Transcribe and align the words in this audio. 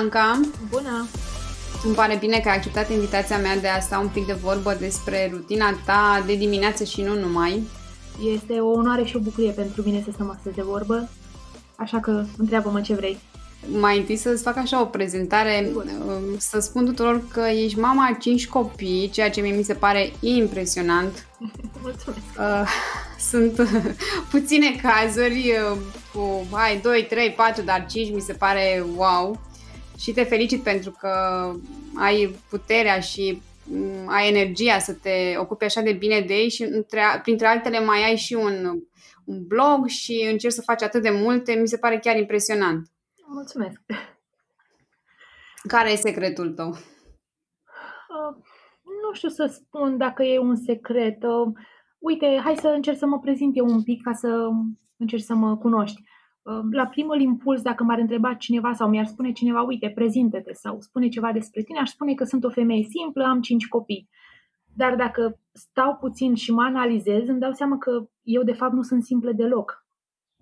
Anca! 0.00 0.40
Bună! 0.70 1.06
Îmi 1.84 1.94
pare 1.94 2.16
bine 2.16 2.38
că 2.38 2.48
ai 2.48 2.56
acceptat 2.56 2.90
invitația 2.90 3.38
mea 3.38 3.56
de 3.56 3.68
a 3.68 3.80
sta 3.80 3.98
un 3.98 4.08
pic 4.08 4.26
de 4.26 4.32
vorbă 4.32 4.76
despre 4.80 5.30
rutina 5.32 5.78
ta 5.84 6.22
de 6.26 6.34
dimineață 6.34 6.84
și 6.84 7.02
nu 7.02 7.18
numai. 7.18 7.62
Este 8.32 8.52
o 8.52 8.70
onoare 8.70 9.04
și 9.04 9.16
o 9.16 9.20
bucurie 9.20 9.50
pentru 9.50 9.82
mine 9.82 10.02
să 10.04 10.10
stăm 10.12 10.30
astăzi 10.30 10.54
de 10.54 10.62
vorbă, 10.62 11.08
așa 11.76 12.00
că 12.00 12.24
întreabă-mă 12.36 12.80
ce 12.80 12.94
vrei. 12.94 13.18
Mai 13.80 13.98
întâi 13.98 14.16
să-ți 14.16 14.42
fac 14.42 14.56
așa 14.56 14.80
o 14.80 14.84
prezentare, 14.84 15.68
Bun. 15.72 15.90
Um, 16.06 16.38
să 16.38 16.60
spun 16.60 16.84
tuturor 16.84 17.22
că 17.32 17.40
ești 17.40 17.78
mama 17.78 18.06
a 18.06 18.16
cinci 18.20 18.48
copii, 18.48 19.10
ceea 19.12 19.30
ce 19.30 19.40
mie 19.40 19.56
mi 19.56 19.62
se 19.62 19.74
pare 19.74 20.12
impresionant. 20.20 21.26
Mulțumesc! 21.82 22.22
Uh, 22.38 22.68
sunt 23.18 23.68
puține 24.30 24.80
cazuri 24.82 25.54
uh, 25.72 25.78
cu, 26.12 26.46
hai, 26.52 26.80
2, 26.82 27.06
3, 27.08 27.32
4, 27.32 27.62
dar 27.62 27.86
5 27.88 28.14
mi 28.14 28.20
se 28.20 28.32
pare 28.32 28.84
wow. 28.96 29.38
Și 29.98 30.12
te 30.12 30.22
felicit 30.22 30.62
pentru 30.62 30.90
că 30.90 31.10
ai 31.96 32.36
puterea 32.50 33.00
și 33.00 33.42
mm, 33.64 34.08
ai 34.08 34.28
energia 34.28 34.78
să 34.78 34.92
te 34.92 35.34
ocupi 35.38 35.64
așa 35.64 35.80
de 35.80 35.92
bine 35.92 36.20
de 36.20 36.34
ei 36.34 36.50
și 36.50 36.62
între, 36.62 37.00
printre 37.22 37.46
altele 37.46 37.80
mai 37.80 38.04
ai 38.04 38.16
și 38.16 38.34
un, 38.34 38.80
un 39.24 39.46
blog 39.46 39.86
și 39.86 40.28
încerci 40.30 40.54
să 40.54 40.62
faci 40.62 40.82
atât 40.82 41.02
de 41.02 41.10
multe, 41.10 41.52
mi 41.52 41.68
se 41.68 41.78
pare 41.78 41.98
chiar 41.98 42.16
impresionant. 42.16 42.90
Mulțumesc! 43.26 43.80
Care 45.68 45.90
e 45.90 45.96
secretul 45.96 46.52
tău? 46.52 46.68
Uh, 46.68 48.36
nu 48.84 49.12
știu 49.12 49.28
să 49.28 49.46
spun 49.46 49.96
dacă 49.96 50.22
e 50.22 50.38
un 50.38 50.56
secret. 50.56 51.22
Uh, 51.22 51.52
uite, 51.98 52.40
hai 52.44 52.56
să 52.56 52.68
încerc 52.68 52.98
să 52.98 53.06
mă 53.06 53.18
prezint 53.18 53.56
eu 53.56 53.66
un 53.66 53.82
pic 53.82 54.02
ca 54.02 54.12
să 54.12 54.48
încerci 54.96 55.22
să 55.22 55.34
mă 55.34 55.56
cunoști. 55.56 56.02
Uh, 56.46 56.62
la 56.70 56.86
primul 56.86 57.20
impuls, 57.20 57.62
dacă 57.62 57.84
m-ar 57.84 57.98
întreba 57.98 58.34
cineva 58.34 58.72
sau 58.72 58.88
mi-ar 58.88 59.06
spune 59.06 59.32
cineva, 59.32 59.62
uite, 59.62 59.92
prezintă-te 59.94 60.52
sau 60.52 60.80
spune 60.80 61.08
ceva 61.08 61.32
despre 61.32 61.62
tine, 61.62 61.78
aș 61.78 61.88
spune 61.88 62.14
că 62.14 62.24
sunt 62.24 62.44
o 62.44 62.50
femeie 62.50 62.82
simplă, 62.82 63.24
am 63.24 63.40
cinci 63.40 63.68
copii. 63.68 64.08
Dar 64.74 64.96
dacă 64.96 65.40
stau 65.52 65.96
puțin 65.96 66.34
și 66.34 66.52
mă 66.52 66.62
analizez, 66.62 67.28
îmi 67.28 67.40
dau 67.40 67.52
seama 67.52 67.78
că 67.78 68.08
eu 68.22 68.42
de 68.42 68.52
fapt 68.52 68.72
nu 68.72 68.82
sunt 68.82 69.02
simplă 69.02 69.32
deloc. 69.32 69.86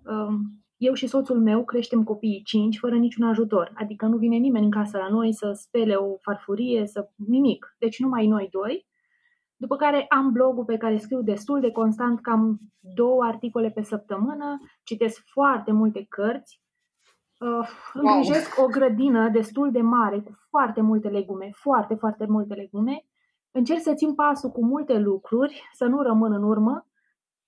Uh, 0.03 0.35
eu 0.77 0.93
și 0.93 1.07
soțul 1.07 1.41
meu 1.41 1.63
creștem 1.63 2.03
copiii 2.03 2.41
cinci 2.43 2.77
fără 2.77 2.95
niciun 2.95 3.27
ajutor, 3.27 3.71
adică 3.75 4.05
nu 4.05 4.17
vine 4.17 4.35
nimeni 4.35 4.65
în 4.65 4.71
casă 4.71 4.97
la 4.97 5.07
noi 5.07 5.33
să 5.33 5.51
spele 5.53 5.95
o 5.95 6.17
farfurie, 6.21 6.87
să 6.87 7.09
nimic. 7.15 7.75
Deci 7.79 7.99
numai 7.99 8.27
noi 8.27 8.47
doi 8.51 8.85
după 9.57 9.75
care 9.75 10.05
am 10.09 10.31
blogul 10.31 10.65
pe 10.65 10.77
care 10.77 10.97
scriu 10.97 11.21
destul 11.21 11.59
de 11.59 11.71
constant, 11.71 12.21
cam 12.21 12.59
două 12.79 13.23
articole 13.23 13.69
pe 13.69 13.81
săptămână, 13.81 14.57
citesc 14.83 15.21
foarte 15.25 15.71
multe 15.71 16.05
cărți, 16.09 16.61
uh, 17.39 17.69
îngrijesc 17.93 18.57
wow. 18.57 18.65
o 18.65 18.69
grădină 18.69 19.29
destul 19.29 19.71
de 19.71 19.81
mare 19.81 20.19
cu 20.19 20.31
foarte 20.49 20.81
multe 20.81 21.07
legume, 21.07 21.49
foarte, 21.53 21.95
foarte 21.95 22.25
multe 22.27 22.53
legume, 22.53 23.05
încerc 23.51 23.81
să 23.81 23.93
țin 23.93 24.15
pasul 24.15 24.49
cu 24.49 24.65
multe 24.65 24.97
lucruri, 24.97 25.69
să 25.73 25.85
nu 25.85 26.01
rămân 26.01 26.33
în 26.33 26.43
urmă, 26.43 26.87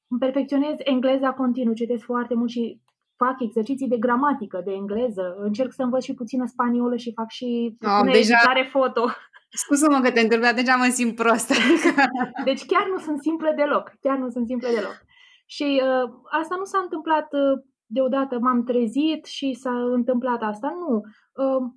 îmi 0.07 0.19
perfecționez 0.19 0.75
engleza 0.77 1.33
continuu, 1.33 1.73
citesc 1.73 2.03
foarte 2.03 2.33
mult 2.33 2.49
și 2.49 2.81
fac 3.15 3.35
exerciții 3.39 3.87
de 3.87 3.97
gramatică, 3.97 4.61
de 4.65 4.71
engleză, 4.71 5.35
încerc 5.39 5.71
să 5.73 5.83
învăț 5.83 6.03
și 6.03 6.13
puțină 6.13 6.45
spaniolă 6.45 6.95
și 6.95 7.13
fac 7.13 7.29
și 7.29 7.77
oh, 7.85 8.11
deja... 8.11 8.37
foto. 8.71 9.05
Scuză-mă 9.49 9.99
că 9.99 10.11
te 10.11 10.19
întreb, 10.19 10.41
dar 10.41 10.53
deja 10.53 10.75
mă 10.75 10.89
simt 10.91 11.15
prost. 11.15 11.53
deci 12.49 12.65
chiar 12.65 12.87
nu 12.91 12.97
sunt 12.97 13.21
simple 13.21 13.53
deloc. 13.55 13.91
Chiar 14.01 14.17
nu 14.17 14.29
sunt 14.29 14.47
simple 14.47 14.69
deloc. 14.69 14.97
Și 15.45 15.81
uh, 15.83 16.09
asta 16.41 16.55
nu 16.57 16.63
s-a 16.63 16.79
întâmplat 16.83 17.33
uh, 17.33 17.63
deodată, 17.85 18.39
m-am 18.39 18.63
trezit 18.63 19.25
și 19.25 19.53
s-a 19.53 19.83
întâmplat 19.83 20.41
asta. 20.41 20.69
Nu. 20.79 21.01
Uh, 21.43 21.71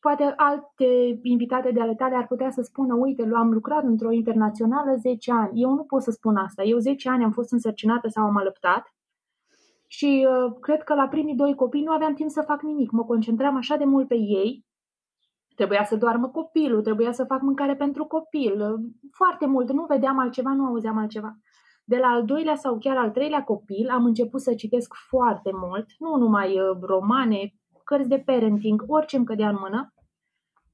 poate 0.00 0.32
alte 0.36 1.18
invitate 1.22 1.70
de 1.70 1.80
ale 1.80 1.94
tale 1.94 2.14
ar 2.14 2.26
putea 2.26 2.50
să 2.50 2.62
spună, 2.62 2.94
uite, 2.94 3.28
am 3.34 3.50
lucrat 3.52 3.82
într-o 3.82 4.10
internațională 4.10 4.94
10 4.96 5.32
ani. 5.32 5.60
Eu 5.60 5.74
nu 5.74 5.84
pot 5.84 6.02
să 6.02 6.10
spun 6.10 6.36
asta. 6.36 6.62
Eu 6.62 6.78
10 6.78 7.08
ani 7.08 7.24
am 7.24 7.30
fost 7.30 7.52
însărcinată 7.52 8.08
sau 8.08 8.24
am 8.24 8.36
alăptat 8.36 8.94
și 9.86 10.26
uh, 10.28 10.56
cred 10.60 10.82
că 10.82 10.94
la 10.94 11.08
primii 11.08 11.34
doi 11.34 11.54
copii 11.54 11.82
nu 11.82 11.92
aveam 11.92 12.14
timp 12.14 12.30
să 12.30 12.42
fac 12.46 12.62
nimic. 12.62 12.90
Mă 12.90 13.04
concentram 13.04 13.56
așa 13.56 13.76
de 13.76 13.84
mult 13.84 14.08
pe 14.08 14.14
ei 14.14 14.64
Trebuia 15.60 15.84
să 15.84 15.96
doarmă 15.96 16.28
copilul, 16.28 16.82
trebuia 16.82 17.12
să 17.12 17.24
fac 17.24 17.40
mâncare 17.40 17.76
pentru 17.76 18.04
copil, 18.04 18.76
foarte 19.12 19.46
mult, 19.46 19.72
nu 19.72 19.84
vedeam 19.88 20.18
altceva, 20.18 20.52
nu 20.52 20.64
auzeam 20.64 20.98
altceva. 20.98 21.36
De 21.84 21.96
la 21.96 22.06
al 22.06 22.24
doilea 22.24 22.54
sau 22.54 22.78
chiar 22.78 22.96
al 22.96 23.10
treilea 23.10 23.44
copil 23.44 23.88
am 23.88 24.04
început 24.04 24.40
să 24.40 24.54
citesc 24.54 24.94
foarte 25.08 25.50
mult, 25.54 25.86
nu 25.98 26.16
numai 26.16 26.60
uh, 26.60 26.78
romane, 26.80 27.54
cărți 27.84 28.08
de 28.08 28.18
parenting, 28.18 28.84
orice 28.86 29.16
îmi 29.16 29.24
cădea 29.24 29.48
în 29.48 29.56
mână. 29.60 29.94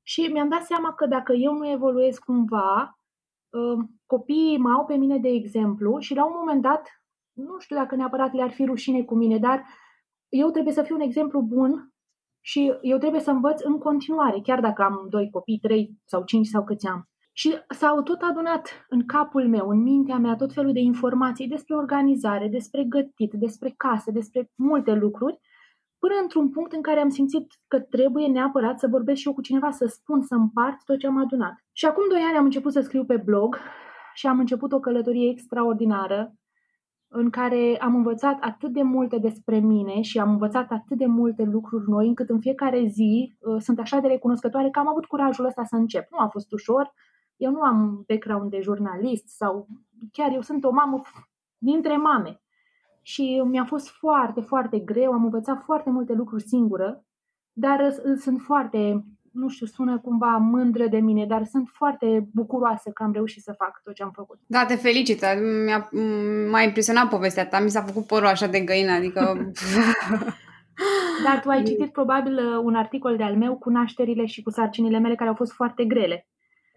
Și 0.02 0.20
mi-am 0.32 0.48
dat 0.48 0.62
seama 0.62 0.92
că 0.92 1.06
dacă 1.06 1.32
eu 1.32 1.52
nu 1.52 1.70
evoluez 1.70 2.18
cumva, 2.18 2.98
uh, 3.50 3.84
copiii 4.06 4.58
mă 4.58 4.70
au 4.70 4.84
pe 4.84 4.94
mine 4.94 5.18
de 5.18 5.28
exemplu 5.28 5.98
și 5.98 6.14
la 6.14 6.24
un 6.24 6.32
moment 6.38 6.62
dat, 6.62 7.02
nu 7.32 7.58
știu 7.58 7.76
dacă 7.76 7.94
neapărat 7.94 8.32
le-ar 8.32 8.50
fi 8.50 8.64
rușine 8.64 9.02
cu 9.02 9.14
mine, 9.14 9.38
dar 9.38 9.64
eu 10.28 10.50
trebuie 10.50 10.74
să 10.74 10.82
fiu 10.82 10.94
un 10.94 11.00
exemplu 11.00 11.40
bun 11.40 11.90
și 12.50 12.72
eu 12.80 12.98
trebuie 12.98 13.20
să 13.20 13.30
învăț 13.30 13.60
în 13.62 13.78
continuare, 13.78 14.40
chiar 14.42 14.60
dacă 14.60 14.82
am 14.82 15.06
doi 15.08 15.30
copii, 15.30 15.58
trei 15.58 15.98
sau 16.04 16.24
cinci 16.24 16.46
sau 16.46 16.64
câți 16.64 16.86
am. 16.86 17.08
Și 17.32 17.54
s-au 17.68 18.02
tot 18.02 18.20
adunat 18.20 18.86
în 18.88 19.06
capul 19.06 19.48
meu, 19.48 19.68
în 19.68 19.82
mintea 19.82 20.16
mea, 20.16 20.36
tot 20.36 20.52
felul 20.52 20.72
de 20.72 20.80
informații 20.80 21.48
despre 21.48 21.74
organizare, 21.74 22.48
despre 22.48 22.84
gătit, 22.84 23.32
despre 23.32 23.74
casă, 23.76 24.10
despre 24.10 24.50
multe 24.54 24.94
lucruri, 24.94 25.38
până 25.98 26.14
într-un 26.22 26.50
punct 26.50 26.72
în 26.72 26.82
care 26.82 27.00
am 27.00 27.08
simțit 27.08 27.46
că 27.68 27.80
trebuie 27.80 28.26
neapărat 28.26 28.78
să 28.78 28.88
vorbesc 28.88 29.20
și 29.20 29.26
eu 29.26 29.34
cu 29.34 29.40
cineva, 29.40 29.70
să 29.70 29.86
spun, 29.86 30.22
să 30.22 30.34
împart 30.34 30.84
tot 30.84 30.98
ce 30.98 31.06
am 31.06 31.18
adunat. 31.18 31.54
Și 31.72 31.86
acum 31.86 32.08
doi 32.08 32.20
ani 32.28 32.36
am 32.36 32.44
început 32.44 32.72
să 32.72 32.80
scriu 32.80 33.04
pe 33.04 33.16
blog 33.16 33.58
și 34.14 34.26
am 34.26 34.38
început 34.38 34.72
o 34.72 34.80
călătorie 34.80 35.30
extraordinară 35.30 36.34
în 37.08 37.30
care 37.30 37.76
am 37.80 37.94
învățat 37.94 38.38
atât 38.40 38.72
de 38.72 38.82
multe 38.82 39.18
despre 39.18 39.58
mine 39.58 40.00
și 40.00 40.18
am 40.18 40.30
învățat 40.30 40.70
atât 40.70 40.96
de 40.98 41.06
multe 41.06 41.42
lucruri 41.42 41.88
noi, 41.88 42.06
încât 42.06 42.28
în 42.28 42.40
fiecare 42.40 42.86
zi 42.86 43.36
uh, 43.38 43.60
sunt 43.60 43.78
așa 43.78 43.98
de 43.98 44.06
recunoscătoare 44.06 44.70
că 44.70 44.78
am 44.78 44.88
avut 44.88 45.06
curajul 45.06 45.44
ăsta 45.44 45.64
să 45.64 45.76
încep. 45.76 46.06
Nu 46.10 46.18
a 46.18 46.28
fost 46.28 46.52
ușor, 46.52 46.92
eu 47.36 47.50
nu 47.50 47.60
am 47.60 48.04
background 48.08 48.50
de 48.50 48.60
jurnalist 48.60 49.28
sau 49.28 49.66
chiar 50.12 50.32
eu 50.32 50.40
sunt 50.40 50.64
o 50.64 50.70
mamă 50.70 51.02
dintre 51.58 51.96
mame. 51.96 52.40
Și 53.02 53.42
mi-a 53.44 53.64
fost 53.64 53.88
foarte, 53.88 54.40
foarte 54.40 54.78
greu, 54.78 55.12
am 55.12 55.24
învățat 55.24 55.62
foarte 55.62 55.90
multe 55.90 56.12
lucruri 56.12 56.42
singură, 56.42 57.04
dar 57.52 57.80
uh, 57.80 58.16
sunt 58.18 58.40
foarte 58.40 59.04
nu 59.36 59.48
știu, 59.48 59.66
sună 59.66 59.98
cumva 59.98 60.36
mândră 60.36 60.86
de 60.86 60.98
mine, 60.98 61.26
dar 61.26 61.44
sunt 61.44 61.68
foarte 61.72 62.28
bucuroasă 62.32 62.90
că 62.90 63.02
am 63.02 63.12
reușit 63.12 63.42
să 63.42 63.54
fac 63.58 63.80
tot 63.84 63.94
ce 63.94 64.02
am 64.02 64.10
făcut. 64.14 64.38
Da, 64.46 64.64
te 64.64 64.74
felicit. 64.74 65.24
Mi-a, 65.64 65.88
m-a 66.50 66.62
impresionat 66.62 67.08
povestea 67.08 67.46
ta. 67.46 67.60
Mi 67.60 67.70
s-a 67.70 67.82
făcut 67.82 68.06
părul 68.06 68.26
așa 68.26 68.46
de 68.46 68.60
găină, 68.60 68.92
adică... 68.92 69.20
Dar 71.24 71.40
tu 71.42 71.48
ai 71.48 71.62
citit 71.62 71.92
probabil 71.92 72.38
uh, 72.38 72.60
un 72.62 72.74
articol 72.74 73.16
de 73.16 73.22
al 73.22 73.36
meu 73.36 73.56
cu 73.56 73.70
nașterile 73.70 74.26
și 74.26 74.42
cu 74.42 74.50
sarcinile 74.50 74.98
mele 74.98 75.14
care 75.14 75.28
au 75.28 75.34
fost 75.34 75.52
foarte 75.52 75.84
grele. 75.84 76.26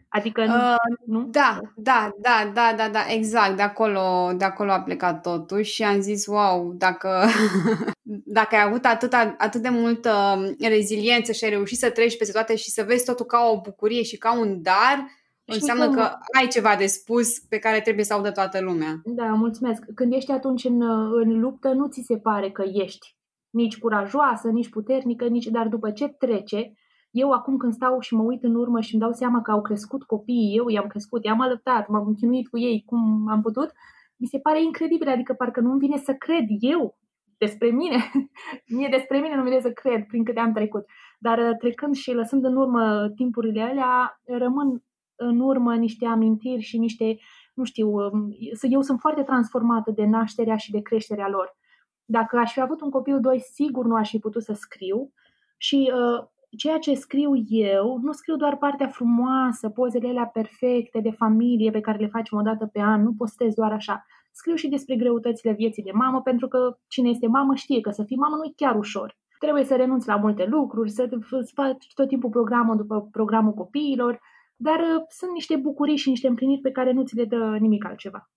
Adică, 0.09 0.41
uh, 0.41 0.95
nu? 1.05 1.27
Da, 1.31 1.59
da, 1.75 2.15
da, 2.21 2.51
da, 2.53 2.73
da, 2.77 2.89
da, 2.89 2.99
exact. 3.09 3.55
De 3.55 3.61
acolo, 3.61 4.31
de 4.37 4.45
acolo 4.45 4.71
a 4.71 4.81
plecat 4.81 5.21
totul 5.21 5.61
și 5.61 5.83
am 5.83 6.01
zis, 6.01 6.25
wow, 6.25 6.73
dacă, 6.77 7.25
dacă 8.37 8.55
ai 8.55 8.63
avut 8.65 8.85
atât, 8.85 9.13
atât 9.37 9.61
de 9.61 9.69
multă 9.69 10.43
reziliență 10.59 11.31
și 11.31 11.43
ai 11.43 11.49
reușit 11.49 11.77
să 11.77 11.89
treci 11.89 12.17
peste 12.17 12.33
toate 12.33 12.55
și 12.55 12.69
să 12.69 12.83
vezi 12.83 13.05
totul 13.05 13.25
ca 13.25 13.49
o 13.53 13.61
bucurie 13.61 14.03
și 14.03 14.17
ca 14.17 14.39
un 14.39 14.61
dar, 14.61 15.05
și 15.45 15.55
înseamnă 15.55 15.85
cum... 15.85 15.95
că 15.95 16.01
ai 16.39 16.47
ceva 16.47 16.75
de 16.77 16.85
spus 16.85 17.39
pe 17.39 17.57
care 17.57 17.81
trebuie 17.81 18.05
să 18.05 18.13
audă 18.13 18.31
toată 18.31 18.61
lumea. 18.61 19.01
Da, 19.03 19.25
mulțumesc. 19.25 19.83
Când 19.95 20.13
ești 20.13 20.31
atunci 20.31 20.63
în, 20.63 20.81
în 21.11 21.39
luptă, 21.39 21.67
nu 21.67 21.87
ți 21.87 22.03
se 22.05 22.17
pare 22.17 22.51
că 22.51 22.63
ești 22.73 23.15
nici 23.49 23.77
curajoasă, 23.77 24.47
nici 24.47 24.69
puternică, 24.69 25.25
nici, 25.25 25.45
dar 25.45 25.67
după 25.67 25.91
ce 25.91 26.07
trece, 26.07 26.73
eu 27.11 27.31
acum 27.31 27.57
când 27.57 27.73
stau 27.73 27.99
și 27.99 28.13
mă 28.15 28.23
uit 28.23 28.43
în 28.43 28.55
urmă 28.55 28.79
și 28.79 28.93
îmi 28.93 29.01
dau 29.01 29.11
seama 29.11 29.41
că 29.41 29.51
au 29.51 29.61
crescut 29.61 30.03
copiii, 30.03 30.57
eu 30.57 30.69
i-am 30.69 30.87
crescut, 30.87 31.23
i-am 31.23 31.41
alăptat, 31.41 31.87
m-am 31.87 32.07
închinuit 32.07 32.47
cu 32.47 32.57
ei 32.57 32.83
cum 32.85 33.27
am 33.27 33.41
putut, 33.41 33.71
mi 34.17 34.27
se 34.27 34.39
pare 34.39 34.61
incredibil, 34.61 35.07
adică 35.07 35.33
parcă 35.33 35.59
nu-mi 35.59 35.79
vine 35.79 35.97
să 35.97 36.13
cred 36.13 36.45
eu 36.59 36.97
despre 37.37 37.69
mine. 37.69 37.97
Mie 38.75 38.87
despre 38.91 39.19
mine 39.19 39.35
nu 39.35 39.43
vine 39.43 39.59
să 39.59 39.71
cred 39.71 40.05
prin 40.05 40.23
câte 40.23 40.39
am 40.39 40.53
trecut. 40.53 40.85
Dar 41.19 41.37
uh, 41.37 41.57
trecând 41.57 41.95
și 41.95 42.13
lăsând 42.13 42.45
în 42.45 42.55
urmă 42.55 43.09
timpurile 43.15 43.61
alea, 43.61 44.21
rămân 44.25 44.83
în 45.15 45.39
urmă 45.39 45.75
niște 45.75 46.05
amintiri 46.05 46.61
și 46.61 46.77
niște, 46.77 47.17
nu 47.53 47.63
știu, 47.63 47.89
um, 47.89 48.29
eu 48.69 48.81
sunt 48.81 48.99
foarte 48.99 49.23
transformată 49.23 49.91
de 49.91 50.05
nașterea 50.05 50.55
și 50.55 50.71
de 50.71 50.81
creșterea 50.81 51.29
lor. 51.29 51.57
Dacă 52.05 52.37
aș 52.37 52.53
fi 52.53 52.61
avut 52.61 52.81
un 52.81 52.89
copil 52.89 53.19
doi, 53.19 53.39
sigur 53.39 53.85
nu 53.85 53.95
aș 53.95 54.09
fi 54.09 54.19
putut 54.19 54.43
să 54.43 54.53
scriu 54.53 55.13
și 55.57 55.91
uh, 55.93 56.27
ceea 56.57 56.77
ce 56.77 56.93
scriu 56.93 57.31
eu, 57.47 57.99
nu 58.01 58.11
scriu 58.11 58.35
doar 58.35 58.57
partea 58.57 58.87
frumoasă, 58.87 59.69
pozele 59.69 60.07
alea 60.07 60.25
perfecte 60.25 60.99
de 60.99 61.11
familie 61.11 61.71
pe 61.71 61.79
care 61.79 61.97
le 61.97 62.07
facem 62.07 62.37
o 62.37 62.41
dată 62.41 62.65
pe 62.65 62.79
an, 62.79 63.03
nu 63.03 63.13
postez 63.13 63.53
doar 63.53 63.71
așa. 63.71 64.05
Scriu 64.31 64.55
și 64.55 64.67
despre 64.67 64.95
greutățile 64.95 65.51
vieții 65.51 65.83
de 65.83 65.91
mamă, 65.91 66.21
pentru 66.21 66.47
că 66.47 66.77
cine 66.87 67.09
este 67.09 67.27
mamă 67.27 67.55
știe 67.55 67.81
că 67.81 67.89
să 67.89 68.03
fii 68.03 68.17
mamă 68.17 68.35
nu 68.35 68.43
e 68.43 68.53
chiar 68.55 68.75
ușor. 68.75 69.17
trebuie 69.39 69.63
să 69.63 69.75
renunți 69.75 70.07
la 70.07 70.15
multe 70.15 70.45
lucruri, 70.45 70.89
să 70.89 71.09
faci 71.53 71.87
tot 71.93 72.07
timpul 72.07 72.29
programul 72.29 72.75
după 72.75 73.07
programul 73.11 73.53
copiilor, 73.53 74.19
dar 74.55 74.79
uh, 74.79 75.03
sunt 75.09 75.31
niște 75.31 75.55
bucurii 75.55 75.97
și 75.97 76.09
niște 76.09 76.27
împliniri 76.27 76.61
pe 76.61 76.71
care 76.71 76.91
nu 76.91 77.03
ți 77.03 77.15
le 77.15 77.25
dă 77.25 77.57
nimic 77.59 77.85
altceva. 77.85 78.29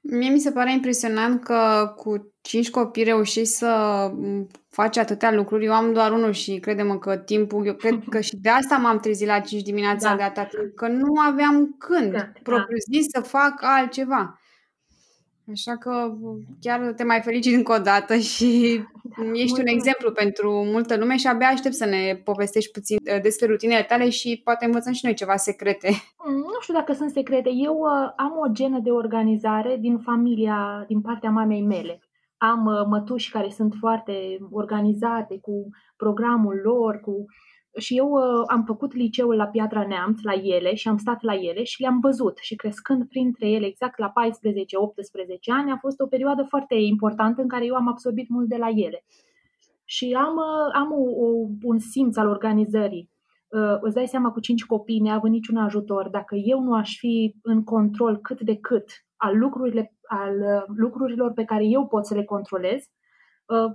Mie 0.00 0.30
mi 0.30 0.40
se 0.40 0.52
pare 0.52 0.72
impresionant 0.72 1.44
că 1.44 1.92
cu 1.96 2.34
cinci 2.40 2.70
copii 2.70 3.04
reușești 3.04 3.54
să 3.54 4.10
faci 4.68 4.96
atâtea 4.96 5.32
lucruri. 5.32 5.64
Eu 5.64 5.72
am 5.72 5.92
doar 5.92 6.12
unul 6.12 6.32
și 6.32 6.58
credem 6.58 6.98
că 6.98 7.16
timpul, 7.16 7.66
eu 7.66 7.74
cred 7.74 8.02
că 8.08 8.20
și 8.20 8.36
de 8.36 8.48
asta 8.48 8.76
m-am 8.76 8.98
trezit 8.98 9.26
la 9.26 9.40
5 9.40 9.62
dimineața 9.62 10.10
da. 10.10 10.16
de 10.16 10.22
atât 10.22 10.48
timp, 10.48 10.74
că 10.74 10.88
nu 10.88 11.20
aveam 11.20 11.76
când, 11.78 12.12
da, 12.12 12.32
propriu 12.42 12.76
da. 12.76 12.98
zis, 12.98 13.06
să 13.10 13.20
fac 13.20 13.54
altceva. 13.60 14.39
Așa 15.50 15.76
că 15.76 16.14
chiar 16.60 16.92
te 16.96 17.04
mai 17.04 17.20
felicit 17.20 17.54
încă 17.54 17.72
o 17.72 17.78
dată 17.78 18.16
și 18.16 18.80
ești 19.44 19.60
un 19.60 19.66
exemplu 19.66 20.12
pentru 20.12 20.64
multă 20.64 20.96
lume 20.96 21.16
și 21.16 21.26
abia 21.26 21.46
aștept 21.46 21.74
să 21.74 21.84
ne 21.84 22.20
povestești 22.24 22.70
puțin 22.70 22.96
uh, 23.14 23.20
despre 23.22 23.46
rutinele 23.46 23.82
tale 23.82 24.08
și 24.08 24.40
poate 24.44 24.64
învățăm 24.64 24.92
și 24.92 25.04
noi 25.04 25.14
ceva 25.14 25.36
secrete. 25.36 25.88
Mm, 26.26 26.36
nu 26.36 26.60
știu 26.60 26.74
dacă 26.74 26.92
sunt 26.92 27.10
secrete. 27.10 27.50
Eu 27.52 27.74
uh, 27.74 28.12
am 28.16 28.32
o 28.44 28.52
genă 28.52 28.78
de 28.82 28.90
organizare 28.90 29.76
din 29.80 29.98
familia, 29.98 30.84
din 30.88 31.00
partea 31.00 31.30
mamei 31.30 31.62
mele. 31.62 32.00
Am 32.36 32.66
uh, 32.66 32.86
mătuși 32.86 33.30
care 33.30 33.48
sunt 33.50 33.74
foarte 33.80 34.38
organizate 34.50 35.38
cu 35.40 35.68
programul 35.96 36.60
lor, 36.64 37.00
cu 37.00 37.24
și 37.78 37.96
eu 37.96 38.10
uh, 38.10 38.44
am 38.46 38.64
făcut 38.64 38.94
liceul 38.94 39.36
la 39.36 39.46
Piatra 39.46 39.86
Neamț, 39.86 40.20
la 40.22 40.32
ele, 40.32 40.74
și 40.74 40.88
am 40.88 40.96
stat 40.96 41.22
la 41.22 41.34
ele 41.34 41.62
și 41.62 41.80
le-am 41.80 42.00
văzut. 42.00 42.38
Și 42.38 42.56
crescând 42.56 43.08
printre 43.08 43.48
ele, 43.48 43.66
exact 43.66 43.98
la 43.98 44.08
14-18 44.08 44.12
ani, 45.46 45.70
a 45.70 45.76
fost 45.76 46.00
o 46.00 46.06
perioadă 46.06 46.42
foarte 46.42 46.74
importantă 46.74 47.42
în 47.42 47.48
care 47.48 47.64
eu 47.64 47.74
am 47.74 47.88
absorbit 47.88 48.28
mult 48.28 48.48
de 48.48 48.56
la 48.56 48.68
ele. 48.68 49.04
Și 49.84 50.16
am, 50.18 50.36
uh, 50.36 50.74
am 50.74 50.92
o, 50.92 51.24
o, 51.24 51.46
un 51.62 51.78
simț 51.78 52.16
al 52.16 52.28
organizării. 52.28 53.10
Uh, 53.48 53.76
îți 53.80 53.94
dai 53.94 54.08
seama, 54.08 54.30
cu 54.30 54.40
cinci 54.40 54.64
copii, 54.64 55.00
neavând 55.00 55.32
niciun 55.32 55.56
ajutor, 55.56 56.08
dacă 56.08 56.34
eu 56.34 56.60
nu 56.60 56.74
aș 56.74 56.96
fi 56.98 57.34
în 57.42 57.64
control 57.64 58.18
cât 58.18 58.40
de 58.40 58.56
cât 58.56 58.84
al, 59.16 59.38
lucrurile, 59.38 59.94
al 60.08 60.34
uh, 60.34 60.62
lucrurilor 60.76 61.32
pe 61.32 61.44
care 61.44 61.64
eu 61.64 61.86
pot 61.86 62.06
să 62.06 62.14
le 62.14 62.24
controlez, 62.24 62.82
Uh, 62.82 62.90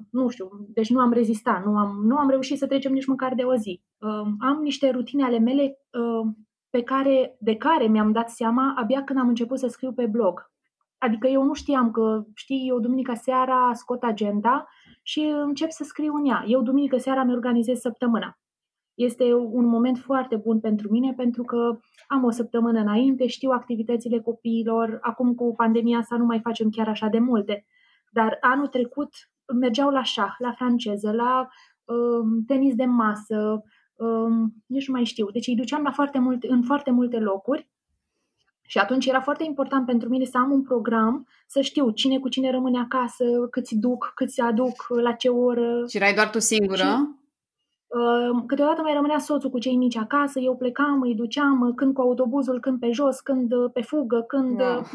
nu 0.09 0.29
știu, 0.29 0.49
deci 0.73 0.89
nu 0.89 0.99
am 0.99 1.11
rezistat, 1.11 1.65
nu 1.65 1.77
am, 1.77 2.01
nu 2.03 2.17
am 2.17 2.29
reușit 2.29 2.57
să 2.57 2.67
trecem 2.67 2.93
nici 2.93 3.05
măcar 3.05 3.33
de 3.33 3.43
o 3.43 3.55
zi. 3.55 3.81
Uh, 3.99 4.27
am 4.39 4.59
niște 4.61 4.89
rutine 4.89 5.23
ale 5.23 5.39
mele 5.39 5.77
uh, 5.91 6.27
pe 6.69 6.81
care, 6.81 7.35
de 7.39 7.55
care 7.55 7.87
mi-am 7.87 8.11
dat 8.11 8.29
seama 8.29 8.73
abia 8.77 9.03
când 9.03 9.19
am 9.19 9.27
început 9.27 9.59
să 9.59 9.67
scriu 9.67 9.93
pe 9.93 10.05
blog. 10.05 10.51
Adică 10.97 11.27
eu 11.27 11.43
nu 11.43 11.53
știam 11.53 11.91
că, 11.91 12.23
știi, 12.33 12.67
eu 12.67 12.79
duminica 12.79 13.13
seara 13.13 13.71
scot 13.73 14.03
agenda 14.03 14.67
și 15.01 15.19
încep 15.19 15.69
să 15.69 15.83
scriu 15.83 16.13
în 16.13 16.25
ea. 16.25 16.43
Eu 16.47 16.61
duminică 16.61 16.97
seara 16.97 17.23
mi 17.23 17.33
organizez 17.33 17.79
săptămâna. 17.79 18.39
Este 18.93 19.33
un 19.33 19.65
moment 19.65 19.97
foarte 19.97 20.35
bun 20.35 20.59
pentru 20.59 20.91
mine 20.91 21.13
pentru 21.13 21.43
că 21.43 21.77
am 22.07 22.23
o 22.23 22.29
săptămână 22.29 22.79
înainte, 22.79 23.27
știu 23.27 23.49
activitățile 23.49 24.19
copiilor, 24.19 24.97
acum 25.01 25.35
cu 25.35 25.53
pandemia 25.55 25.97
asta 25.97 26.15
nu 26.15 26.25
mai 26.25 26.39
facem 26.39 26.69
chiar 26.69 26.87
așa 26.87 27.07
de 27.07 27.19
multe. 27.19 27.65
Dar 28.11 28.37
anul 28.41 28.67
trecut 28.67 29.09
mergeau 29.53 29.89
la 29.89 30.03
șah, 30.03 30.35
la 30.37 30.51
franceză, 30.51 31.11
la 31.11 31.47
um, 31.83 32.43
tenis 32.47 32.75
de 32.75 32.85
masă, 32.85 33.63
um, 33.95 34.53
nici 34.65 34.87
nu 34.87 34.93
mai 34.93 35.03
știu. 35.03 35.29
Deci 35.31 35.47
îi 35.47 35.55
duceam 35.55 35.83
la 35.83 35.91
foarte 35.91 36.19
multe, 36.19 36.47
în 36.49 36.63
foarte 36.63 36.91
multe 36.91 37.19
locuri 37.19 37.69
și 38.67 38.77
atunci 38.77 39.05
era 39.05 39.21
foarte 39.21 39.43
important 39.43 39.85
pentru 39.85 40.09
mine 40.09 40.25
să 40.25 40.37
am 40.37 40.51
un 40.51 40.61
program, 40.61 41.27
să 41.47 41.61
știu 41.61 41.89
cine 41.89 42.19
cu 42.19 42.29
cine 42.29 42.51
rămâne 42.51 42.79
acasă, 42.79 43.23
câți 43.51 43.75
duc, 43.75 44.11
câți 44.15 44.41
aduc, 44.41 44.87
la 44.87 45.11
ce 45.11 45.29
oră. 45.29 45.85
Și 45.87 45.97
erai 45.97 46.13
doar 46.13 46.29
tu 46.29 46.39
singură? 46.39 46.83
Și, 46.83 47.09
uh, 47.87 48.43
câteodată 48.47 48.81
mai 48.81 48.93
rămânea 48.93 49.17
soțul 49.17 49.49
cu 49.49 49.59
cei 49.59 49.75
mici 49.75 49.97
acasă, 49.97 50.39
eu 50.39 50.55
plecam, 50.55 51.01
îi 51.01 51.15
duceam, 51.15 51.73
când 51.75 51.93
cu 51.93 52.01
autobuzul, 52.01 52.59
când 52.59 52.79
pe 52.79 52.91
jos, 52.91 53.19
când 53.19 53.71
pe 53.73 53.81
fugă, 53.81 54.21
când... 54.21 54.59
Wow. 54.59 54.85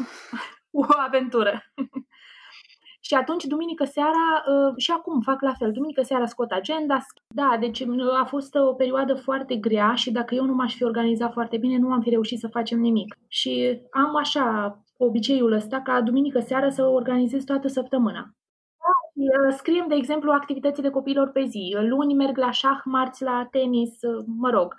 o 0.81 0.85
aventură. 1.05 1.63
Și 3.11 3.17
atunci, 3.17 3.45
duminică 3.45 3.83
seara, 3.83 4.43
uh, 4.47 4.73
și 4.77 4.91
acum 4.91 5.21
fac 5.21 5.41
la 5.41 5.53
fel, 5.53 5.71
duminică 5.71 6.01
seara 6.01 6.25
scot 6.25 6.51
agenda. 6.51 6.97
Da, 7.27 7.57
deci 7.59 7.79
uh, 7.79 8.19
a 8.19 8.25
fost 8.25 8.55
o 8.55 8.73
perioadă 8.73 9.13
foarte 9.15 9.55
grea 9.55 9.93
și 9.95 10.11
dacă 10.11 10.35
eu 10.35 10.45
nu 10.45 10.53
m-aș 10.53 10.75
fi 10.75 10.83
organizat 10.83 11.31
foarte 11.31 11.57
bine, 11.57 11.77
nu 11.77 11.91
am 11.91 12.01
fi 12.01 12.09
reușit 12.09 12.39
să 12.39 12.47
facem 12.47 12.79
nimic. 12.79 13.17
Și 13.27 13.81
am 13.91 14.15
așa 14.15 14.77
obiceiul 14.97 15.51
ăsta 15.51 15.81
ca 15.81 16.01
duminică 16.01 16.39
seara 16.39 16.69
să 16.69 16.85
organizez 16.85 17.43
toată 17.43 17.67
săptămâna. 17.67 18.35
Uh, 19.13 19.53
scriem, 19.57 19.85
de 19.87 19.95
exemplu, 19.95 20.31
activitățile 20.31 20.89
copiilor 20.89 21.29
pe 21.29 21.43
zi. 21.43 21.75
Luni 21.79 22.13
merg 22.13 22.37
la 22.37 22.51
șah, 22.51 22.81
marți 22.85 23.23
la 23.23 23.47
tenis, 23.51 23.99
mă 24.25 24.49
rog. 24.49 24.75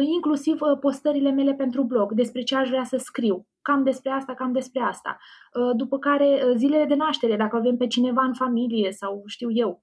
Inclusiv 0.00 0.58
postările 0.80 1.30
mele 1.30 1.54
pentru 1.54 1.82
blog, 1.82 2.12
despre 2.12 2.42
ce 2.42 2.56
aș 2.56 2.68
vrea 2.68 2.84
să 2.84 2.96
scriu 2.96 3.46
cam 3.62 3.82
despre 3.82 4.10
asta, 4.10 4.34
cam 4.34 4.52
despre 4.52 4.80
asta. 4.82 5.18
Uh, 5.54 5.76
după 5.76 5.98
care 5.98 6.42
uh, 6.44 6.52
zilele 6.56 6.84
de 6.84 6.94
naștere, 6.94 7.36
dacă 7.36 7.56
avem 7.56 7.76
pe 7.76 7.86
cineva 7.86 8.22
în 8.22 8.34
familie 8.34 8.92
sau 8.92 9.22
știu 9.26 9.50
eu, 9.50 9.80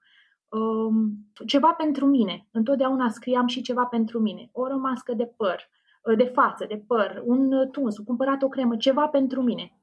um, 0.50 1.11
ceva 1.45 1.73
pentru 1.77 2.06
mine. 2.06 2.47
Întotdeauna 2.51 3.09
scriam 3.09 3.47
și 3.47 3.61
ceva 3.61 3.85
pentru 3.85 4.19
mine. 4.19 4.50
O 4.51 4.67
rămască 4.67 5.13
de 5.13 5.25
păr, 5.38 5.69
uh, 6.03 6.17
de 6.17 6.23
față, 6.23 6.65
de 6.67 6.83
păr, 6.88 7.21
un 7.25 7.69
tuns, 7.71 7.97
cumpărat 7.97 8.41
o 8.41 8.47
cremă, 8.47 8.75
ceva 8.75 9.07
pentru 9.07 9.41
mine. 9.41 9.73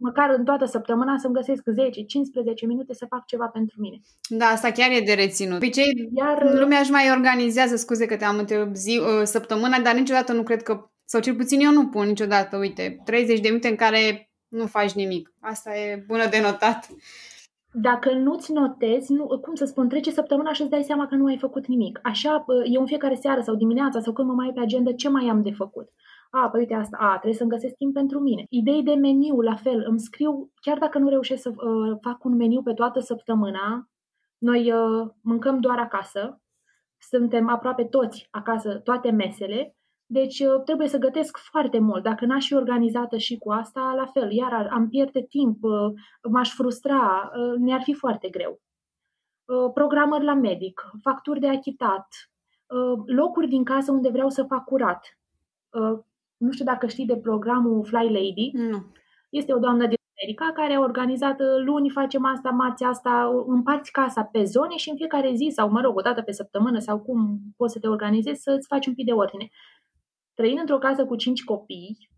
Măcar 0.00 0.34
în 0.36 0.44
toată 0.44 0.64
săptămâna 0.64 1.18
să-mi 1.18 1.34
găsesc 1.34 1.62
10-15 1.62 2.66
minute 2.66 2.94
să 2.94 3.06
fac 3.08 3.26
ceva 3.26 3.46
pentru 3.46 3.80
mine. 3.80 4.00
Da, 4.28 4.46
asta 4.46 4.70
chiar 4.70 4.90
e 4.90 5.00
de 5.00 5.12
reținut. 5.12 5.58
Pe 5.58 5.68
cei, 5.68 6.10
Iar, 6.14 6.52
lumea 6.52 6.78
își 6.78 6.90
mai 6.90 7.10
organizează, 7.10 7.76
scuze 7.76 8.06
că 8.06 8.16
te-am 8.16 8.38
întrebat 8.38 8.76
zi, 8.76 9.00
săptămâna, 9.22 9.80
dar 9.80 9.94
niciodată 9.94 10.32
nu 10.32 10.42
cred 10.42 10.62
că 10.62 10.90
sau 11.04 11.20
cel 11.20 11.34
puțin 11.34 11.60
eu 11.60 11.72
nu 11.72 11.88
pun 11.88 12.06
niciodată, 12.06 12.56
uite, 12.56 13.00
30 13.04 13.40
de 13.40 13.48
minute 13.48 13.68
în 13.68 13.76
care 13.76 14.30
nu 14.48 14.66
faci 14.66 14.92
nimic. 14.92 15.34
Asta 15.40 15.76
e 15.76 16.04
bună 16.06 16.26
de 16.30 16.40
notat. 16.40 16.88
Dacă 17.72 18.12
nu-ți 18.12 18.52
notezi, 18.52 19.12
nu, 19.12 19.26
cum 19.26 19.54
să 19.54 19.64
spun, 19.64 19.88
trece 19.88 20.10
săptămâna 20.10 20.52
și 20.52 20.60
îți 20.60 20.70
dai 20.70 20.82
seama 20.82 21.06
că 21.06 21.14
nu 21.14 21.26
ai 21.26 21.38
făcut 21.38 21.66
nimic. 21.66 22.00
Așa, 22.02 22.44
eu 22.72 22.80
în 22.80 22.86
fiecare 22.86 23.14
seară 23.14 23.40
sau 23.40 23.54
dimineața 23.54 24.00
sau 24.00 24.12
când 24.12 24.28
mă 24.28 24.34
mai 24.34 24.46
ai 24.46 24.52
pe 24.52 24.60
agenda, 24.60 24.92
ce 24.92 25.08
mai 25.08 25.28
am 25.28 25.42
de 25.42 25.50
făcut? 25.50 25.88
A, 26.30 26.48
păi 26.48 26.60
uite 26.60 26.74
asta, 26.74 26.96
a, 26.96 27.10
trebuie 27.10 27.34
să-mi 27.34 27.50
găsesc 27.50 27.74
timp 27.74 27.94
pentru 27.94 28.20
mine. 28.20 28.44
Idei 28.48 28.82
de 28.82 28.94
meniu, 28.94 29.40
la 29.40 29.54
fel, 29.54 29.84
îmi 29.86 30.00
scriu, 30.00 30.50
chiar 30.54 30.78
dacă 30.78 30.98
nu 30.98 31.08
reușesc 31.08 31.42
să 31.42 31.48
uh, 31.48 31.96
fac 32.00 32.24
un 32.24 32.36
meniu 32.36 32.62
pe 32.62 32.72
toată 32.72 33.00
săptămâna, 33.00 33.88
noi 34.38 34.72
uh, 34.72 35.08
mâncăm 35.22 35.60
doar 35.60 35.78
acasă, 35.78 36.40
suntem 36.98 37.48
aproape 37.48 37.84
toți 37.84 38.28
acasă, 38.30 38.74
toate 38.74 39.10
mesele, 39.10 39.74
deci 40.12 40.40
uh, 40.40 40.62
trebuie 40.64 40.88
să 40.88 40.98
gătesc 40.98 41.36
foarte 41.36 41.78
mult. 41.78 42.02
Dacă 42.02 42.24
n-aș 42.24 42.46
fi 42.46 42.54
organizată 42.54 43.16
și 43.16 43.38
cu 43.38 43.50
asta, 43.52 43.92
la 43.96 44.06
fel, 44.06 44.32
iar 44.32 44.68
am 44.72 44.88
pierde 44.88 45.22
timp, 45.22 45.62
uh, 45.62 45.92
m-aș 46.30 46.54
frustra, 46.54 47.30
uh, 47.34 47.58
ne-ar 47.58 47.82
fi 47.82 47.94
foarte 47.94 48.28
greu. 48.28 48.60
Programări 49.74 50.24
la 50.24 50.34
medic, 50.34 50.90
facturi 51.02 51.40
de 51.40 51.48
achitat, 51.48 52.06
locuri 53.06 53.48
din 53.48 53.64
casă 53.64 53.92
unde 53.92 54.08
vreau 54.08 54.28
să 54.28 54.44
fac 54.44 54.64
curat. 54.64 55.18
Nu 56.40 56.50
știu 56.52 56.64
dacă 56.64 56.86
știi 56.86 57.06
de 57.06 57.16
programul 57.16 57.84
Fly 57.84 58.12
Lady. 58.12 58.50
Nu. 58.70 58.84
Este 59.30 59.54
o 59.54 59.58
doamnă 59.58 59.86
din 59.86 59.96
America 60.20 60.52
care 60.52 60.74
a 60.74 60.80
organizat 60.80 61.36
luni 61.64 61.90
facem 61.90 62.24
asta, 62.24 62.50
marți 62.50 62.84
asta, 62.84 63.30
împarți 63.46 63.90
casa 63.90 64.22
pe 64.24 64.44
zone 64.44 64.76
și 64.76 64.90
în 64.90 64.96
fiecare 64.96 65.32
zi 65.34 65.50
sau, 65.52 65.70
mă 65.70 65.80
rog, 65.80 65.96
o 65.96 66.00
dată 66.00 66.22
pe 66.22 66.32
săptămână 66.32 66.78
sau 66.78 67.00
cum 67.00 67.40
poți 67.56 67.72
să 67.72 67.78
te 67.78 67.88
organizezi 67.88 68.42
să-ți 68.42 68.66
faci 68.66 68.86
un 68.86 68.94
pic 68.94 69.06
de 69.06 69.12
ordine 69.12 69.48
trăind 70.40 70.58
într-o 70.58 70.78
casă 70.78 71.06
cu 71.06 71.16
cinci 71.16 71.44
copii, 71.44 72.10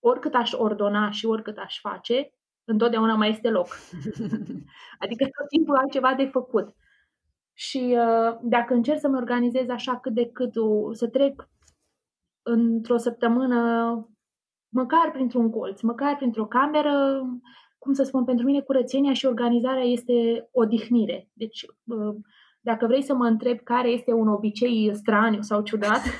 oricât 0.00 0.34
aș 0.34 0.52
ordona 0.52 1.10
și 1.10 1.26
oricât 1.26 1.56
aș 1.58 1.80
face, 1.80 2.30
întotdeauna 2.64 3.14
mai 3.14 3.28
este 3.28 3.50
loc. 3.50 3.66
adică 5.04 5.24
tot 5.24 5.48
timpul 5.48 5.76
ai 5.76 5.88
ceva 5.90 6.14
de 6.14 6.24
făcut. 6.24 6.74
Și 7.52 7.96
uh, 7.98 8.38
dacă 8.42 8.74
încerc 8.74 8.98
să 8.98 9.08
mă 9.08 9.16
organizez 9.16 9.68
așa 9.68 9.98
cât 9.98 10.12
de 10.14 10.30
cât, 10.32 10.52
să 10.92 11.08
trec 11.08 11.48
într-o 12.44 12.96
săptămână, 12.96 13.58
măcar 14.68 15.10
printr-un 15.12 15.50
colț, 15.50 15.80
măcar 15.80 16.16
printr-o 16.16 16.46
cameră, 16.46 17.22
cum 17.78 17.92
să 17.92 18.02
spun, 18.02 18.24
pentru 18.24 18.46
mine 18.46 18.60
curățenia 18.60 19.12
și 19.12 19.26
organizarea 19.26 19.82
este 19.82 20.48
odihnire. 20.52 21.28
Deci, 21.32 21.66
uh, 21.84 22.14
dacă 22.60 22.86
vrei 22.86 23.02
să 23.02 23.14
mă 23.14 23.26
întreb 23.26 23.58
care 23.58 23.88
este 23.88 24.12
un 24.12 24.28
obicei 24.28 24.94
straniu 24.94 25.40
sau 25.40 25.62
ciudat, 25.62 26.00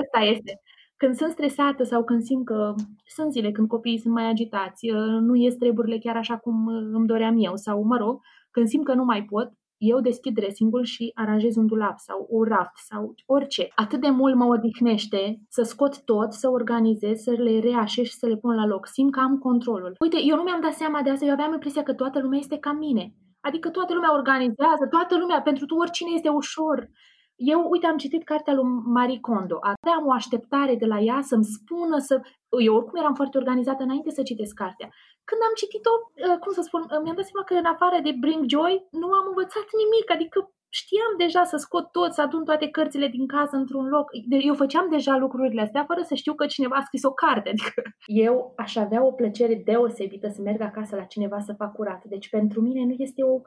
Ăsta 0.00 0.18
este. 0.20 0.60
Când 0.96 1.14
sunt 1.14 1.30
stresată 1.30 1.82
sau 1.82 2.04
când 2.04 2.22
simt 2.22 2.44
că 2.44 2.74
sunt 3.06 3.32
zile 3.32 3.50
când 3.52 3.68
copiii 3.68 3.98
sunt 3.98 4.14
mai 4.14 4.28
agitați, 4.28 4.90
uh, 4.90 5.20
nu 5.20 5.34
ies 5.34 5.54
treburile 5.54 5.98
chiar 5.98 6.16
așa 6.16 6.36
cum 6.36 6.66
uh, 6.66 6.88
îmi 6.92 7.06
doream 7.06 7.36
eu 7.38 7.56
sau, 7.56 7.82
mă 7.82 7.96
rog, 7.96 8.20
când 8.50 8.68
simt 8.68 8.84
că 8.84 8.94
nu 8.94 9.04
mai 9.04 9.24
pot, 9.24 9.52
eu 9.78 10.00
deschid 10.00 10.34
dressing-ul 10.34 10.84
și 10.84 11.10
aranjez 11.14 11.56
un 11.56 11.66
dulap 11.66 11.98
sau 11.98 12.26
un 12.30 12.42
raft 12.42 12.76
sau 12.76 13.14
orice. 13.26 13.68
Atât 13.74 14.00
de 14.00 14.10
mult 14.10 14.34
mă 14.34 14.44
odihnește 14.44 15.40
să 15.48 15.62
scot 15.62 16.04
tot, 16.04 16.32
să 16.32 16.48
organizez, 16.48 17.20
să 17.20 17.30
le 17.30 17.58
reașez 17.58 18.04
și 18.04 18.14
să 18.14 18.26
le 18.26 18.36
pun 18.36 18.54
la 18.54 18.66
loc. 18.66 18.86
Simt 18.86 19.12
că 19.12 19.20
am 19.20 19.38
controlul. 19.38 19.94
Uite, 19.98 20.16
eu 20.22 20.36
nu 20.36 20.42
mi-am 20.42 20.60
dat 20.60 20.72
seama 20.72 21.02
de 21.02 21.10
asta, 21.10 21.24
eu 21.24 21.32
aveam 21.32 21.52
impresia 21.52 21.82
că 21.82 21.94
toată 21.94 22.20
lumea 22.20 22.38
este 22.38 22.58
ca 22.58 22.72
mine. 22.72 23.14
Adică 23.40 23.70
toată 23.70 23.94
lumea 23.94 24.14
organizează, 24.14 24.86
toată 24.90 25.18
lumea, 25.18 25.40
pentru 25.42 25.66
tu 25.66 25.74
oricine 25.74 26.10
este 26.14 26.28
ușor. 26.28 26.88
Eu, 27.36 27.66
uite, 27.70 27.86
am 27.86 27.96
citit 27.96 28.24
cartea 28.24 28.54
lui 28.54 28.64
Marie 28.84 29.20
Kondo. 29.20 29.58
Aveam 29.60 30.06
o 30.06 30.12
așteptare 30.12 30.74
de 30.74 30.86
la 30.86 30.98
ea 30.98 31.20
să-mi 31.22 31.44
spună 31.44 31.98
să... 31.98 32.20
Eu 32.64 32.74
oricum 32.74 32.98
eram 32.98 33.14
foarte 33.14 33.38
organizată 33.38 33.82
înainte 33.82 34.10
să 34.10 34.22
citesc 34.22 34.54
cartea. 34.54 34.88
Când 35.28 35.40
am 35.48 35.54
citit-o, 35.60 35.94
uh, 36.00 36.38
cum 36.42 36.52
să 36.52 36.62
spun, 36.62 36.80
uh, 36.80 37.00
mi-am 37.02 37.18
dat 37.18 37.28
seama 37.28 37.46
că 37.46 37.54
în 37.54 37.72
afară 37.74 37.98
de 38.02 38.12
Bring 38.22 38.42
Joy 38.54 38.74
nu 39.02 39.08
am 39.18 39.26
învățat 39.28 39.66
nimic. 39.82 40.06
Adică 40.16 40.38
știam 40.80 41.12
deja 41.24 41.42
să 41.44 41.56
scot 41.56 41.86
tot, 41.96 42.12
să 42.12 42.20
adun 42.22 42.44
toate 42.44 42.66
cărțile 42.68 43.08
din 43.16 43.26
casă 43.26 43.56
într-un 43.56 43.86
loc. 43.88 44.06
Eu 44.50 44.54
făceam 44.54 44.86
deja 44.90 45.16
lucrurile 45.16 45.62
astea 45.62 45.84
fără 45.90 46.02
să 46.02 46.14
știu 46.14 46.34
că 46.34 46.46
cineva 46.46 46.76
a 46.76 46.88
scris 46.88 47.04
o 47.04 47.12
carte. 47.12 47.48
Adică 47.48 47.82
eu 48.26 48.52
aș 48.56 48.76
avea 48.76 49.04
o 49.06 49.12
plăcere 49.12 49.62
deosebită 49.64 50.28
să 50.28 50.40
merg 50.40 50.60
acasă 50.60 50.96
la 50.96 51.10
cineva 51.12 51.38
să 51.38 51.58
fac 51.60 51.72
curat. 51.72 52.04
Deci 52.04 52.28
pentru 52.28 52.60
mine 52.60 52.84
nu 52.84 52.94
este 52.98 53.22
o 53.22 53.40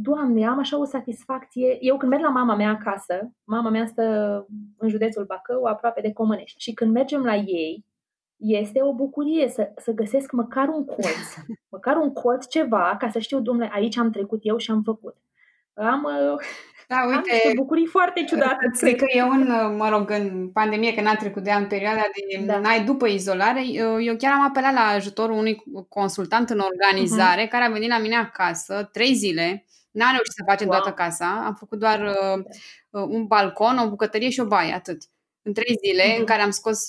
Doamne, 0.00 0.46
am 0.46 0.58
așa 0.58 0.78
o 0.78 0.84
satisfacție. 0.84 1.78
Eu 1.80 1.96
când 1.96 2.10
merg 2.10 2.22
la 2.22 2.28
mama 2.28 2.54
mea 2.54 2.70
acasă, 2.70 3.32
mama 3.44 3.70
mea 3.70 3.86
stă 3.86 4.46
în 4.76 4.88
județul 4.88 5.24
Bacău, 5.24 5.64
aproape 5.64 6.00
de 6.00 6.12
Comănești. 6.12 6.60
Și 6.60 6.72
când 6.72 6.92
mergem 6.92 7.22
la 7.24 7.34
ei, 7.34 7.84
este 8.36 8.82
o 8.82 8.94
bucurie 8.94 9.48
să, 9.48 9.72
să 9.76 9.92
găsesc 9.92 10.32
măcar 10.32 10.68
un 10.68 10.84
colț, 10.84 11.34
măcar 11.74 11.96
un 11.96 12.12
colț 12.12 12.46
ceva, 12.46 12.96
ca 12.98 13.08
să 13.10 13.18
știu, 13.18 13.40
domnule, 13.40 13.70
aici 13.72 13.96
am 13.96 14.10
trecut 14.10 14.40
eu 14.42 14.56
și 14.56 14.70
am 14.70 14.82
făcut. 14.82 15.16
Am, 15.74 16.06
da, 16.88 17.04
uite, 17.06 17.16
am 17.16 17.22
niște 17.32 17.52
bucurii 17.56 17.86
foarte 17.86 18.24
ciudate. 18.24 18.70
Cred 18.78 18.96
că 18.96 19.06
eu, 19.08 19.30
în, 19.30 19.76
mă 19.76 19.88
rog, 19.88 20.10
în 20.10 20.48
pandemie, 20.48 20.94
că 20.94 21.00
n-a 21.00 21.14
trecut 21.14 21.42
de 21.42 21.52
an, 21.52 21.62
în 21.62 21.68
perioada 21.68 22.02
de 22.14 22.44
da. 22.44 22.58
n-ai 22.58 22.84
după 22.84 23.06
izolare, 23.06 23.66
eu, 23.66 24.02
eu 24.02 24.16
chiar 24.16 24.32
am 24.32 24.42
apelat 24.42 24.72
la 24.72 24.80
ajutorul 24.80 25.36
unui 25.36 25.62
consultant 25.88 26.50
în 26.50 26.58
organizare 26.58 27.46
uh-huh. 27.46 27.50
care 27.50 27.64
a 27.64 27.70
venit 27.70 27.88
la 27.88 27.98
mine 27.98 28.16
acasă 28.16 28.88
trei 28.92 29.14
zile 29.14 29.62
N-am 29.90 30.10
reușit 30.10 30.32
să 30.32 30.42
facem 30.46 30.68
wow. 30.68 30.76
toată 30.76 30.94
casa. 30.94 31.42
Am 31.46 31.54
făcut 31.54 31.78
doar 31.78 32.00
uh, 32.00 32.44
uh, 32.90 33.06
un 33.08 33.26
balcon, 33.26 33.78
o 33.78 33.88
bucătărie 33.88 34.30
și 34.30 34.40
o 34.40 34.46
baie, 34.46 34.72
atât. 34.72 35.02
În 35.42 35.52
trei 35.52 35.76
zile, 35.84 36.02
mm-hmm. 36.02 36.18
în 36.18 36.24
care 36.24 36.42
am 36.42 36.50
scos 36.50 36.86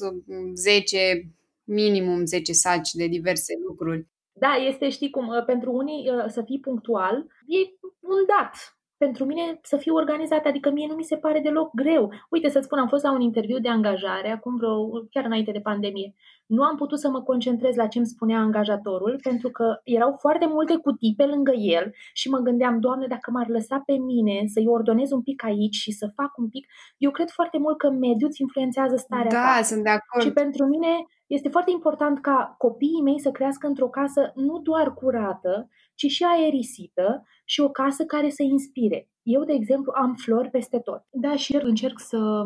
10, 0.53 0.97
uh, 0.97 1.29
minimum 1.63 2.25
10 2.25 2.51
saci 2.53 2.91
de 2.91 3.07
diverse 3.07 3.53
lucruri. 3.67 4.07
Da, 4.31 4.53
este, 4.67 4.89
știi 4.89 5.09
cum, 5.09 5.27
uh, 5.27 5.45
pentru 5.45 5.71
unii 5.71 6.09
să 6.27 6.41
fii 6.41 6.59
punctual 6.59 7.15
e 7.47 7.57
un 7.99 8.25
dat 8.27 8.78
pentru 9.05 9.25
mine 9.25 9.59
să 9.61 9.77
fiu 9.77 9.93
organizată, 9.95 10.47
adică 10.47 10.71
mie 10.71 10.87
nu 10.89 10.95
mi 10.95 11.03
se 11.03 11.17
pare 11.17 11.39
deloc 11.39 11.69
greu. 11.75 12.11
Uite, 12.29 12.49
să-ți 12.49 12.65
spun, 12.65 12.79
am 12.79 12.87
fost 12.87 13.03
la 13.03 13.11
un 13.11 13.21
interviu 13.21 13.59
de 13.59 13.69
angajare, 13.69 14.31
acum 14.31 14.55
vreo, 14.55 14.89
chiar 15.09 15.25
înainte 15.25 15.51
de 15.51 15.59
pandemie. 15.59 16.13
Nu 16.45 16.63
am 16.63 16.75
putut 16.75 16.99
să 16.99 17.09
mă 17.09 17.21
concentrez 17.21 17.75
la 17.75 17.87
ce 17.87 17.97
îmi 17.97 18.07
spunea 18.07 18.39
angajatorul, 18.39 19.19
pentru 19.23 19.49
că 19.49 19.79
erau 19.83 20.15
foarte 20.19 20.45
multe 20.45 20.75
cutii 20.75 21.13
pe 21.17 21.25
lângă 21.25 21.51
el 21.51 21.93
și 22.13 22.29
mă 22.29 22.37
gândeam, 22.37 22.79
Doamne, 22.79 23.07
dacă 23.07 23.31
m-ar 23.31 23.47
lăsa 23.47 23.81
pe 23.85 23.93
mine 23.93 24.43
să-i 24.53 24.67
ordonez 24.67 25.11
un 25.11 25.21
pic 25.21 25.43
aici 25.43 25.75
și 25.75 25.91
să 25.91 26.11
fac 26.15 26.37
un 26.37 26.49
pic... 26.49 26.67
Eu 26.97 27.11
cred 27.11 27.29
foarte 27.29 27.57
mult 27.57 27.77
că 27.77 27.89
mediul 27.89 28.29
îți 28.29 28.41
influențează 28.41 28.95
starea 28.95 29.31
Da, 29.31 29.55
ta. 29.57 29.63
sunt 29.63 29.83
de 29.83 29.89
acord. 29.89 30.23
Și 30.25 30.31
pentru 30.31 30.65
mine 30.65 30.87
este 31.27 31.49
foarte 31.49 31.71
important 31.71 32.19
ca 32.19 32.55
copiii 32.57 33.01
mei 33.03 33.19
să 33.19 33.31
crească 33.31 33.67
într-o 33.67 33.89
casă 33.89 34.31
nu 34.35 34.59
doar 34.59 34.93
curată, 34.93 35.69
ci 35.99 36.11
și 36.11 36.23
aerisită 36.23 37.23
și 37.45 37.59
o 37.61 37.69
casă 37.69 38.03
care 38.03 38.29
să 38.29 38.43
inspire. 38.43 39.09
Eu, 39.23 39.43
de 39.43 39.53
exemplu, 39.53 39.91
am 39.95 40.13
flori 40.13 40.49
peste 40.49 40.79
tot. 40.79 41.01
Da, 41.11 41.35
și 41.35 41.59
încerc 41.61 41.99
să 41.99 42.43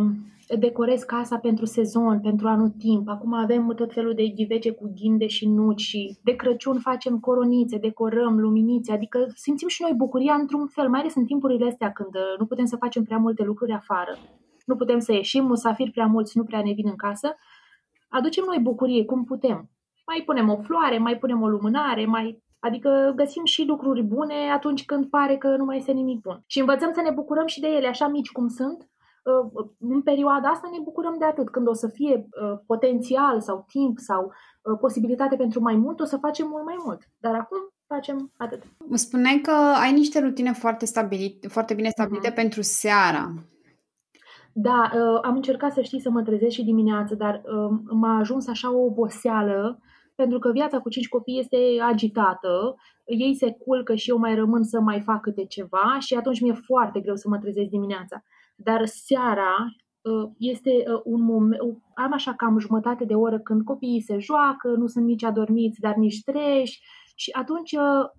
decorez 0.60 1.04
casa 1.04 1.38
pentru 1.38 1.66
sezon, 1.66 2.20
pentru 2.20 2.48
anul 2.48 2.70
timp. 2.70 3.08
Acum 3.10 3.34
avem 3.34 3.74
tot 3.76 3.94
felul 3.94 4.14
de 4.14 4.28
ghivece 4.28 4.72
cu 4.72 4.92
ghinde 4.96 5.28
și 5.28 5.48
nuci 5.48 5.82
și 5.82 6.18
de 6.24 6.36
Crăciun 6.36 6.80
facem 6.80 7.20
coronițe, 7.20 7.78
decorăm 7.78 8.40
luminițe, 8.40 8.92
adică 8.92 9.28
simțim 9.36 9.68
și 9.68 9.82
noi 9.82 9.94
bucuria 9.96 10.34
într-un 10.34 10.68
fel, 10.68 10.90
mai 10.90 11.00
ales 11.00 11.16
în 11.16 11.26
timpurile 11.26 11.66
astea 11.66 11.92
când 11.92 12.16
uh, 12.16 12.40
nu 12.40 12.46
putem 12.46 12.66
să 12.66 12.76
facem 12.76 13.04
prea 13.04 13.18
multe 13.18 13.44
lucruri 13.44 13.72
afară. 13.72 14.18
Nu 14.66 14.76
putem 14.76 15.00
să 15.00 15.12
ieșim, 15.12 15.46
musafiri 15.46 15.92
prea 15.92 16.06
mulți 16.06 16.38
nu 16.38 16.44
prea 16.44 16.62
ne 16.62 16.74
vin 16.74 16.88
în 16.88 16.96
casă. 16.96 17.36
Aducem 18.10 18.44
noi 18.48 18.60
bucurie 18.62 19.06
cum 19.06 19.24
putem. 19.24 19.70
Mai 20.06 20.22
punem 20.26 20.50
o 20.50 20.58
floare, 20.58 20.98
mai 20.98 21.18
punem 21.18 21.42
o 21.42 21.48
lumânare, 21.48 22.06
mai 22.06 22.43
Adică 22.66 23.14
găsim 23.16 23.46
și 23.46 23.66
lucruri 23.66 24.02
bune 24.02 24.52
atunci 24.54 24.86
când 24.86 25.10
pare 25.10 25.38
că 25.38 25.48
nu 25.58 25.66
mai 25.66 25.78
este 25.78 25.92
nimic 25.92 26.22
bun. 26.22 26.44
Și 26.46 26.60
învățăm 26.60 26.92
să 26.94 27.02
ne 27.02 27.12
bucurăm 27.12 27.46
și 27.46 27.60
de 27.60 27.68
ele, 27.68 27.88
așa 27.88 28.08
mici 28.08 28.32
cum 28.32 28.48
sunt. 28.48 28.90
Uh, 29.24 29.66
în 29.80 30.02
perioada 30.02 30.50
asta 30.50 30.70
ne 30.72 30.78
bucurăm 30.84 31.16
de 31.20 31.26
atât. 31.26 31.50
Când 31.50 31.68
o 31.68 31.74
să 31.74 31.88
fie 31.88 32.16
uh, 32.16 32.60
potențial 32.66 33.42
sau 33.42 33.66
timp 33.68 34.00
sau 34.00 34.32
uh, 34.62 34.78
posibilitate 34.80 35.36
pentru 35.36 35.62
mai 35.62 35.76
mult, 35.76 36.00
o 36.00 36.06
să 36.06 36.18
facem 36.18 36.48
mult 36.48 36.66
mai 36.66 36.76
mult. 36.86 37.02
Dar 37.20 37.34
acum 37.34 37.58
facem 37.88 38.32
atât. 38.38 38.64
Mă 38.88 38.96
spuneai 38.96 39.40
că 39.42 39.52
ai 39.82 39.94
niște 39.94 40.20
rutine 40.20 40.52
foarte, 40.52 40.86
stabilite, 40.86 41.48
foarte 41.48 41.74
bine 41.74 41.90
stabilite 41.90 42.32
uh-huh. 42.32 42.36
pentru 42.36 42.62
seara. 42.62 43.34
Da, 44.54 44.92
am 45.22 45.36
încercat 45.36 45.74
să 45.74 45.82
știi 45.82 46.02
să 46.02 46.10
mă 46.10 46.22
trezesc 46.22 46.54
și 46.54 46.64
dimineață, 46.64 47.16
dar 47.16 47.42
m-a 47.90 48.18
ajuns 48.18 48.48
așa 48.48 48.74
o 48.74 48.84
oboseală 48.84 49.80
pentru 50.16 50.40
că 50.40 50.52
viața 50.52 50.80
cu 50.80 50.90
cinci 50.90 51.08
copii 51.08 51.40
este 51.40 51.58
agitată, 51.82 52.76
ei 53.06 53.36
se 53.36 53.52
culcă 53.52 53.96
și 53.96 54.10
eu 54.10 54.18
mai 54.18 54.36
rămân 54.36 54.64
să 54.64 54.80
mai 54.80 55.02
fac 55.02 55.22
câte 55.22 55.46
ceva 55.46 55.98
și 56.00 56.14
atunci 56.14 56.42
mi-e 56.42 56.54
foarte 56.54 57.00
greu 57.00 57.16
să 57.16 57.30
mă 57.30 57.38
trezesc 57.38 57.70
dimineața. 57.70 58.24
Dar 58.56 58.86
seara 58.86 59.56
uh, 60.02 60.30
este 60.38 60.70
uh, 60.70 61.02
un 61.04 61.22
moment, 61.22 61.62
am 61.96 62.14
așa 62.14 62.34
cam 62.34 62.60
jumătate 62.60 63.06
de 63.06 63.16
oră 63.16 63.40
când 63.40 63.64
copiii 63.64 64.02
se 64.02 64.18
joacă, 64.18 64.68
nu 64.68 64.88
sunt 64.88 65.06
nici 65.06 65.24
adormiți, 65.24 65.80
dar 65.80 65.96
nici 65.96 66.24
treși 66.24 66.82
și 67.16 67.32
atunci 67.32 67.72
uh, 67.72 68.10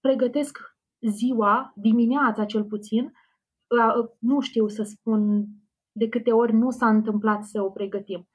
pregătesc 0.00 0.58
ziua, 1.00 1.72
dimineața 1.76 2.44
cel 2.44 2.64
puțin, 2.64 3.12
nu 4.18 4.40
știu 4.40 4.68
să 4.68 4.82
spun 4.82 5.46
de 5.92 6.08
câte 6.08 6.32
ori 6.32 6.52
nu 6.52 6.70
s-a 6.70 6.88
întâmplat 6.88 7.44
să 7.44 7.62
o 7.62 7.70
pregătim. 7.70 8.28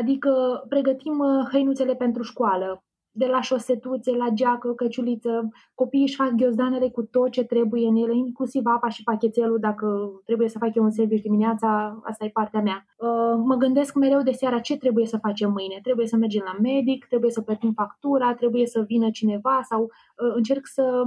Adică 0.00 0.64
pregătim 0.68 1.18
uh, 1.18 1.48
hăinuțele 1.50 1.94
pentru 1.94 2.22
școală, 2.22 2.84
de 3.10 3.26
la 3.26 3.40
șosetuțe, 3.40 4.10
la 4.10 4.28
geacă, 4.28 4.72
căciuliță, 4.72 5.48
copiii 5.74 6.02
își 6.02 6.14
fac 6.14 6.30
ghiozdanele 6.30 6.88
cu 6.88 7.02
tot 7.02 7.30
ce 7.30 7.44
trebuie 7.44 7.86
în 7.86 7.96
ele, 7.96 8.14
inclusiv 8.16 8.62
apa 8.66 8.88
și 8.88 9.02
pachetelul, 9.02 9.58
dacă 9.58 9.86
trebuie 10.24 10.48
să 10.48 10.58
fac 10.58 10.74
eu 10.74 10.82
un 10.82 10.90
serviciu 10.90 11.22
dimineața, 11.22 12.00
asta 12.04 12.24
e 12.24 12.28
partea 12.28 12.60
mea. 12.60 12.86
Uh, 12.96 13.42
mă 13.44 13.54
gândesc 13.54 13.94
mereu 13.94 14.22
de 14.22 14.30
seara 14.30 14.58
ce 14.58 14.76
trebuie 14.76 15.06
să 15.06 15.18
facem 15.18 15.50
mâine. 15.50 15.78
Trebuie 15.82 16.06
să 16.06 16.16
mergem 16.16 16.42
la 16.44 16.56
medic, 16.60 17.06
trebuie 17.06 17.30
să 17.30 17.40
plătim 17.40 17.72
factura, 17.72 18.34
trebuie 18.34 18.66
să 18.66 18.80
vină 18.80 19.10
cineva 19.10 19.60
sau 19.68 19.82
uh, 19.82 20.32
încerc 20.34 20.66
să... 20.66 21.02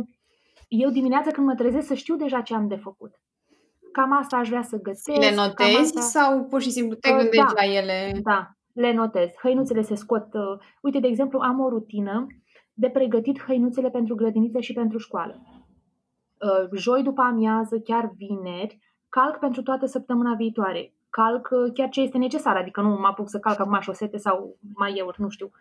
Eu 0.67 0.89
dimineața 0.89 1.31
când 1.31 1.47
mă 1.47 1.55
trezesc 1.55 1.87
să 1.87 1.93
știu 1.93 2.15
deja 2.15 2.41
ce 2.41 2.55
am 2.55 2.67
de 2.67 2.75
făcut. 2.75 3.11
Cam 3.91 4.17
asta 4.17 4.37
aș 4.37 4.47
vrea 4.47 4.61
să 4.61 4.81
găsesc. 4.81 5.19
Le 5.19 5.35
notezi 5.35 5.97
asta... 5.97 6.01
sau 6.01 6.43
pur 6.43 6.61
și 6.61 6.71
simplu 6.71 6.95
te 6.95 7.09
gândești 7.09 7.53
da, 7.53 7.53
la 7.55 7.73
ele? 7.73 8.19
Da, 8.23 8.58
le 8.79 8.93
notez. 8.93 9.29
Hăinuțele 9.41 9.81
se 9.81 9.95
scot. 9.95 10.33
Uh, 10.33 10.59
uite, 10.81 10.99
de 10.99 11.07
exemplu, 11.07 11.39
am 11.39 11.59
o 11.59 11.69
rutină 11.69 12.27
de 12.73 12.89
pregătit 12.89 13.41
hăinuțele 13.41 13.89
pentru 13.89 14.15
grădiniță 14.15 14.59
și 14.59 14.73
pentru 14.73 14.97
școală. 14.97 15.41
Uh, 15.41 16.77
joi 16.77 17.03
după 17.03 17.21
amiază, 17.21 17.79
chiar 17.79 18.11
vineri, 18.15 18.79
calc 19.09 19.37
pentru 19.37 19.61
toată 19.61 19.85
săptămâna 19.85 20.33
viitoare. 20.33 20.93
Calc 21.09 21.49
uh, 21.51 21.71
chiar 21.73 21.89
ce 21.89 22.01
este 22.01 22.17
necesar, 22.17 22.55
adică 22.55 22.81
nu 22.81 22.89
mă 22.89 23.07
apuc 23.07 23.29
să 23.29 23.39
calc 23.39 23.59
acum 23.59 23.79
șosete 23.79 24.17
sau 24.17 24.57
mai 24.75 24.93
eur, 24.95 25.17
nu 25.17 25.29
știu. 25.29 25.51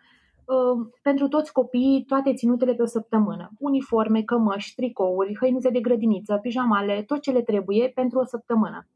Pentru 1.01 1.27
toți 1.27 1.51
copiii, 1.51 2.03
toate 2.07 2.33
ținutele 2.33 2.73
pe 2.73 2.81
o 2.81 2.85
săptămână. 2.85 3.51
Uniforme, 3.59 4.21
cămăși, 4.21 4.75
tricouri, 4.75 5.37
hăinuțe 5.39 5.69
de 5.69 5.79
grădiniță, 5.79 6.37
pijamale, 6.41 7.03
tot 7.03 7.21
ce 7.21 7.31
le 7.31 7.41
trebuie 7.41 7.91
pentru 7.95 8.19
o 8.19 8.23
săptămână 8.23 8.87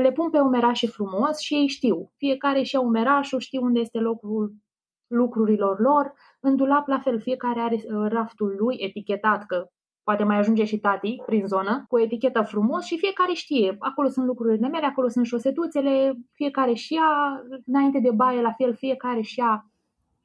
le 0.00 0.12
pun 0.12 0.30
pe 0.30 0.38
umerașe 0.38 0.86
frumos 0.86 1.38
și 1.38 1.54
ei 1.54 1.66
știu. 1.66 2.12
Fiecare 2.16 2.62
și-a 2.62 2.80
umerașul, 2.80 3.38
știu 3.38 3.62
unde 3.62 3.80
este 3.80 3.98
locul 3.98 4.54
lucrurilor 5.06 5.80
lor. 5.80 6.12
În 6.40 6.56
dulap, 6.56 6.86
la 6.86 6.98
fel, 6.98 7.20
fiecare 7.20 7.60
are 7.60 7.74
uh, 7.74 8.06
raftul 8.08 8.54
lui 8.58 8.76
etichetat, 8.78 9.46
că 9.46 9.66
poate 10.02 10.24
mai 10.24 10.36
ajunge 10.36 10.64
și 10.64 10.78
tati 10.78 11.22
prin 11.26 11.46
zonă, 11.46 11.84
cu 11.88 11.96
o 11.96 12.00
etichetă 12.00 12.42
frumos 12.42 12.84
și 12.84 12.98
fiecare 12.98 13.32
știe. 13.32 13.76
Acolo 13.78 14.08
sunt 14.08 14.26
lucrurile 14.26 14.68
mele, 14.68 14.86
acolo 14.86 15.08
sunt 15.08 15.26
șosetuțele, 15.26 16.14
fiecare 16.32 16.72
și 16.72 16.94
ia, 16.94 17.42
înainte 17.66 17.98
de 17.98 18.10
baie, 18.10 18.40
la 18.40 18.52
fel, 18.52 18.74
fiecare 18.74 19.20
și 19.20 19.38
ia 19.38 19.66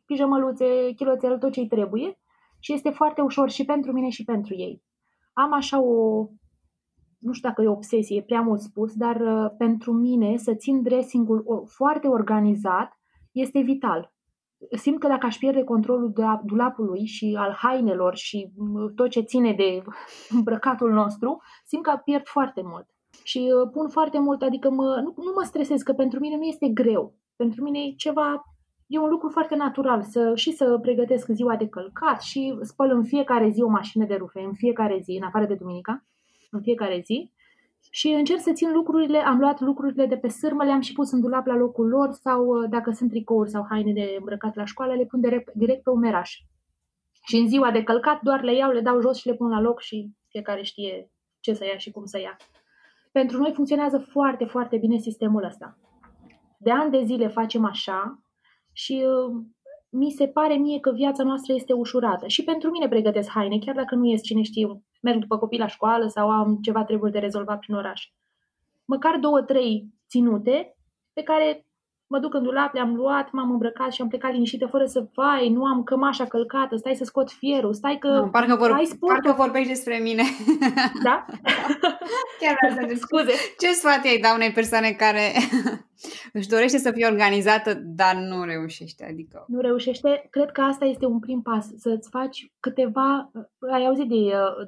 pijamăluțe, 0.06 0.94
chiloțel, 0.96 1.38
tot 1.38 1.52
ce-i 1.52 1.68
trebuie. 1.68 2.20
Și 2.60 2.74
este 2.74 2.90
foarte 2.90 3.22
ușor 3.22 3.50
și 3.50 3.66
pentru 3.66 3.92
mine 3.92 4.10
și 4.10 4.24
pentru 4.24 4.56
ei. 4.56 4.84
Am 5.34 5.54
așa 5.54 5.82
o 5.82 6.28
nu 7.18 7.32
știu 7.32 7.50
dacă 7.50 7.62
e 7.62 7.68
obsesie, 7.68 8.18
e 8.18 8.22
prea 8.22 8.42
mult 8.42 8.60
spus, 8.60 8.94
dar 8.94 9.16
uh, 9.16 9.52
pentru 9.58 9.92
mine 9.94 10.38
să 10.38 10.54
țin 10.54 10.82
dressing-ul 10.82 11.66
foarte 11.68 12.08
organizat 12.08 13.00
este 13.32 13.60
vital. 13.60 14.12
Simt 14.72 15.00
că 15.00 15.08
dacă 15.08 15.26
aș 15.26 15.38
pierde 15.38 15.64
controlul 15.64 16.12
de 16.12 16.24
dulapului 16.44 17.06
și 17.06 17.36
al 17.40 17.52
hainelor 17.52 18.16
și 18.16 18.52
uh, 18.58 18.92
tot 18.96 19.10
ce 19.10 19.22
ține 19.22 19.54
de 19.54 19.84
îmbrăcatul 20.38 20.92
nostru, 20.92 21.42
simt 21.66 21.84
că 21.84 22.02
pierd 22.04 22.28
foarte 22.28 22.62
mult. 22.64 22.86
Și 23.24 23.54
uh, 23.62 23.70
pun 23.72 23.90
foarte 23.90 24.20
mult, 24.20 24.42
adică 24.42 24.70
mă, 24.70 25.02
nu, 25.04 25.14
nu 25.24 25.32
mă 25.36 25.44
stresez, 25.44 25.82
că 25.82 25.94
pentru 25.94 26.20
mine 26.20 26.36
nu 26.36 26.44
este 26.44 26.68
greu. 26.68 27.16
Pentru 27.36 27.64
mine 27.64 27.80
e 27.80 27.94
ceva 27.98 28.44
e 28.88 29.00
un 29.00 29.10
lucru 29.10 29.30
foarte 29.30 29.56
natural 29.56 30.02
să, 30.04 30.32
și 30.36 30.52
să 30.52 30.78
pregătesc 30.82 31.28
ziua 31.30 31.56
de 31.56 31.68
călcat 31.68 32.22
și 32.22 32.58
spăl 32.62 32.90
în 32.90 33.04
fiecare 33.04 33.50
zi 33.50 33.62
o 33.62 33.70
mașină 33.70 34.06
de 34.06 34.16
rufe, 34.16 34.40
în 34.40 34.54
fiecare 34.54 35.00
zi, 35.04 35.12
în 35.12 35.24
afară 35.24 35.46
de 35.46 35.56
duminica, 35.56 36.04
în 36.52 36.62
fiecare 36.62 37.02
zi. 37.06 37.32
Și 37.92 38.08
încerc 38.08 38.40
să 38.40 38.52
țin 38.54 38.72
lucrurile, 38.72 39.18
am 39.18 39.40
luat 39.40 39.60
lucrurile 39.60 40.06
de 40.06 40.18
pe 40.18 40.28
sârmă, 40.28 40.64
le-am 40.64 40.82
și 40.82 40.94
pus 40.94 41.12
în 41.12 41.22
dulap 41.22 41.46
la 41.46 41.56
locul 41.56 41.88
lor 41.88 42.12
sau 42.12 42.46
uh, 42.46 42.70
dacă 42.70 42.92
sunt 42.92 43.10
tricouri 43.10 43.50
sau 43.50 43.66
haine 43.70 43.94
de 43.94 44.16
îmbrăcat 44.20 44.56
la 44.56 44.66
școală, 44.66 44.94
le 44.94 45.06
pun 45.06 45.22
direct, 45.22 45.54
direct 45.54 45.84
pe 45.84 45.90
umeraș. 45.90 46.38
Și 47.28 47.36
în 47.36 47.48
ziua 47.48 47.72
de 47.72 47.84
călcat 47.84 48.22
doar 48.22 48.42
le 48.42 48.56
iau, 48.56 48.72
le 48.72 48.82
dau 48.82 49.02
jos 49.02 49.18
și 49.18 49.28
le 49.28 49.36
pun 49.36 49.50
la 49.50 49.62
loc 49.62 49.82
și 49.82 50.12
fiecare 50.28 50.62
știe 50.62 51.12
ce 51.40 51.54
să 51.54 51.66
ia 51.66 51.78
și 51.78 51.92
cum 51.92 52.06
să 52.06 52.20
ia. 52.20 52.38
Pentru 53.12 53.38
noi 53.38 53.52
funcționează 53.54 53.98
foarte, 53.98 54.46
foarte 54.46 54.78
bine 54.78 54.98
sistemul 54.98 55.44
ăsta. 55.44 55.78
De 56.58 56.72
ani 56.72 56.92
de 56.92 57.04
zile 57.04 57.28
facem 57.28 57.66
așa 57.66 58.22
și 58.74 59.06
uh, 59.06 59.44
mi 59.90 60.12
se 60.12 60.28
pare 60.28 60.56
mie 60.56 60.80
că 60.80 60.92
viața 60.92 61.24
noastră 61.24 61.54
este 61.54 61.74
ușurată. 61.74 62.28
Și 62.28 62.44
pentru 62.44 62.70
mine 62.70 62.88
pregătesc 62.88 63.30
haine, 63.30 63.60
chiar 63.60 63.76
dacă 63.76 63.96
nu 63.96 64.06
ies 64.06 64.22
cine 64.22 64.42
știe, 64.42 64.68
merg 65.02 65.20
după 65.20 65.38
copii 65.38 65.60
la 65.60 65.68
școală 65.68 66.08
sau 66.08 66.30
am 66.30 66.56
ceva 66.56 66.84
treburi 66.84 67.12
de 67.12 67.20
rezolvat 67.20 67.60
prin 67.60 67.76
oraș. 67.76 68.12
Măcar 68.86 69.18
două, 69.18 69.42
trei 69.42 69.94
ținute 70.10 70.76
pe 71.14 71.24
care 71.24 71.67
mă 72.08 72.20
duc 72.20 72.34
în 72.34 72.44
dulap, 72.44 72.74
le-am 72.74 72.96
luat, 72.96 73.32
m-am 73.32 73.52
îmbrăcat 73.52 73.92
și 73.92 74.02
am 74.02 74.08
plecat 74.08 74.32
liniștită 74.32 74.68
fără 74.68 74.86
să, 74.86 75.08
vai, 75.14 75.50
nu 75.50 75.66
am 75.66 75.84
cămașa 75.84 76.26
călcată, 76.26 76.76
stai 76.76 76.96
să 76.96 77.04
scot 77.04 77.32
fierul, 77.32 77.74
stai 77.74 77.98
că 78.00 78.08
nu, 78.08 78.30
parcă, 78.30 78.56
vor, 78.56 78.72
ai 78.72 78.86
sport. 78.86 79.14
parcă 79.14 79.42
vorbești 79.42 79.70
despre 79.70 79.98
mine. 79.98 80.24
Da? 81.04 81.26
Chiar 82.42 82.58
asta 82.70 82.86
Scuze. 82.96 83.32
Ce 83.60 83.72
sfat 83.72 84.06
ai 84.06 84.20
da 84.22 84.34
unei 84.34 84.52
persoane 84.52 84.92
care 84.92 85.32
își 86.38 86.48
dorește 86.48 86.78
să 86.78 86.92
fie 86.92 87.06
organizată, 87.06 87.74
dar 87.74 88.16
nu 88.16 88.44
reușește? 88.44 89.06
Adică... 89.10 89.46
Nu 89.48 89.60
reușește? 89.60 90.28
Cred 90.30 90.52
că 90.52 90.62
asta 90.62 90.86
este 90.86 91.06
un 91.06 91.20
prim 91.20 91.42
pas, 91.42 91.68
să-ți 91.78 92.10
faci 92.10 92.52
câteva... 92.60 93.32
Ai 93.72 93.86
auzit 93.86 94.08
de, 94.08 94.16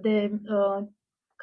de 0.01 0.31
uh, 0.49 0.87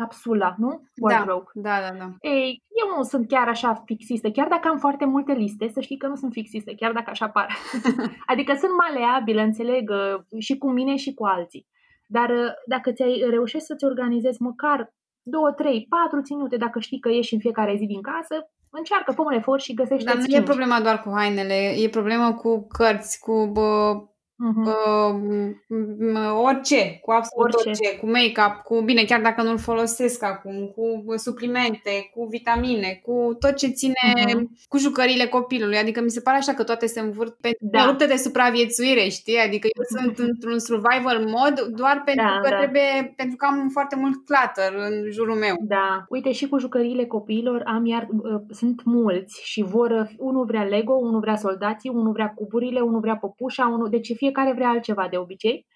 capsula, 0.01 0.55
nu? 0.59 0.71
Wardrobe. 1.01 1.51
Da, 1.53 1.81
da, 1.81 1.91
da, 1.91 1.97
da. 1.99 2.09
Ei, 2.21 2.63
eu 2.81 2.97
nu 2.97 3.03
sunt 3.03 3.29
chiar 3.29 3.49
așa 3.49 3.83
fixistă. 3.85 4.31
Chiar 4.31 4.49
dacă 4.49 4.69
am 4.69 4.79
foarte 4.79 5.05
multe 5.05 5.33
liste, 5.33 5.69
să 5.69 5.81
știi 5.81 5.97
că 5.97 6.07
nu 6.07 6.17
sunt 6.17 6.33
fixistă, 6.33 6.73
chiar 6.73 6.93
dacă 6.93 7.11
așa 7.11 7.29
par. 7.29 7.49
adică 8.33 8.55
sunt 8.55 8.73
maleabilă, 8.85 9.41
înțeleg, 9.41 9.91
uh, 9.91 10.41
și 10.43 10.59
cu 10.59 10.71
mine 10.71 10.97
și 10.97 11.15
cu 11.15 11.25
alții. 11.25 11.67
Dar 12.07 12.31
uh, 12.31 12.53
dacă 12.67 12.93
ți-ai 12.93 13.27
reușești 13.31 13.67
să-ți 13.67 13.85
organizezi 13.85 14.43
măcar 14.43 14.95
două, 15.23 15.53
trei, 15.53 15.87
patru 15.89 16.23
ținute, 16.23 16.57
dacă 16.57 16.79
știi 16.79 17.01
că 17.01 17.09
ieși 17.09 17.35
în 17.35 17.41
fiecare 17.41 17.77
zi 17.77 17.87
din 17.87 18.03
casă, 18.03 18.37
încearcă, 18.71 19.13
fă 19.13 19.23
un 19.23 19.33
efort 19.33 19.63
și 19.63 19.75
găsește 19.75 20.05
Dar 20.05 20.17
nu 20.17 20.37
e 20.37 20.43
problema 20.43 20.81
doar 20.81 21.03
cu 21.03 21.11
hainele, 21.15 21.75
e 21.77 21.89
problema 21.89 22.35
cu 22.35 22.67
cărți, 22.67 23.21
cu 23.21 23.47
bă, 23.53 23.97
Uh-huh. 24.37 24.67
Uh, 24.67 26.33
orice, 26.45 26.99
cu 27.03 27.11
absolut 27.11 27.55
orice. 27.55 27.69
orice, 27.69 27.99
cu 27.99 28.07
make-up, 28.07 28.63
cu, 28.65 28.81
bine, 28.81 29.05
chiar 29.05 29.21
dacă 29.21 29.43
nu-l 29.43 29.59
folosesc 29.59 30.23
acum, 30.23 30.67
cu 30.75 31.17
suplimente, 31.17 32.11
cu 32.15 32.25
vitamine, 32.25 33.01
cu 33.03 33.37
tot 33.39 33.55
ce 33.55 33.67
ține, 33.67 33.95
uh-huh. 34.17 34.43
cu 34.69 34.79
jucările 34.79 35.27
copilului. 35.27 35.77
Adică 35.77 36.01
mi 36.01 36.11
se 36.11 36.21
pare 36.21 36.37
așa 36.37 36.53
că 36.53 36.65
toate 36.65 36.87
se 36.87 37.01
învârt 37.01 37.35
pe 37.41 37.57
da. 37.61 37.87
luptă 37.87 38.07
de 38.07 38.17
supraviețuire, 38.17 39.09
știi? 39.09 39.39
Adică 39.39 39.69
eu 39.77 40.01
sunt 40.01 40.19
într-un 40.19 40.59
survival 40.59 41.19
mod 41.19 41.61
doar 41.61 42.03
pentru 42.05 42.25
da, 42.25 42.41
că 42.43 42.49
da. 42.49 42.57
trebuie, 42.57 43.13
pentru 43.17 43.37
că 43.37 43.47
am 43.47 43.69
foarte 43.69 43.97
mult 43.97 44.15
clutter 44.25 44.91
în 44.91 45.11
jurul 45.11 45.35
meu. 45.35 45.57
Da. 45.61 46.05
Uite, 46.09 46.33
și 46.33 46.49
cu 46.49 46.59
jucăriile 46.59 47.05
copiilor 47.05 47.63
am 47.67 47.87
iar, 47.87 48.09
uh, 48.11 48.41
sunt 48.51 48.85
mulți 48.85 49.41
și 49.45 49.63
vor, 49.63 50.11
unul 50.19 50.45
vrea 50.45 50.63
Lego, 50.63 50.93
unul 50.93 51.21
vrea 51.21 51.37
soldații, 51.37 51.91
unul 51.91 52.13
vrea 52.13 52.33
cuburile, 52.35 52.81
unul 52.81 53.01
vrea 53.01 53.17
păpușa, 53.17 53.67
unul, 53.67 53.89
deci 53.89 54.13
fie 54.17 54.26
fiecare 54.27 54.53
vrea 54.53 54.69
altceva 54.69 55.09
de 55.09 55.17
obicei. 55.17 55.67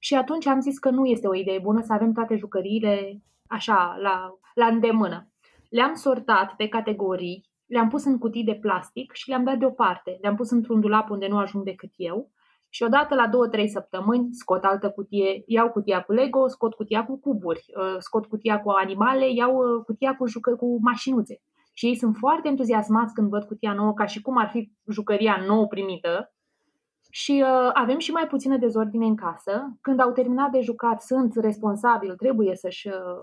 Și 0.00 0.14
atunci 0.14 0.46
am 0.46 0.60
zis 0.60 0.78
că 0.78 0.90
nu 0.90 1.06
este 1.06 1.26
o 1.28 1.34
idee 1.34 1.58
bună 1.58 1.80
să 1.82 1.92
avem 1.92 2.12
toate 2.12 2.36
jucăriile 2.36 3.22
așa, 3.48 3.96
la, 4.00 4.38
la 4.54 4.66
îndemână. 4.66 5.28
Le-am 5.70 5.94
sortat 5.94 6.54
pe 6.56 6.68
categorii, 6.68 7.44
le-am 7.66 7.88
pus 7.88 8.04
în 8.04 8.18
cutii 8.18 8.44
de 8.44 8.58
plastic 8.60 9.12
și 9.12 9.28
le-am 9.28 9.44
dat 9.44 9.58
deoparte. 9.58 10.18
Le-am 10.20 10.36
pus 10.36 10.50
într-un 10.50 10.80
dulap 10.80 11.10
unde 11.10 11.26
nu 11.28 11.38
ajung 11.38 11.64
decât 11.64 11.92
eu. 11.96 12.30
Și 12.68 12.82
odată 12.82 13.14
la 13.14 13.28
2-3 13.28 13.66
săptămâni 13.66 14.28
scot 14.30 14.64
altă 14.64 14.90
cutie, 14.90 15.42
iau 15.46 15.70
cutia 15.70 16.02
cu 16.02 16.12
Lego, 16.12 16.48
scot 16.48 16.74
cutia 16.74 17.04
cu 17.04 17.20
cuburi, 17.20 17.64
uh, 17.76 17.96
scot 17.98 18.26
cutia 18.26 18.60
cu 18.60 18.70
animale, 18.70 19.32
iau 19.32 19.56
uh, 19.56 19.84
cutia 19.84 20.16
cu, 20.16 20.26
jucă, 20.26 20.56
cu 20.56 20.78
mașinuțe. 20.80 21.40
Și 21.72 21.86
ei 21.86 21.96
sunt 21.96 22.16
foarte 22.16 22.48
entuziasmați 22.48 23.14
când 23.14 23.28
văd 23.28 23.44
cutia 23.44 23.72
nouă, 23.72 23.92
ca 23.92 24.06
și 24.06 24.20
cum 24.20 24.36
ar 24.36 24.48
fi 24.48 24.72
jucăria 24.88 25.44
nouă 25.46 25.66
primită 25.66 26.35
și 27.16 27.44
uh, 27.46 27.70
avem 27.72 27.98
și 27.98 28.10
mai 28.10 28.26
puțină 28.26 28.56
dezordine 28.56 29.06
în 29.06 29.16
casă. 29.16 29.76
Când 29.80 30.00
au 30.00 30.12
terminat 30.12 30.50
de 30.50 30.60
jucat, 30.60 31.02
sunt 31.02 31.36
responsabil, 31.36 32.16
trebuie 32.16 32.56
să-și 32.56 32.88
uh, 32.88 33.22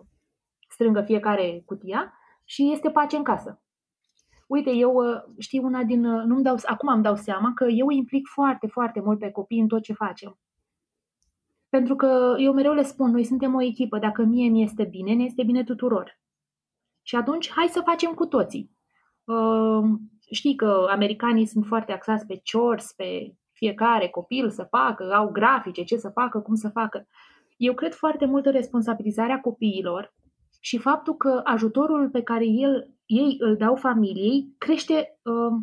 strângă 0.67 1.01
fiecare 1.01 1.63
cutia 1.65 2.13
și 2.43 2.71
este 2.71 2.89
pace 2.89 3.15
în 3.15 3.23
casă. 3.23 3.61
Uite, 4.47 4.71
eu 4.71 4.93
uh, 4.93 5.21
știu 5.37 5.63
una 5.63 5.83
din. 5.83 6.05
Uh, 6.05 6.23
nu 6.25 6.41
dau, 6.41 6.55
acum 6.65 6.93
îmi 6.93 7.03
dau 7.03 7.15
seama 7.15 7.51
că 7.55 7.65
eu 7.65 7.89
implic 7.89 8.27
foarte, 8.27 8.67
foarte 8.67 8.99
mult 8.99 9.19
pe 9.19 9.31
copii 9.31 9.59
în 9.59 9.67
tot 9.67 9.81
ce 9.81 9.93
facem. 9.93 10.39
Pentru 11.69 11.95
că 11.95 12.35
eu 12.37 12.53
mereu 12.53 12.73
le 12.73 12.83
spun, 12.83 13.11
noi 13.11 13.23
suntem 13.23 13.55
o 13.55 13.61
echipă, 13.61 13.97
dacă 13.97 14.23
mie 14.23 14.49
mi 14.49 14.63
este 14.63 14.83
bine, 14.83 15.13
ne 15.13 15.23
este 15.23 15.43
bine 15.43 15.63
tuturor. 15.63 16.19
Și 17.01 17.15
atunci, 17.15 17.51
hai 17.51 17.67
să 17.67 17.81
facem 17.85 18.13
cu 18.13 18.25
toții. 18.25 18.71
Uh, 19.23 19.83
știi 20.31 20.55
că 20.55 20.87
americanii 20.89 21.45
sunt 21.45 21.65
foarte 21.65 21.91
axați 21.91 22.25
pe 22.25 22.41
chores, 22.51 22.91
pe 22.91 23.35
fiecare 23.63 24.07
copil 24.07 24.49
să 24.49 24.63
facă, 24.63 25.13
au 25.13 25.31
grafice, 25.31 25.83
ce 25.83 25.97
să 25.97 26.09
facă, 26.09 26.39
cum 26.39 26.55
să 26.55 26.69
facă. 26.69 27.07
Eu 27.57 27.73
cred 27.73 27.93
foarte 27.93 28.25
mult 28.25 28.45
în 28.45 28.51
responsabilizarea 28.51 29.39
copiilor 29.39 30.13
și 30.59 30.77
faptul 30.77 31.15
că 31.15 31.41
ajutorul 31.43 32.09
pe 32.09 32.21
care 32.21 32.45
el, 32.45 32.89
ei 33.05 33.35
îl 33.39 33.55
dau 33.57 33.75
familiei 33.75 34.55
crește 34.57 35.19
uh, 35.23 35.61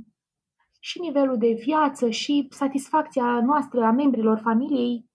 și 0.81 1.01
nivelul 1.01 1.39
de 1.39 1.53
viață 1.65 2.11
și 2.11 2.47
satisfacția 2.51 3.41
noastră 3.41 3.85
a 3.85 3.91
membrilor 3.91 4.39
familiei. 4.39 5.09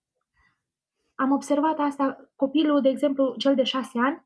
Am 1.15 1.31
observat 1.31 1.79
asta. 1.79 2.29
Copilul, 2.35 2.81
de 2.81 2.89
exemplu, 2.89 3.35
cel 3.37 3.55
de 3.55 3.63
șase 3.63 3.99
ani, 3.99 4.25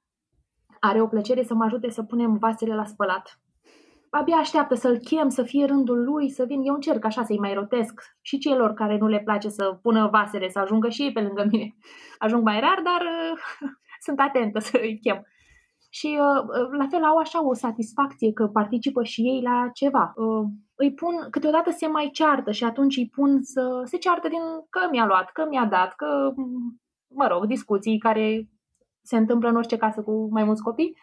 are 0.80 1.02
o 1.02 1.08
plăcere 1.08 1.44
să 1.44 1.54
mă 1.54 1.64
ajute 1.64 1.90
să 1.90 2.04
punem 2.04 2.38
vasele 2.38 2.76
la 2.76 2.86
spălat 2.86 3.40
abia 4.10 4.36
așteaptă 4.36 4.76
să-l 4.76 4.98
chem, 4.98 5.30
să 5.30 5.44
fie 5.44 5.66
rândul 5.66 6.04
lui, 6.04 6.30
să 6.30 6.44
vin. 6.44 6.62
Eu 6.62 6.74
încerc 6.74 7.06
așa 7.06 7.24
să-i 7.24 7.40
mai 7.40 7.54
rotesc 7.54 8.02
și 8.22 8.38
celor 8.38 8.74
care 8.74 8.98
nu 8.98 9.08
le 9.08 9.20
place 9.20 9.50
să 9.50 9.80
pună 9.82 10.08
vasele, 10.12 10.50
să 10.50 10.60
ajungă 10.60 10.90
și 10.90 11.02
ei 11.02 11.12
pe 11.12 11.22
lângă 11.22 11.48
mine. 11.52 11.76
Ajung 12.18 12.44
mai 12.44 12.60
rar, 12.60 12.82
dar 12.84 13.02
uh, 13.02 13.70
sunt 14.06 14.20
atentă 14.20 14.60
să 14.60 14.80
îi 14.82 15.00
chem. 15.00 15.26
Și 15.90 16.18
uh, 16.20 16.68
la 16.78 16.88
fel 16.90 17.04
au 17.04 17.18
așa 17.18 17.46
o 17.46 17.54
satisfacție 17.54 18.34
că 18.34 18.48
participă 18.48 19.04
și 19.04 19.22
ei 19.22 19.42
la 19.42 19.70
ceva. 19.74 20.14
Uh, 20.16 20.48
îi 20.76 20.94
pun, 20.94 21.28
câteodată 21.30 21.72
se 21.72 21.88
mai 21.88 22.10
ceartă 22.14 22.52
și 22.52 22.64
atunci 22.64 22.98
îi 22.98 23.10
pun 23.10 23.40
să 23.42 23.82
se 23.86 23.98
ceartă 23.98 24.28
din 24.28 24.42
că 24.70 24.88
mi-a 24.92 25.06
luat, 25.06 25.32
că 25.32 25.46
mi-a 25.50 25.66
dat, 25.66 25.96
că, 25.96 26.34
mă 27.08 27.28
rog, 27.28 27.46
discuții 27.46 27.98
care 27.98 28.50
se 29.02 29.18
întâmplă 29.18 29.50
în 29.50 29.56
orice 29.56 29.78
casă 29.78 30.02
cu 30.02 30.28
mai 30.32 30.44
mulți 30.44 30.62
copii 30.62 30.98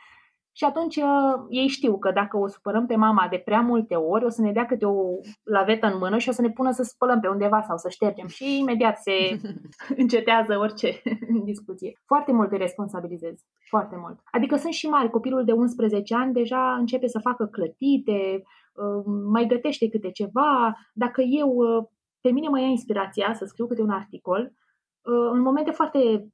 și 0.57 0.64
atunci 0.64 0.97
uh, 0.97 1.45
ei 1.49 1.66
știu 1.66 1.99
că 1.99 2.11
dacă 2.11 2.37
o 2.37 2.47
supărăm 2.47 2.87
pe 2.87 2.97
mama 2.97 3.27
de 3.31 3.42
prea 3.45 3.61
multe 3.61 3.95
ori, 3.95 4.25
o 4.25 4.29
să 4.29 4.40
ne 4.40 4.53
dea 4.53 4.66
câte 4.66 4.85
o 4.87 5.03
lavetă 5.42 5.87
în 5.87 5.99
mână 5.99 6.19
și 6.19 6.29
o 6.29 6.33
să 6.33 6.42
ne 6.42 6.51
pună 6.51 6.71
să 6.71 6.83
spălăm 6.83 7.21
pe 7.21 7.29
undeva 7.29 7.62
sau 7.62 7.77
să 7.77 7.88
ștergem 7.88 8.27
și 8.27 8.59
imediat 8.59 8.99
se 8.99 9.40
încetează 10.03 10.59
orice 10.59 11.03
discuție. 11.45 11.92
Foarte 12.05 12.33
mult 12.33 12.51
îi 12.51 12.59
responsabilizez. 12.59 13.35
Foarte 13.69 13.97
mult. 13.99 14.19
Adică 14.31 14.57
sunt 14.57 14.73
și 14.73 14.88
mari. 14.88 15.11
Copilul 15.11 15.45
de 15.45 15.53
11 15.53 16.14
ani 16.14 16.33
deja 16.33 16.75
începe 16.79 17.07
să 17.07 17.19
facă 17.19 17.47
clătite, 17.47 18.42
uh, 18.73 19.05
mai 19.33 19.47
gătește 19.47 19.88
câte 19.88 20.11
ceva. 20.11 20.77
Dacă 20.92 21.21
eu, 21.23 21.49
uh, 21.49 21.85
pe 22.21 22.31
mine 22.31 22.49
mă 22.49 22.61
ia 22.61 22.66
inspirația 22.66 23.35
să 23.35 23.45
scriu 23.45 23.66
câte 23.66 23.83
un 23.83 23.90
articol, 23.90 24.53
în 25.33 25.40
momente 25.40 25.71
foarte 25.71 26.29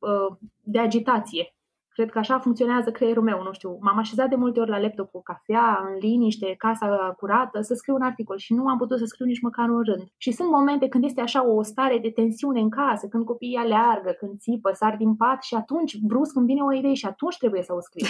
de 0.61 0.79
agitație, 0.79 1.55
Cred 1.93 2.11
că 2.11 2.19
așa 2.19 2.39
funcționează 2.39 2.91
creierul 2.91 3.23
meu, 3.23 3.43
nu 3.43 3.53
știu. 3.53 3.79
M-am 3.81 3.99
așezat 3.99 4.29
de 4.29 4.37
multe 4.37 4.61
ori 4.61 4.71
la 4.71 4.81
laptop 4.81 5.11
cu 5.11 5.23
cafea, 5.23 5.85
în 5.89 5.99
liniște, 6.01 6.55
casa 6.59 7.15
curată, 7.19 7.61
să 7.61 7.75
scriu 7.75 7.95
un 7.95 8.03
articol 8.03 8.39
și 8.39 8.55
nu 8.55 8.67
am 8.67 8.79
putut 8.79 8.99
să 8.99 9.05
scriu 9.05 9.27
nici 9.27 9.41
măcar 9.41 9.69
un 9.69 9.83
rând. 9.83 10.05
Și 10.17 10.31
sunt 10.33 10.51
momente 10.51 10.89
când 10.89 11.05
este 11.05 11.21
așa 11.21 11.47
o 11.47 11.63
stare 11.63 11.99
de 11.99 12.11
tensiune 12.11 12.61
în 12.61 12.71
casă, 12.71 13.07
când 13.07 13.25
copiii 13.25 13.57
aleargă, 13.57 14.11
când 14.19 14.39
țipă, 14.39 14.71
sar 14.73 14.97
din 14.97 15.15
pat 15.17 15.43
și 15.43 15.55
atunci 15.55 15.99
brusc 15.99 16.37
îmi 16.37 16.47
vine 16.47 16.63
o 16.63 16.73
idee 16.73 16.95
și 16.95 17.07
atunci 17.07 17.37
trebuie 17.39 17.63
să 17.63 17.75
o 17.75 17.81
scriu. 17.81 18.07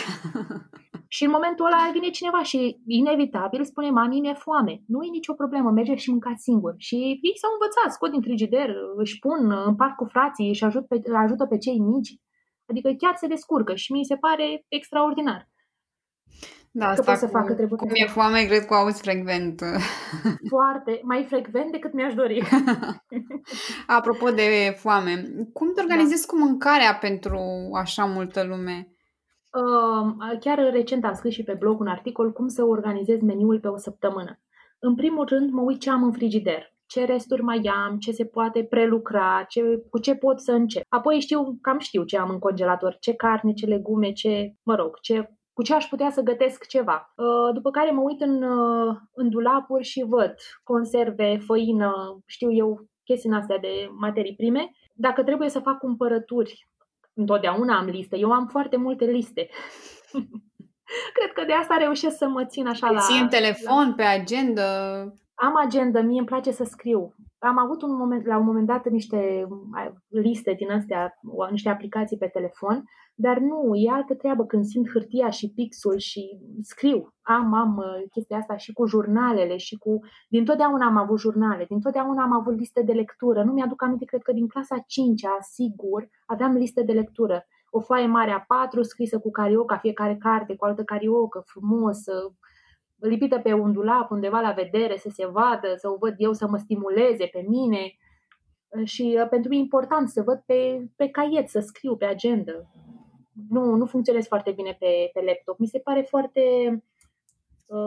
și 1.14 1.24
în 1.24 1.30
momentul 1.30 1.66
ăla 1.66 1.90
vine 1.92 2.08
cineva 2.08 2.42
și 2.42 2.80
inevitabil 2.86 3.64
spune, 3.64 3.90
mami, 3.90 4.20
mi-e 4.20 4.34
foame. 4.34 4.82
Nu 4.86 5.02
e 5.02 5.08
nicio 5.10 5.32
problemă, 5.32 5.70
merge 5.70 5.94
și 5.94 6.10
mâncați 6.10 6.42
singur. 6.42 6.74
Și 6.76 6.94
ei 6.94 7.38
s-au 7.40 7.52
învățat, 7.52 7.92
scot 7.92 8.10
din 8.10 8.20
frigider, 8.20 8.70
își 8.96 9.18
pun, 9.18 9.40
împart 9.66 9.96
cu 9.96 10.04
frații, 10.04 10.48
își 10.48 10.64
ajut 10.64 10.86
pe, 10.86 11.02
ajută 11.14 11.46
pe 11.46 11.58
cei 11.58 11.78
mici. 11.78 12.16
Adică 12.72 12.90
chiar 12.98 13.14
se 13.16 13.26
descurcă 13.26 13.74
și 13.74 13.92
mi 13.92 14.04
se 14.04 14.16
pare 14.16 14.64
extraordinar. 14.68 15.48
Da, 16.70 16.84
că 16.84 16.90
asta 16.90 17.10
pot 17.10 17.20
să 17.20 17.26
cu, 17.26 17.30
facă 17.38 17.54
treburi. 17.54 17.80
cum 17.80 17.90
e 17.92 18.06
foame, 18.06 18.44
cred 18.44 18.64
că 18.64 18.74
o 18.74 18.76
auzi 18.76 19.02
frecvent. 19.02 19.62
Foarte, 20.48 21.00
mai 21.02 21.24
frecvent 21.28 21.70
decât 21.72 21.92
mi-aș 21.92 22.14
dori. 22.14 22.42
Apropo 23.98 24.30
de 24.30 24.74
foame, 24.78 25.12
cum 25.52 25.68
te 25.68 25.74
Da. 25.74 25.82
organizezi 25.82 26.26
cu 26.26 26.38
mâncarea 26.38 26.94
pentru 26.94 27.38
așa 27.74 28.04
multă 28.04 28.42
lume? 28.44 28.88
Uh, 29.52 30.38
chiar 30.40 30.58
recent 30.58 31.04
am 31.04 31.14
scris 31.14 31.34
și 31.34 31.42
pe 31.42 31.56
blog 31.58 31.80
un 31.80 31.86
articol 31.86 32.32
cum 32.32 32.48
să 32.48 32.62
organizez 32.64 33.20
meniul 33.20 33.60
pe 33.60 33.68
o 33.68 33.76
săptămână. 33.76 34.40
În 34.78 34.94
primul 34.94 35.26
rând 35.26 35.50
mă 35.50 35.60
uit 35.60 35.80
ce 35.80 35.90
am 35.90 36.02
în 36.02 36.12
frigider, 36.12 36.74
ce 36.92 37.04
resturi 37.04 37.42
mai 37.42 37.70
am, 37.86 37.98
ce 37.98 38.12
se 38.12 38.24
poate 38.24 38.64
prelucra, 38.64 39.44
ce, 39.48 39.62
cu 39.90 39.98
ce 39.98 40.14
pot 40.14 40.40
să 40.40 40.52
încep. 40.52 40.82
Apoi 40.88 41.20
știu, 41.20 41.58
cam 41.60 41.78
știu 41.78 42.04
ce 42.04 42.18
am 42.18 42.30
în 42.30 42.38
congelator, 42.38 42.96
ce 43.00 43.14
carne, 43.14 43.52
ce 43.52 43.66
legume, 43.66 44.12
ce, 44.12 44.54
mă 44.62 44.74
rog, 44.74 44.98
ce, 45.00 45.30
cu 45.52 45.62
ce 45.62 45.74
aș 45.74 45.84
putea 45.84 46.10
să 46.10 46.20
gătesc 46.20 46.66
ceva. 46.66 47.12
Uh, 47.16 47.54
După 47.54 47.70
care 47.70 47.90
mă 47.90 48.00
uit 48.00 48.20
în, 48.20 48.42
uh, 48.42 48.96
în 49.12 49.28
dulapuri 49.28 49.84
și 49.84 50.04
văd 50.08 50.34
conserve, 50.62 51.38
făină, 51.46 52.18
știu 52.26 52.52
eu, 52.52 52.86
chestii 53.04 53.30
astea 53.30 53.58
de 53.58 53.88
materii 53.98 54.34
prime. 54.36 54.70
Dacă 54.94 55.22
trebuie 55.22 55.48
să 55.48 55.60
fac 55.60 55.78
cumpărături, 55.78 56.68
întotdeauna 57.14 57.78
am 57.78 57.86
liste. 57.86 58.16
Eu 58.18 58.32
am 58.32 58.46
foarte 58.46 58.76
multe 58.76 59.04
liste. 59.04 59.48
Cred 61.16 61.32
că 61.34 61.44
de 61.46 61.52
asta 61.52 61.76
reușesc 61.76 62.16
să 62.16 62.28
mă 62.28 62.44
țin 62.44 62.66
așa 62.66 62.86
Îți 62.86 62.94
la... 62.94 63.00
ții 63.00 63.20
în 63.20 63.28
telefon, 63.28 63.94
pe 63.94 64.02
agenda? 64.02 64.62
Am 65.34 65.56
agenda, 65.56 66.00
mie 66.00 66.18
îmi 66.18 66.26
place 66.26 66.50
să 66.50 66.64
scriu. 66.64 67.14
Am 67.38 67.58
avut 67.58 67.82
un 67.82 67.96
moment, 67.96 68.26
la 68.26 68.38
un 68.38 68.44
moment 68.44 68.66
dat 68.66 68.88
niște 68.88 69.46
liste 70.08 70.52
din 70.52 70.70
astea, 70.70 71.18
o- 71.26 71.50
niște 71.50 71.68
aplicații 71.68 72.16
pe 72.18 72.26
telefon, 72.26 72.84
dar 73.14 73.38
nu, 73.38 73.70
e 73.74 73.90
altă 73.90 74.14
treabă 74.14 74.44
când 74.44 74.64
simt 74.64 74.90
hârtia 74.90 75.30
și 75.30 75.52
pixul 75.54 75.98
și 75.98 76.38
scriu. 76.62 77.14
Am, 77.22 77.54
am 77.54 77.76
uh, 77.76 78.08
chestia 78.10 78.36
asta 78.36 78.56
și 78.56 78.72
cu 78.72 78.86
jurnalele 78.86 79.56
și 79.56 79.76
cu... 79.76 79.98
Din 80.28 80.44
totdeauna 80.44 80.86
am 80.86 80.96
avut 80.96 81.18
jurnale, 81.18 81.64
din 81.64 81.80
totdeauna 81.80 82.22
am 82.22 82.32
avut 82.32 82.58
liste 82.58 82.82
de 82.82 82.92
lectură. 82.92 83.42
Nu 83.44 83.52
mi-aduc 83.52 83.82
aminte, 83.82 84.04
cred 84.04 84.22
că 84.22 84.32
din 84.32 84.48
clasa 84.48 84.76
5-a, 84.76 85.36
sigur, 85.40 86.08
aveam 86.26 86.52
liste 86.52 86.82
de 86.82 86.92
lectură. 86.92 87.46
O 87.70 87.80
foaie 87.80 88.06
mare 88.06 88.40
A4 88.40 88.80
scrisă 88.80 89.18
cu 89.18 89.30
carioca, 89.30 89.76
fiecare 89.78 90.16
carte 90.16 90.56
cu 90.56 90.64
altă 90.64 90.82
cariocă, 90.82 91.42
frumos, 91.46 92.06
uh, 92.06 92.32
lipită 93.06 93.38
pe 93.38 93.52
un 93.52 93.72
dulap 93.72 94.10
undeva 94.10 94.40
la 94.40 94.52
vedere, 94.52 94.96
să 94.96 95.08
se 95.08 95.26
vadă, 95.26 95.74
să 95.76 95.88
o 95.88 95.96
văd 95.96 96.14
eu, 96.16 96.32
să 96.32 96.48
mă 96.48 96.56
stimuleze 96.56 97.26
pe 97.26 97.44
mine. 97.48 97.96
Și 98.84 99.18
uh, 99.22 99.28
pentru 99.28 99.48
mine 99.48 99.62
e 99.62 99.64
important 99.64 100.08
să 100.08 100.22
văd 100.22 100.42
pe, 100.46 100.86
pe 100.96 101.08
caiet, 101.08 101.48
să 101.48 101.60
scriu 101.60 101.96
pe 101.96 102.04
agenda. 102.04 102.52
Nu, 103.48 103.74
nu 103.74 103.86
funcționez 103.86 104.26
foarte 104.26 104.50
bine 104.50 104.76
pe, 104.78 105.10
pe 105.12 105.20
laptop. 105.26 105.58
Mi 105.58 105.66
se 105.66 105.78
pare 105.78 106.00
foarte 106.00 106.40
uh, 106.70 106.78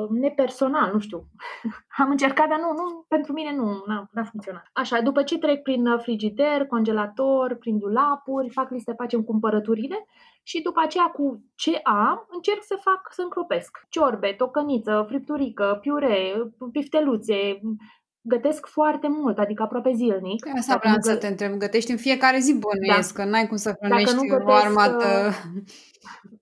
nepersonal, 0.10 0.94
nu 0.94 1.00
știu. 1.00 1.26
Am 2.02 2.10
încercat, 2.10 2.48
dar 2.50 2.60
nu, 2.60 2.72
nu 2.72 3.06
pentru 3.08 3.34
mine 3.34 3.56
nu 3.56 3.84
n-a, 3.88 4.10
n-a 4.12 4.24
funcționat. 4.24 4.70
Așa, 4.74 5.02
după 5.02 5.24
ce 5.24 5.38
trec 5.38 5.62
prin 5.62 5.88
uh, 5.88 6.00
frigider, 6.02 6.66
congelator, 6.66 7.56
prin 7.56 7.80
dulapuri, 7.80 8.50
fac 8.50 8.70
liste, 8.70 8.94
facem 8.98 9.24
cumpărăturile 9.24 10.06
și 10.44 10.62
după 10.62 10.82
aceea 10.84 11.06
cu 11.06 11.44
ce 11.56 11.80
am, 11.84 12.26
încerc 12.30 12.64
să 12.64 12.80
fac, 12.82 13.08
să 13.12 13.22
încropesc. 13.22 13.86
Ciorbe, 13.90 14.34
tocăniță, 14.38 15.06
fripturică, 15.08 15.78
piure, 15.82 16.34
pifteluțe, 16.72 17.60
gătesc 18.28 18.68
foarte 18.68 19.08
mult, 19.10 19.38
adică 19.38 19.64
aproape 19.64 19.92
zilnic. 19.96 20.46
Asta 20.58 20.66
Dacă 20.68 20.80
vreau 20.80 20.96
nu 20.96 21.02
să 21.02 21.16
gă- 21.16 21.20
te 21.20 21.28
întreb. 21.28 21.52
Gătești 21.54 21.92
în 21.92 21.98
fiecare 21.98 22.38
zi 22.40 22.60
bănuiesc, 22.60 23.14
că 23.16 23.24
n-ai 23.26 23.48
cum 23.48 23.58
să 23.58 23.70
Dacă 23.70 23.86
hrănești 23.86 24.16
nu 24.16 24.22
o 24.22 24.38
gătesc, 24.38 24.66
armată. 24.66 25.06
uh, 25.28 25.62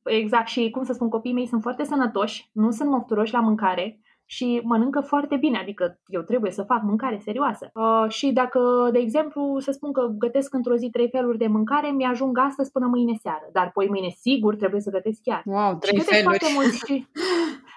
Exact, 0.03 0.47
și 0.47 0.69
cum 0.69 0.83
să 0.83 0.93
spun, 0.93 1.09
copiii 1.09 1.33
mei 1.33 1.47
sunt 1.47 1.61
foarte 1.61 1.83
sănătoși, 1.83 2.49
nu 2.51 2.71
sunt 2.71 2.89
mofturoși 2.89 3.33
la 3.33 3.39
mâncare 3.39 3.99
și 4.25 4.61
mănâncă 4.63 4.99
foarte 5.01 5.35
bine, 5.35 5.57
adică 5.57 5.99
eu 6.05 6.21
trebuie 6.21 6.51
să 6.51 6.63
fac 6.63 6.81
mâncare 6.83 7.19
serioasă. 7.23 7.71
Uh, 7.73 8.09
și 8.11 8.31
dacă, 8.31 8.89
de 8.91 8.99
exemplu, 8.99 9.59
să 9.59 9.71
spun 9.71 9.91
că 9.91 10.01
gătesc 10.17 10.53
într-o 10.53 10.75
zi 10.75 10.89
trei 10.89 11.09
feluri 11.09 11.37
de 11.37 11.47
mâncare, 11.47 11.89
mi-ajung 11.89 12.37
astăzi 12.37 12.71
până 12.71 12.85
mâine 12.87 13.17
seară, 13.21 13.49
dar 13.51 13.71
poi 13.71 13.87
mâine 13.89 14.09
sigur 14.19 14.55
trebuie 14.55 14.81
să 14.81 14.89
gătesc 14.91 15.19
chiar. 15.23 15.41
Wow, 15.45 15.71
Și 15.73 15.77
trei 15.79 15.97
gătesc 15.97 16.09
feluri. 16.21 16.37
foarte 16.37 16.47
mult 16.55 16.73
și... 16.73 17.07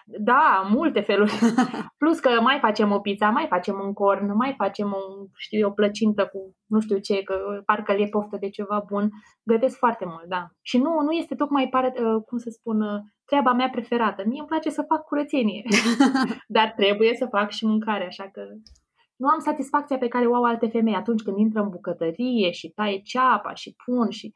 Da, 0.08 0.68
multe 0.70 1.00
feluri. 1.00 1.32
Plus 1.98 2.18
că 2.18 2.40
mai 2.40 2.58
facem 2.60 2.92
o 2.92 3.00
pizza, 3.00 3.30
mai 3.30 3.46
facem 3.48 3.80
un 3.84 3.92
corn, 3.92 4.32
mai 4.36 4.54
facem 4.56 4.92
o, 4.92 5.26
știu 5.36 5.58
eu, 5.58 5.72
plăcintă 5.72 6.26
cu 6.26 6.54
nu 6.66 6.80
știu 6.80 6.98
ce, 6.98 7.22
că 7.22 7.62
parcă 7.64 7.92
le 7.92 8.00
e 8.00 8.08
poftă 8.08 8.36
de 8.40 8.48
ceva 8.48 8.84
bun. 8.86 9.10
Gătesc 9.42 9.78
foarte 9.78 10.04
mult, 10.04 10.24
da. 10.28 10.46
Și 10.62 10.78
nu, 10.78 11.00
nu 11.00 11.10
este 11.10 11.34
tocmai, 11.34 11.68
pare, 11.68 11.92
uh, 11.96 12.22
cum 12.26 12.38
să 12.38 12.50
spun, 12.50 12.80
uh, 12.80 13.00
treaba 13.24 13.52
mea 13.52 13.68
preferată. 13.68 14.22
Mie 14.26 14.38
îmi 14.38 14.48
place 14.48 14.70
să 14.70 14.84
fac 14.88 15.04
curățenie, 15.04 15.62
dar 16.56 16.72
trebuie 16.76 17.14
să 17.14 17.26
fac 17.26 17.50
și 17.50 17.66
mâncare, 17.66 18.06
așa 18.06 18.28
că 18.32 18.42
nu 19.16 19.28
am 19.28 19.38
satisfacția 19.38 19.98
pe 19.98 20.08
care 20.08 20.26
o 20.26 20.34
au 20.34 20.42
alte 20.42 20.66
femei 20.68 20.94
atunci 20.94 21.22
când 21.22 21.38
intră 21.38 21.60
în 21.60 21.68
bucătărie 21.68 22.50
și 22.50 22.68
taie 22.68 23.00
ceapa 23.00 23.54
și 23.54 23.76
pun 23.84 24.10
și... 24.10 24.32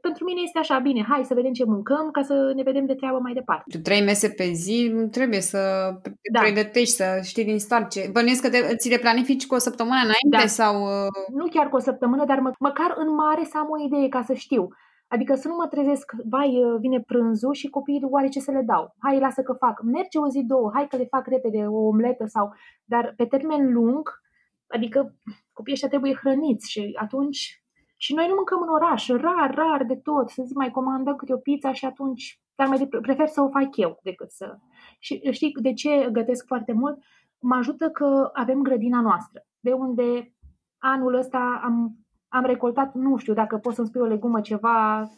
Pentru 0.00 0.24
mine 0.24 0.40
este 0.44 0.58
așa, 0.58 0.78
bine, 0.78 1.04
hai 1.08 1.24
să 1.24 1.34
vedem 1.34 1.52
ce 1.52 1.64
mâncăm 1.64 2.10
ca 2.10 2.22
să 2.22 2.52
ne 2.54 2.62
vedem 2.62 2.86
de 2.86 2.94
treabă 2.94 3.18
mai 3.18 3.32
departe. 3.32 3.64
Tu 3.70 3.78
trei 3.78 4.02
mese 4.02 4.28
pe 4.28 4.50
zi, 4.52 4.92
trebuie 5.10 5.40
să 5.40 5.58
te 6.02 6.10
Da. 6.32 6.40
pregătești, 6.40 6.94
să 6.94 7.20
știi 7.22 7.44
din 7.44 7.58
start 7.58 7.90
ce... 7.90 8.08
Bănuiesc 8.12 8.42
că 8.42 8.50
te, 8.50 8.76
ți 8.76 8.88
le 8.88 8.98
planifici 8.98 9.46
cu 9.46 9.54
o 9.54 9.58
săptămână 9.58 9.94
înainte 9.96 10.38
Da. 10.40 10.46
sau... 10.46 10.82
uh, 10.82 11.06
nu 11.34 11.46
chiar 11.46 11.68
cu 11.68 11.76
o 11.76 11.80
săptămână, 11.80 12.24
dar 12.24 12.38
mă, 12.40 12.50
măcar 12.58 12.94
în 12.96 13.14
mare 13.14 13.44
să 13.44 13.58
am 13.58 13.68
o 13.70 13.84
idee 13.84 14.08
ca 14.08 14.22
să 14.22 14.32
știu. 14.34 14.68
Adică 15.08 15.34
să 15.34 15.48
nu 15.48 15.54
mă 15.54 15.66
trezesc, 15.66 16.12
vai, 16.28 16.50
vine 16.80 17.00
prânzul 17.00 17.52
și 17.52 17.68
copiii 17.68 18.00
oare 18.10 18.28
ce 18.28 18.40
să 18.40 18.50
le 18.50 18.62
dau? 18.66 18.94
Hai, 18.98 19.18
lasă 19.18 19.42
că 19.42 19.52
fac. 19.52 19.82
Merge 19.82 20.18
o 20.18 20.28
zi, 20.28 20.42
două, 20.44 20.70
hai 20.74 20.86
că 20.88 20.96
le 20.96 21.04
fac 21.10 21.26
repede 21.26 21.58
o 21.66 21.86
omletă 21.86 22.24
sau... 22.26 22.54
Dar 22.84 23.14
pe 23.16 23.24
termen 23.24 23.72
lung, 23.72 24.20
adică 24.66 25.14
copiii 25.52 25.74
ăștia 25.74 25.88
trebuie 25.88 26.14
hrăniți 26.14 26.70
și 26.70 26.96
atunci... 27.00 27.59
Și 28.02 28.14
noi 28.14 28.26
nu 28.28 28.34
mâncăm 28.34 28.60
în 28.62 28.68
oraș, 28.68 29.08
rar, 29.08 29.54
rar 29.54 29.84
de 29.84 29.96
tot. 29.96 30.28
Să 30.28 30.42
zic, 30.46 30.56
mai 30.56 30.70
comandăm 30.70 31.16
câte 31.16 31.32
o 31.32 31.36
pizza 31.36 31.72
și 31.72 31.84
atunci... 31.84 32.40
Dar 32.54 32.66
mai 32.66 32.78
de- 32.78 32.98
prefer 33.00 33.26
să 33.26 33.40
o 33.40 33.48
fac 33.48 33.76
eu 33.76 33.98
decât 34.02 34.30
să... 34.30 34.56
Și 34.98 35.28
știi 35.30 35.52
de 35.60 35.72
ce 35.72 36.08
gătesc 36.12 36.46
foarte 36.46 36.72
mult? 36.72 36.98
Mă 37.38 37.54
ajută 37.54 37.88
că 37.88 38.30
avem 38.32 38.62
grădina 38.62 39.00
noastră, 39.00 39.44
de 39.60 39.72
unde 39.72 40.34
anul 40.78 41.14
ăsta 41.14 41.60
am, 41.64 41.96
am 42.28 42.44
recoltat, 42.44 42.94
nu 42.94 43.16
știu 43.16 43.34
dacă 43.34 43.56
pot 43.56 43.74
să-mi 43.74 43.86
spui 43.86 44.00
o 44.00 44.04
legumă 44.04 44.40
ceva 44.40 45.08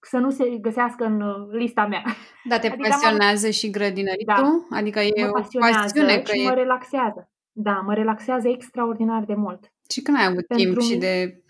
să 0.00 0.18
nu 0.18 0.30
se 0.30 0.44
găsească 0.48 1.04
în 1.04 1.20
uh, 1.20 1.48
lista 1.50 1.86
mea. 1.86 2.02
Da, 2.44 2.58
te 2.58 2.66
Adică 2.66 2.88
pasionează 2.88 3.50
și 3.50 3.70
grădinăritul? 3.70 4.66
Adică 4.70 5.00
e 5.00 5.22
mă 5.22 5.28
o 5.28 5.32
pasionează 5.32 5.78
pasiune 5.78 6.18
că 6.18 6.32
și 6.32 6.40
e... 6.40 6.48
mă 6.48 6.54
relaxează. 6.54 7.30
Da, 7.52 7.82
mă 7.86 7.94
relaxează 7.94 8.48
extraordinar 8.48 9.24
de 9.24 9.34
mult. 9.34 9.72
Și 9.90 10.02
când 10.02 10.16
ai 10.16 10.26
avut 10.26 10.46
Pentru 10.46 10.66
timp 10.66 10.80
și 10.80 10.92
mine- 10.92 11.06
de... 11.06 11.42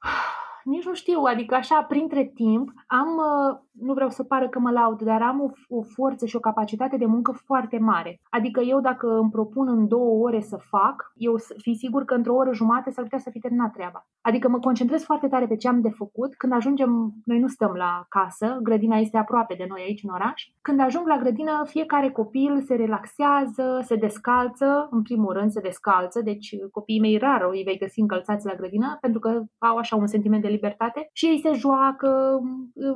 Nici 0.64 0.84
nu 0.84 0.94
știu, 0.94 1.20
adică 1.22 1.54
așa, 1.54 1.82
printre 1.82 2.24
timp, 2.24 2.70
am, 2.86 3.16
uh, 3.16 3.58
nu 3.80 3.92
vreau 3.92 4.10
să 4.10 4.24
pară 4.24 4.48
că 4.48 4.58
mă 4.58 4.70
laud, 4.70 5.02
dar 5.02 5.22
am 5.22 5.40
o, 5.40 5.76
o 5.76 5.82
forță 5.82 6.26
și 6.26 6.36
o 6.36 6.40
capacitate 6.40 6.96
de 6.96 7.06
muncă 7.06 7.32
foarte 7.32 7.78
mare. 7.78 8.20
Adică 8.30 8.60
eu 8.60 8.80
dacă 8.80 9.18
îmi 9.18 9.30
propun 9.30 9.68
în 9.68 9.88
două 9.88 10.26
ore 10.26 10.40
să 10.40 10.56
fac, 10.56 11.12
eu 11.14 11.36
să 11.36 11.54
fii 11.58 11.76
sigur 11.76 12.04
că 12.04 12.14
într-o 12.14 12.34
oră 12.34 12.52
jumate 12.52 12.90
s-ar 12.90 13.04
putea 13.04 13.18
să 13.18 13.30
fi 13.30 13.38
terminat 13.38 13.72
treaba. 13.72 14.06
Adică 14.20 14.48
mă 14.48 14.58
concentrez 14.58 15.02
foarte 15.04 15.28
tare 15.28 15.46
pe 15.46 15.56
ce 15.56 15.68
am 15.68 15.80
de 15.80 15.90
făcut. 15.90 16.34
Când 16.34 16.52
ajungem, 16.52 17.12
noi 17.24 17.38
nu 17.38 17.46
stăm 17.46 17.72
la 17.72 18.04
casă, 18.08 18.58
grădina 18.62 18.96
este 18.96 19.16
aproape 19.16 19.54
de 19.58 19.66
noi 19.68 19.80
aici 19.80 20.02
în 20.02 20.10
oraș. 20.14 20.42
Când 20.62 20.80
ajung 20.80 21.06
la 21.06 21.16
grădină, 21.16 21.62
fiecare 21.64 22.10
copil 22.10 22.60
se 22.60 22.74
relaxează, 22.74 23.80
se 23.82 23.94
descalță, 23.94 24.88
în 24.90 25.02
primul 25.02 25.32
rând 25.32 25.50
se 25.50 25.60
descalță, 25.60 26.20
deci 26.22 26.56
copiii 26.72 27.00
mei 27.00 27.16
rar 27.16 27.48
îi 27.50 27.62
vei 27.64 27.78
găsi 27.78 28.00
încălțați 28.00 28.46
la 28.46 28.54
grădină, 28.54 28.98
pentru 29.00 29.20
că 29.20 29.42
au 29.58 29.76
așa 29.76 29.96
un 29.96 30.06
sentiment 30.06 30.42
de 30.42 30.48
libertate 30.48 31.08
și 31.12 31.26
ei 31.26 31.40
se 31.40 31.52
joacă, 31.52 32.40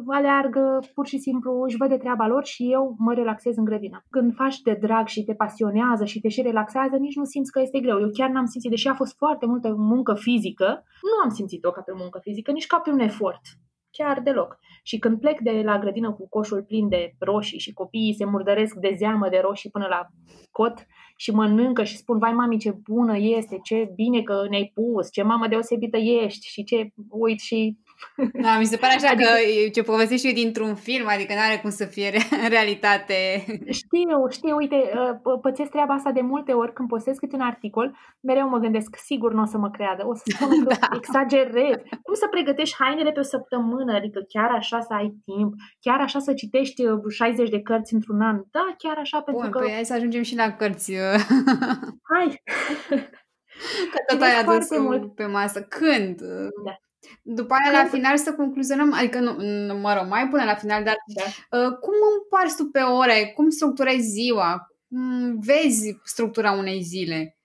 aleargă, 0.06 0.71
pur 0.94 1.06
și 1.06 1.18
simplu 1.18 1.62
își 1.62 1.76
văd 1.76 1.88
de 1.88 1.96
treaba 1.96 2.26
lor 2.26 2.44
și 2.44 2.72
eu 2.72 2.94
mă 2.98 3.12
relaxez 3.14 3.56
în 3.56 3.64
grădină. 3.64 4.04
Când 4.10 4.34
faci 4.34 4.60
de 4.60 4.78
drag 4.80 5.06
și 5.06 5.24
te 5.24 5.34
pasionează 5.34 6.04
și 6.04 6.20
te 6.20 6.28
și 6.28 6.42
relaxează, 6.42 6.96
nici 6.96 7.16
nu 7.16 7.24
simți 7.24 7.52
că 7.52 7.60
este 7.60 7.80
greu. 7.80 8.00
Eu 8.00 8.10
chiar 8.10 8.30
n-am 8.30 8.46
simțit, 8.46 8.70
deși 8.70 8.88
a 8.88 8.94
fost 8.94 9.16
foarte 9.16 9.46
multă 9.46 9.74
muncă 9.76 10.14
fizică, 10.14 10.84
nu 11.02 11.22
am 11.24 11.30
simțit-o 11.30 11.70
ca 11.70 11.80
pe 11.80 11.92
muncă 11.96 12.18
fizică, 12.22 12.50
nici 12.50 12.66
ca 12.66 12.78
pe 12.78 12.90
un 12.90 12.98
efort. 12.98 13.40
Chiar 13.90 14.20
deloc. 14.20 14.58
Și 14.82 14.98
când 14.98 15.20
plec 15.20 15.40
de 15.40 15.62
la 15.64 15.78
grădină 15.78 16.12
cu 16.12 16.28
coșul 16.28 16.62
plin 16.62 16.88
de 16.88 17.14
roșii 17.18 17.58
și 17.58 17.72
copiii 17.72 18.14
se 18.14 18.24
murdăresc 18.24 18.74
de 18.74 18.94
zeamă 18.98 19.28
de 19.28 19.40
roșii 19.42 19.70
până 19.70 19.86
la 19.88 20.06
cot 20.50 20.86
și 21.16 21.30
mănâncă 21.30 21.82
și 21.82 21.96
spun, 21.96 22.18
vai 22.18 22.32
mami 22.32 22.58
ce 22.58 22.76
bună 22.82 23.16
este, 23.16 23.58
ce 23.62 23.92
bine 23.94 24.22
că 24.22 24.46
ne-ai 24.48 24.72
pus, 24.74 25.10
ce 25.10 25.22
mamă 25.22 25.48
deosebită 25.48 25.96
ești 25.96 26.46
și 26.46 26.64
ce 26.64 26.88
uit 27.08 27.40
și 27.40 27.78
Da, 28.42 28.58
mi 28.58 28.64
se 28.64 28.76
pare 28.76 28.94
așa 28.94 29.08
adică, 29.08 29.28
că 29.28 29.68
ce 29.72 29.82
povestești 29.82 30.26
eu 30.26 30.32
dintr-un 30.32 30.74
film, 30.74 31.06
adică 31.08 31.32
nu 31.34 31.40
are 31.40 31.58
cum 31.60 31.70
să 31.70 31.84
fie 31.84 32.10
în 32.44 32.48
realitate. 32.48 33.44
Știu, 33.70 34.28
știu, 34.30 34.56
uite, 34.56 34.76
uh, 35.24 35.38
pățesc 35.40 35.70
treaba 35.70 35.94
asta 35.94 36.10
de 36.10 36.20
multe 36.20 36.52
ori 36.52 36.72
când 36.72 36.88
postez 36.88 37.16
câte 37.16 37.34
un 37.34 37.40
articol, 37.40 37.96
mereu 38.20 38.48
mă 38.48 38.58
gândesc, 38.58 38.96
sigur 38.96 39.32
nu 39.32 39.42
o 39.42 39.46
să 39.46 39.58
mă 39.58 39.70
creadă, 39.70 40.06
o 40.06 40.14
să 40.14 40.22
spun 40.24 40.64
că 40.64 40.74
da. 40.80 40.88
exagerez. 40.96 41.76
Cum 42.02 42.14
să 42.14 42.26
pregătești 42.30 42.76
hainele 42.78 43.12
pe 43.12 43.20
o 43.20 43.22
săptămână, 43.22 43.94
adică 43.94 44.20
chiar 44.28 44.50
așa 44.50 44.80
să 44.80 44.92
ai 44.92 45.14
timp, 45.24 45.52
chiar 45.80 46.00
așa 46.00 46.18
să 46.18 46.32
citești 46.32 46.82
60 47.08 47.44
uh, 47.44 47.50
de 47.50 47.60
cărți 47.62 47.94
într-un 47.94 48.20
an, 48.20 48.42
da, 48.50 48.74
chiar 48.78 48.96
așa 48.98 49.20
pentru 49.20 49.42
Bun, 49.42 49.50
că... 49.50 49.58
păi 49.58 49.72
hai 49.72 49.84
să 49.84 49.94
ajungem 49.94 50.22
și 50.22 50.36
la 50.36 50.52
cărți. 50.52 50.92
Hai! 52.12 52.42
Că 53.92 53.98
tot 54.06 54.22
ai 54.22 54.40
adus 54.40 54.78
mult. 54.78 55.14
pe 55.14 55.26
masă. 55.26 55.62
Când? 55.62 56.20
Da. 56.64 56.76
După 57.22 57.54
aia, 57.54 57.70
Când... 57.70 57.82
la 57.82 57.98
final, 57.98 58.16
să 58.16 58.34
concluzionăm, 58.34 58.92
adică, 58.92 59.20
nu, 59.20 59.78
mă 59.78 59.94
rog, 59.94 60.08
mai 60.08 60.28
până 60.28 60.44
la 60.44 60.54
final, 60.54 60.84
dar 60.84 60.96
da. 61.16 61.22
uh, 61.58 61.72
cum 61.78 61.94
împarți 62.14 62.56
tu 62.56 62.64
pe 62.64 62.80
ore? 62.80 63.32
Cum 63.34 63.48
structurezi 63.48 64.08
ziua? 64.08 64.66
Cum 64.88 65.38
vezi 65.40 66.00
structura 66.04 66.52
unei 66.52 66.80
zile? 66.80 67.36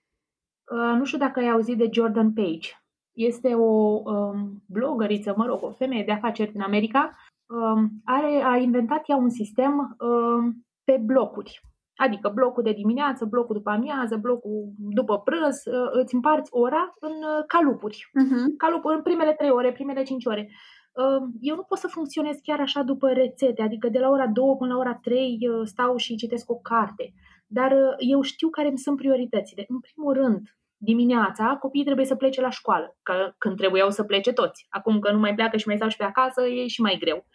Uh, 0.72 0.98
nu 0.98 1.04
știu 1.04 1.18
dacă 1.18 1.40
ai 1.40 1.48
auzit 1.48 1.76
de 1.76 1.88
Jordan 1.92 2.32
Page. 2.32 2.68
Este 3.12 3.54
o 3.54 4.02
um, 4.04 4.62
blogăriță, 4.66 5.34
mă 5.36 5.46
rog, 5.46 5.62
o 5.62 5.70
femeie 5.70 6.04
de 6.04 6.12
afaceri 6.12 6.52
din 6.52 6.60
America. 6.60 7.16
Um, 7.46 7.90
are, 8.04 8.42
a 8.44 8.56
inventat 8.56 9.08
ea 9.08 9.16
un 9.16 9.30
sistem 9.30 9.96
um, 9.98 10.66
pe 10.84 11.00
blocuri. 11.04 11.60
Adică 12.04 12.30
blocul 12.34 12.62
de 12.62 12.72
dimineață, 12.72 13.24
blocul 13.24 13.54
după 13.54 13.70
amiază, 13.70 14.16
blocul 14.16 14.72
după 14.78 15.18
prânz, 15.18 15.64
uh, 15.64 15.88
îți 15.90 16.14
împarți 16.14 16.50
ora 16.52 16.94
în 17.00 17.10
uh, 17.10 17.44
calupuri. 17.46 18.10
Uh-huh. 18.22 18.56
Calupuri 18.56 18.96
în 18.96 19.02
primele 19.02 19.32
trei 19.32 19.50
ore, 19.50 19.72
primele 19.72 20.02
cinci 20.02 20.24
ore. 20.24 20.50
Uh, 20.92 21.28
eu 21.40 21.54
nu 21.54 21.62
pot 21.62 21.78
să 21.78 21.86
funcționez 21.86 22.36
chiar 22.42 22.60
așa 22.60 22.82
după 22.82 23.08
rețete, 23.08 23.62
adică 23.62 23.88
de 23.88 23.98
la 23.98 24.08
ora 24.08 24.26
2 24.26 24.56
până 24.58 24.72
la 24.72 24.78
ora 24.78 24.94
3 24.94 25.38
stau 25.64 25.96
și 25.96 26.16
citesc 26.16 26.50
o 26.50 26.56
carte. 26.56 27.12
Dar 27.46 27.76
eu 27.98 28.20
știu 28.20 28.48
care 28.48 28.68
îmi 28.68 28.78
sunt 28.78 28.96
prioritățile. 28.96 29.64
În 29.68 29.78
primul 29.80 30.14
rând, 30.14 30.56
dimineața, 30.76 31.56
copiii 31.60 31.84
trebuie 31.84 32.06
să 32.06 32.16
plece 32.16 32.40
la 32.40 32.50
școală, 32.50 32.96
că 33.02 33.32
când 33.38 33.56
trebuiau 33.56 33.90
să 33.90 34.04
plece 34.04 34.32
toți. 34.32 34.66
Acum 34.68 34.98
că 34.98 35.12
nu 35.12 35.18
mai 35.18 35.34
pleacă 35.34 35.56
și 35.56 35.66
mai 35.66 35.76
stau 35.76 35.88
și 35.88 35.96
pe 35.96 36.04
acasă, 36.04 36.46
e 36.46 36.66
și 36.66 36.80
mai 36.80 36.96
greu. 37.00 37.26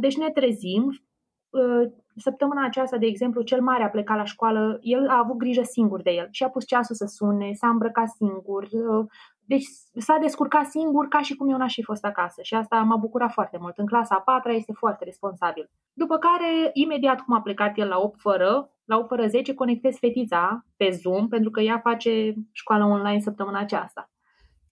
Deci 0.00 0.16
ne 0.16 0.30
trezim, 0.30 0.90
săptămâna 2.20 2.64
aceasta, 2.64 2.96
de 2.96 3.06
exemplu, 3.06 3.42
cel 3.42 3.60
mare 3.60 3.82
a 3.82 3.88
plecat 3.88 4.16
la 4.16 4.24
școală, 4.24 4.78
el 4.82 5.08
a 5.08 5.18
avut 5.18 5.36
grijă 5.36 5.62
singur 5.62 6.02
de 6.02 6.10
el 6.10 6.28
și 6.30 6.42
a 6.42 6.48
pus 6.48 6.66
ceasul 6.66 6.94
să 6.94 7.06
sune, 7.06 7.52
s-a 7.52 7.68
îmbrăcat 7.68 8.08
singur, 8.08 8.62
uh, 8.62 9.06
deci 9.40 9.64
s-a 9.94 10.18
descurcat 10.20 10.66
singur 10.66 11.08
ca 11.08 11.20
și 11.20 11.36
cum 11.36 11.50
eu 11.50 11.56
n-aș 11.56 11.74
fi 11.74 11.82
fost 11.82 12.04
acasă 12.04 12.42
și 12.42 12.54
asta 12.54 12.76
m-a 12.80 12.96
bucurat 12.96 13.32
foarte 13.32 13.58
mult. 13.60 13.78
În 13.78 13.86
clasa 13.86 14.14
a 14.14 14.20
patra 14.20 14.52
este 14.52 14.72
foarte 14.72 15.04
responsabil. 15.04 15.70
După 15.92 16.18
care, 16.18 16.70
imediat 16.72 17.20
cum 17.20 17.34
a 17.34 17.40
plecat 17.40 17.78
el 17.78 17.88
la 17.88 17.98
8 17.98 18.20
fără, 18.20 18.70
la 18.84 18.96
8 18.96 19.08
fără 19.08 19.26
10 19.26 19.54
conectez 19.54 19.96
fetița 19.98 20.64
pe 20.76 20.90
Zoom 20.90 21.28
pentru 21.28 21.50
că 21.50 21.60
ea 21.60 21.78
face 21.78 22.34
școală 22.52 22.84
online 22.84 23.20
săptămâna 23.20 23.58
aceasta. 23.58 24.10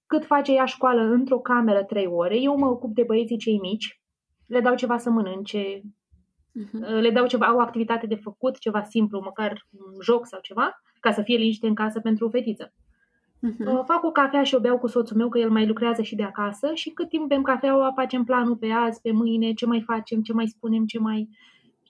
Cât 0.06 0.24
face 0.24 0.52
ea 0.52 0.64
școală 0.64 1.02
într-o 1.02 1.38
cameră 1.38 1.84
3 1.84 2.06
ore, 2.06 2.40
eu 2.40 2.58
mă 2.58 2.66
ocup 2.66 2.94
de 2.94 3.02
băieții 3.02 3.36
cei 3.36 3.58
mici, 3.58 4.00
le 4.46 4.60
dau 4.60 4.74
ceva 4.74 4.98
să 4.98 5.10
mănânce, 5.10 5.80
Uh-huh. 6.48 7.00
Le 7.00 7.10
dau 7.10 7.26
ceva, 7.26 7.46
au 7.46 7.56
o 7.56 7.60
activitate 7.60 8.06
de 8.06 8.14
făcut, 8.14 8.58
ceva 8.58 8.82
simplu, 8.82 9.20
măcar 9.20 9.66
un 9.70 9.92
joc 10.02 10.26
sau 10.26 10.40
ceva, 10.42 10.82
ca 11.00 11.12
să 11.12 11.22
fie 11.22 11.36
liniște 11.36 11.66
în 11.66 11.74
casă 11.74 12.00
pentru 12.00 12.26
o 12.26 12.30
fetiță. 12.30 12.72
Uh-huh. 13.46 13.84
Fac 13.84 14.04
o 14.04 14.10
cafea 14.10 14.42
și 14.42 14.54
o 14.54 14.60
beau 14.60 14.78
cu 14.78 14.86
soțul 14.86 15.16
meu, 15.16 15.28
că 15.28 15.38
el 15.38 15.50
mai 15.50 15.66
lucrează 15.66 16.02
și 16.02 16.14
de 16.14 16.22
acasă 16.22 16.70
și 16.74 16.90
cât 16.90 17.08
timp 17.08 17.28
bem 17.28 17.42
cafeaua, 17.42 17.92
facem 17.94 18.24
planul 18.24 18.56
pe 18.56 18.70
azi, 18.70 19.00
pe 19.00 19.12
mâine, 19.12 19.52
ce 19.52 19.66
mai 19.66 19.82
facem, 19.86 20.22
ce 20.22 20.32
mai 20.32 20.46
spunem, 20.46 20.86
ce 20.86 20.98
mai... 20.98 21.28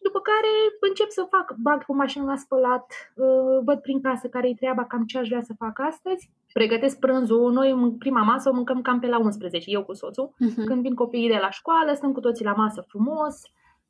După 0.03 0.21
care 0.21 0.49
încep 0.89 1.09
să 1.09 1.27
fac, 1.31 1.55
bag 1.63 1.85
cu 1.85 1.95
mașina 1.95 2.25
la 2.25 2.37
spălat, 2.37 2.93
uh, 3.15 3.61
văd 3.65 3.79
prin 3.79 4.01
casă 4.01 4.29
care-i 4.29 4.55
treaba, 4.55 4.85
cam 4.85 5.05
ce 5.05 5.19
aș 5.19 5.29
vrea 5.29 5.43
să 5.43 5.55
fac 5.59 5.81
astăzi, 5.81 6.31
pregătesc 6.53 6.99
prânzul, 6.99 7.53
noi 7.53 7.71
în 7.71 7.97
prima 7.97 8.23
masă 8.23 8.49
o 8.49 8.53
mâncăm 8.53 8.83
cam 8.83 8.99
pe 8.99 9.07
la 9.07 9.19
11, 9.19 9.71
eu 9.71 9.85
cu 9.85 9.95
soțul. 9.95 10.35
Uh-huh. 10.35 10.65
Când 10.65 10.83
vin 10.83 10.95
copiii 10.95 11.29
de 11.29 11.39
la 11.41 11.51
școală, 11.51 11.93
stăm 11.95 12.13
cu 12.13 12.21
toții 12.21 12.45
la 12.45 12.53
masă 12.53 12.85
frumos, 12.89 13.43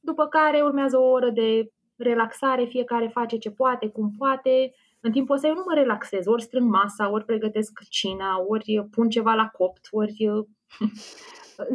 după 0.09 0.27
care 0.27 0.61
urmează 0.63 0.97
o 0.99 1.11
oră 1.11 1.31
de 1.31 1.71
relaxare, 1.97 2.65
fiecare 2.65 3.09
face 3.09 3.37
ce 3.37 3.51
poate, 3.51 3.89
cum 3.89 4.11
poate. 4.19 4.73
În 5.01 5.13
timpul 5.13 5.35
ăsta 5.35 5.47
eu 5.47 5.55
nu 5.55 5.65
mă 5.67 5.75
relaxez, 5.75 6.27
ori 6.27 6.43
strâng 6.43 6.71
masa, 6.71 7.11
ori 7.11 7.25
pregătesc 7.25 7.81
cina, 7.89 8.31
ori 8.49 8.89
pun 8.91 9.09
ceva 9.09 9.33
la 9.35 9.49
copt, 9.49 9.89
ori... 9.91 10.17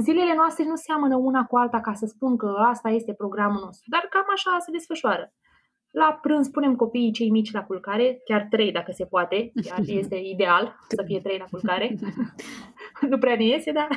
Zilele 0.04 0.36
noastre 0.36 0.64
nu 0.66 0.76
seamănă 0.76 1.16
una 1.16 1.46
cu 1.46 1.58
alta 1.58 1.80
ca 1.82 1.94
să 1.94 2.06
spun 2.06 2.38
că 2.38 2.56
asta 2.58 2.90
este 2.90 3.14
programul 3.14 3.62
nostru, 3.64 3.86
dar 3.90 4.08
cam 4.10 4.26
așa 4.36 4.58
se 4.60 4.72
desfășoară. 4.72 5.34
La 5.92 6.20
prânz 6.22 6.48
punem 6.48 6.76
copiii 6.76 7.12
cei 7.12 7.30
mici 7.30 7.52
la 7.52 7.64
culcare, 7.64 8.22
chiar 8.26 8.48
trei 8.50 8.72
dacă 8.72 8.92
se 8.92 9.06
poate, 9.06 9.52
chiar 9.64 9.80
este 10.02 10.16
ideal 10.16 10.76
să 10.88 11.04
fie 11.06 11.20
trei 11.22 11.38
la 11.38 11.46
culcare. 11.52 11.96
nu 13.10 13.18
prea 13.18 13.36
ne 13.36 13.44
iese, 13.44 13.72
dar 13.72 13.88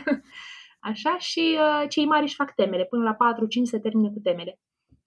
Așa, 0.90 1.18
și 1.18 1.58
uh, 1.58 1.88
cei 1.88 2.06
mari 2.06 2.22
își 2.22 2.34
fac 2.34 2.54
temele, 2.54 2.84
până 2.84 3.02
la 3.02 3.34
4-5 3.34 3.62
se 3.62 3.78
termine 3.78 4.10
cu 4.10 4.20
temele. 4.22 4.58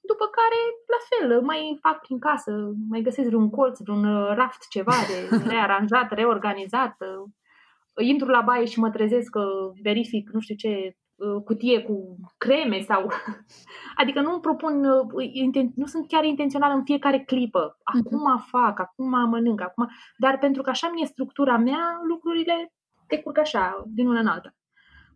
După 0.01 0.25
care, 0.37 0.59
la 0.93 0.99
fel, 1.09 1.41
mai 1.41 1.77
fac 1.81 2.01
prin 2.01 2.19
casă, 2.19 2.51
mai 2.89 3.01
găsesc 3.01 3.27
vreun 3.27 3.49
colț, 3.49 3.79
vreun 3.79 4.03
uh, 4.03 4.35
raft, 4.35 4.67
ceva 4.69 4.93
de 5.09 5.17
rearanjat, 5.51 6.11
reorganizat. 6.11 6.95
Uh, 6.99 8.05
intru 8.07 8.27
la 8.27 8.41
baie 8.41 8.65
și 8.65 8.79
mă 8.79 8.89
trezesc 8.89 9.29
că 9.29 9.43
verific, 9.81 10.29
nu 10.29 10.39
știu 10.39 10.55
ce, 10.55 10.95
uh, 11.15 11.43
cutie 11.43 11.81
cu 11.81 12.15
creme 12.37 12.79
sau... 12.79 13.11
Adică 14.01 14.21
nu 14.21 14.31
îmi 14.31 14.41
propun, 14.41 14.73
nu 15.75 15.85
sunt 15.85 16.07
chiar 16.07 16.23
intențional 16.23 16.71
în 16.75 16.83
fiecare 16.83 17.19
clipă. 17.19 17.77
Mhm. 17.93 17.97
Acum 17.97 18.43
fac, 18.51 18.79
acum 18.79 19.29
mănânc, 19.29 19.61
acum... 19.61 19.87
Dar 20.17 20.37
pentru 20.37 20.61
că 20.61 20.69
așa 20.69 20.89
mi-e 20.93 21.05
structura 21.05 21.57
mea, 21.57 21.99
lucrurile 22.07 22.73
decurg 23.07 23.37
așa, 23.37 23.83
din 23.85 24.07
una 24.07 24.19
în 24.19 24.27
alta 24.27 24.53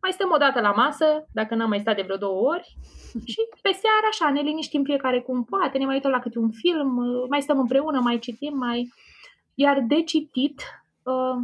mai 0.03 0.11
stăm 0.11 0.31
o 0.31 0.37
dată 0.37 0.59
la 0.61 0.71
masă, 0.71 1.27
dacă 1.31 1.55
n-am 1.55 1.69
mai 1.69 1.79
stat 1.79 1.95
de 1.95 2.01
vreo 2.01 2.17
două 2.17 2.39
ori, 2.53 2.67
și 3.31 3.41
pe 3.61 3.71
seara 3.81 4.07
așa 4.11 4.29
ne 4.29 4.41
liniștim 4.41 4.83
fiecare 4.83 5.19
cum 5.21 5.43
poate, 5.43 5.77
ne 5.77 5.85
mai 5.85 5.95
uităm 5.95 6.11
la 6.11 6.19
câte 6.19 6.39
un 6.39 6.51
film, 6.51 6.89
mai 7.29 7.41
stăm 7.41 7.59
împreună, 7.59 7.99
mai 7.99 8.19
citim, 8.19 8.57
mai... 8.57 8.93
Iar 9.55 9.83
de 9.87 10.01
citit, 10.01 10.61
uh, 11.03 11.37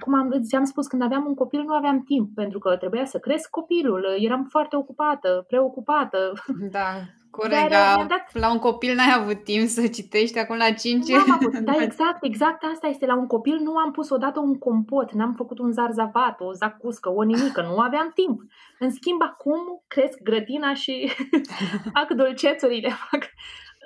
cum 0.00 0.14
am, 0.14 0.30
ți-am 0.42 0.64
spus, 0.64 0.86
când 0.86 1.02
aveam 1.02 1.24
un 1.26 1.34
copil 1.34 1.62
nu 1.62 1.74
aveam 1.74 2.02
timp, 2.02 2.34
pentru 2.34 2.58
că 2.58 2.76
trebuia 2.76 3.04
să 3.04 3.18
cresc 3.18 3.50
copilul, 3.50 4.16
eram 4.18 4.46
foarte 4.50 4.76
ocupată, 4.76 5.44
preocupată. 5.48 6.32
Da, 6.70 6.86
Corect, 7.30 7.70
dar, 7.70 7.96
dar 7.96 8.06
dat... 8.06 8.40
la 8.42 8.52
un 8.52 8.58
copil 8.58 8.94
n-ai 8.94 9.14
avut 9.18 9.44
timp 9.44 9.68
să 9.68 9.86
citești, 9.86 10.38
acum 10.38 10.56
la 10.56 10.70
5 10.70 11.08
Nu 11.08 11.18
am 11.18 11.32
avut, 11.32 11.58
da, 11.68 11.72
exact, 11.80 12.24
exact 12.24 12.64
asta 12.72 12.86
este. 12.86 13.06
La 13.06 13.16
un 13.16 13.26
copil 13.26 13.58
nu 13.62 13.76
am 13.76 13.90
pus 13.90 14.10
odată 14.10 14.40
un 14.40 14.58
compot, 14.58 15.12
n-am 15.12 15.34
făcut 15.34 15.58
un 15.58 15.72
zarzavat, 15.72 16.40
o 16.40 16.52
zacuscă, 16.52 17.12
o 17.12 17.22
nimică, 17.22 17.62
nu 17.62 17.78
aveam 17.78 18.10
timp. 18.14 18.40
În 18.78 18.90
schimb, 18.90 19.22
acum 19.22 19.82
cresc 19.86 20.22
grădina 20.22 20.74
și 20.74 21.12
fac 21.94 22.08
dulcețurile, 22.16 22.88
fac... 23.10 23.22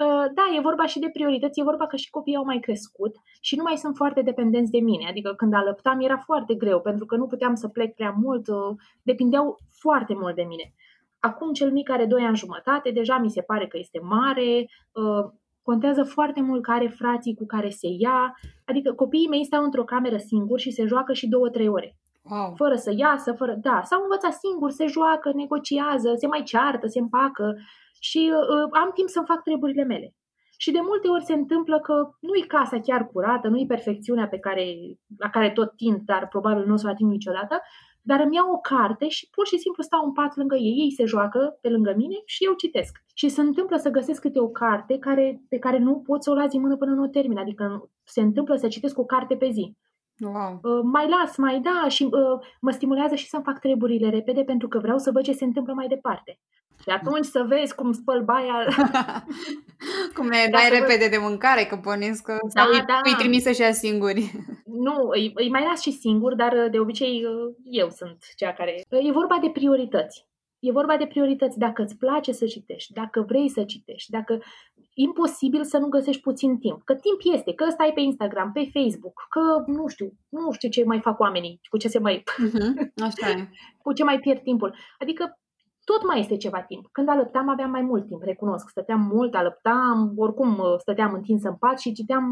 Uh, 0.03 0.25
da, 0.35 0.43
e 0.57 0.61
vorba 0.61 0.87
și 0.87 0.99
de 0.99 1.11
priorități, 1.13 1.61
e 1.61 1.63
vorba 1.63 1.87
că 1.87 1.97
și 1.97 2.11
copiii 2.11 2.37
au 2.37 2.45
mai 2.45 2.59
crescut 2.59 3.15
și 3.41 3.57
nu 3.57 3.63
mai 3.63 3.77
sunt 3.77 3.97
foarte 3.97 4.23
dependenți 4.23 4.71
de 4.71 4.79
mine. 4.79 5.07
Adică 5.09 5.35
când 5.35 5.55
alăptam 5.55 6.01
era 6.01 6.17
foarte 6.17 6.55
greu, 6.55 6.81
pentru 6.81 7.07
că 7.07 7.17
nu 7.17 7.27
puteam 7.27 7.55
să 7.55 7.69
plec 7.69 7.95
prea 7.95 8.15
mult, 8.21 8.49
uh, 8.49 8.77
depindeau 9.03 9.59
foarte 9.81 10.15
mult 10.15 10.35
de 10.35 10.43
mine. 10.43 10.73
Acum 11.19 11.53
cel 11.53 11.73
mic 11.73 11.91
are 11.91 12.05
2 12.05 12.23
ani 12.23 12.37
jumătate, 12.37 12.91
deja 12.91 13.19
mi 13.19 13.31
se 13.31 13.41
pare 13.41 13.67
că 13.67 13.79
este 13.79 14.01
mare, 14.03 14.67
uh, 14.93 15.31
contează 15.63 16.03
foarte 16.03 16.41
mult 16.41 16.63
care 16.63 16.89
frații 16.89 17.35
cu 17.35 17.47
care 17.47 17.69
se 17.69 17.89
ia, 17.99 18.39
adică 18.65 18.93
copiii 18.93 19.29
mei 19.29 19.45
stau 19.45 19.65
într-o 19.65 19.85
cameră 19.85 20.17
singur 20.17 20.59
și 20.59 20.71
se 20.71 20.85
joacă 20.87 21.13
și 21.13 21.29
două, 21.29 21.49
trei 21.49 21.69
ore. 21.69 21.97
Wow. 22.23 22.55
Fără 22.57 22.75
să 22.75 22.93
iasă, 22.97 23.33
fără... 23.33 23.55
Da, 23.61 23.83
s-au 23.85 24.03
învățat 24.03 24.33
singur, 24.33 24.71
se 24.71 24.87
joacă, 24.87 25.33
negociază, 25.35 26.15
se 26.17 26.27
mai 26.27 26.43
ceartă, 26.43 26.87
se 26.87 26.99
împacă 26.99 27.57
și 28.09 28.33
uh, 28.35 28.69
am 28.83 28.91
timp 28.95 29.09
să-mi 29.09 29.31
fac 29.33 29.43
treburile 29.43 29.85
mele. 29.85 30.15
Și 30.57 30.71
de 30.71 30.79
multe 30.83 31.09
ori 31.09 31.25
se 31.25 31.33
întâmplă 31.33 31.81
că 31.81 31.95
nu-i 32.21 32.47
casa 32.47 32.81
chiar 32.81 33.07
curată, 33.07 33.49
nu-i 33.49 33.67
perfecțiunea 33.67 34.29
pe 34.29 34.39
care, 34.39 34.65
la 35.19 35.31
care 35.31 35.51
tot 35.51 35.77
tind, 35.77 36.01
dar 36.05 36.29
probabil 36.29 36.65
nu 36.67 36.73
o 36.73 36.77
să 36.77 36.87
o 36.87 36.91
ating 36.91 37.11
niciodată, 37.11 37.61
dar 38.01 38.21
îmi 38.21 38.35
iau 38.35 38.51
o 38.53 38.59
carte 38.59 39.09
și 39.09 39.29
pur 39.31 39.47
și 39.47 39.59
simplu 39.59 39.83
stau 39.83 40.05
în 40.05 40.13
pat 40.13 40.37
lângă 40.37 40.57
ei, 40.57 40.77
ei 40.85 40.93
se 40.93 41.05
joacă 41.05 41.59
pe 41.61 41.69
lângă 41.69 41.93
mine 41.97 42.17
și 42.25 42.45
eu 42.45 42.53
citesc. 42.53 42.93
Și 43.15 43.29
se 43.29 43.41
întâmplă 43.41 43.77
să 43.77 43.91
găsesc 43.91 44.21
câte 44.21 44.41
o 44.41 44.49
carte 44.49 44.99
care, 44.99 45.43
pe 45.49 45.59
care 45.59 45.79
nu 45.79 46.01
pot 46.01 46.23
să 46.23 46.31
o 46.31 46.35
las 46.35 46.51
din 46.51 46.61
mână 46.61 46.77
până 46.77 46.93
nu 46.93 47.03
o 47.03 47.15
termin, 47.17 47.39
adică 47.39 47.91
se 48.05 48.21
întâmplă 48.21 48.57
să 48.57 48.69
citesc 48.69 48.99
o 48.99 49.05
carte 49.05 49.37
pe 49.37 49.51
zi. 49.51 49.77
Wow. 50.19 50.59
Uh, 50.63 50.81
mai 50.93 51.09
las, 51.09 51.37
mai 51.37 51.61
da 51.61 51.89
și 51.89 52.03
uh, 52.03 52.47
mă 52.61 52.71
stimulează 52.71 53.15
și 53.15 53.29
să-mi 53.29 53.43
fac 53.43 53.59
treburile 53.59 54.09
repede 54.09 54.43
pentru 54.43 54.69
că 54.69 54.79
vreau 54.79 54.99
să 54.99 55.11
văd 55.11 55.23
ce 55.23 55.33
se 55.33 55.45
întâmplă 55.45 55.73
mai 55.73 55.87
departe. 55.87 56.39
Și 56.83 56.89
atunci 56.89 57.25
să 57.25 57.45
vezi 57.49 57.75
cum 57.75 57.93
spăl 57.93 58.23
baia. 58.25 58.65
cum 60.17 60.29
le 60.29 60.49
dai 60.51 60.69
repede 60.79 61.09
de 61.09 61.19
mâncare, 61.21 61.65
că 61.65 61.79
bănesc 61.83 62.23
că 62.23 62.37
da, 62.53 62.63
sau 62.63 62.85
da. 62.87 63.01
îi 63.05 63.15
trimisă 63.19 63.53
și 63.53 63.63
ea 63.63 63.73
singuri. 63.73 64.33
Nu, 64.65 65.09
îi, 65.11 65.31
îi 65.35 65.51
mai 65.51 65.65
las 65.71 65.81
și 65.81 65.93
singur, 65.93 66.35
dar 66.35 66.53
uh, 66.53 66.71
de 66.71 66.79
obicei 66.79 67.25
uh, 67.25 67.55
eu 67.65 67.91
sunt 67.91 68.25
cea 68.37 68.53
care... 68.53 68.85
E 68.89 69.13
vorba 69.13 69.39
de 69.41 69.49
priorități. 69.49 70.27
E 70.59 70.73
vorba 70.73 70.97
de 70.97 71.07
priorități. 71.07 71.59
Dacă 71.59 71.83
îți 71.83 71.97
place 71.97 72.33
să 72.33 72.47
citești, 72.47 72.93
dacă 72.93 73.25
vrei 73.27 73.49
să 73.49 73.65
citești, 73.65 74.11
dacă 74.11 74.43
imposibil 74.95 75.65
să 75.65 75.79
nu 75.79 75.89
găsești 75.89 76.23
puțin 76.23 76.59
timp. 76.59 76.83
Că 76.85 76.95
timp 76.95 77.35
este, 77.37 77.55
că 77.55 77.71
stai 77.71 77.93
pe 77.95 78.01
Instagram, 78.01 78.53
pe 78.53 78.71
Facebook, 78.73 79.27
că 79.29 79.65
nu 79.67 79.89
știu, 79.89 80.13
nu 80.29 80.53
știu 80.53 80.69
ce 80.69 80.85
mai 80.85 81.01
fac 81.01 81.19
oamenii, 81.19 81.61
cu 81.71 81.77
ce 81.77 81.89
se 81.89 81.99
mai... 81.99 82.23
Uh-huh, 82.23 82.91
așa 83.09 83.29
e. 83.31 83.49
cu 83.83 83.93
ce 83.93 84.05
mai 84.05 84.19
pierd 84.19 84.43
timpul. 84.43 84.75
Adică 84.99 85.37
tot 85.85 86.07
mai 86.07 86.21
este 86.21 86.37
ceva 86.37 86.63
timp. 86.63 86.89
Când 86.93 87.09
alăptam 87.09 87.49
aveam 87.49 87.71
mai 87.71 87.83
mult 87.83 88.07
timp, 88.07 88.23
recunosc. 88.23 88.69
Stăteam 88.69 89.01
mult, 89.01 89.35
alăptam, 89.35 90.13
oricum 90.17 90.59
uh, 90.59 90.75
stăteam 90.79 91.13
întins 91.13 91.45
în 91.45 91.55
pat 91.55 91.79
și 91.81 91.93
citeam, 91.93 92.25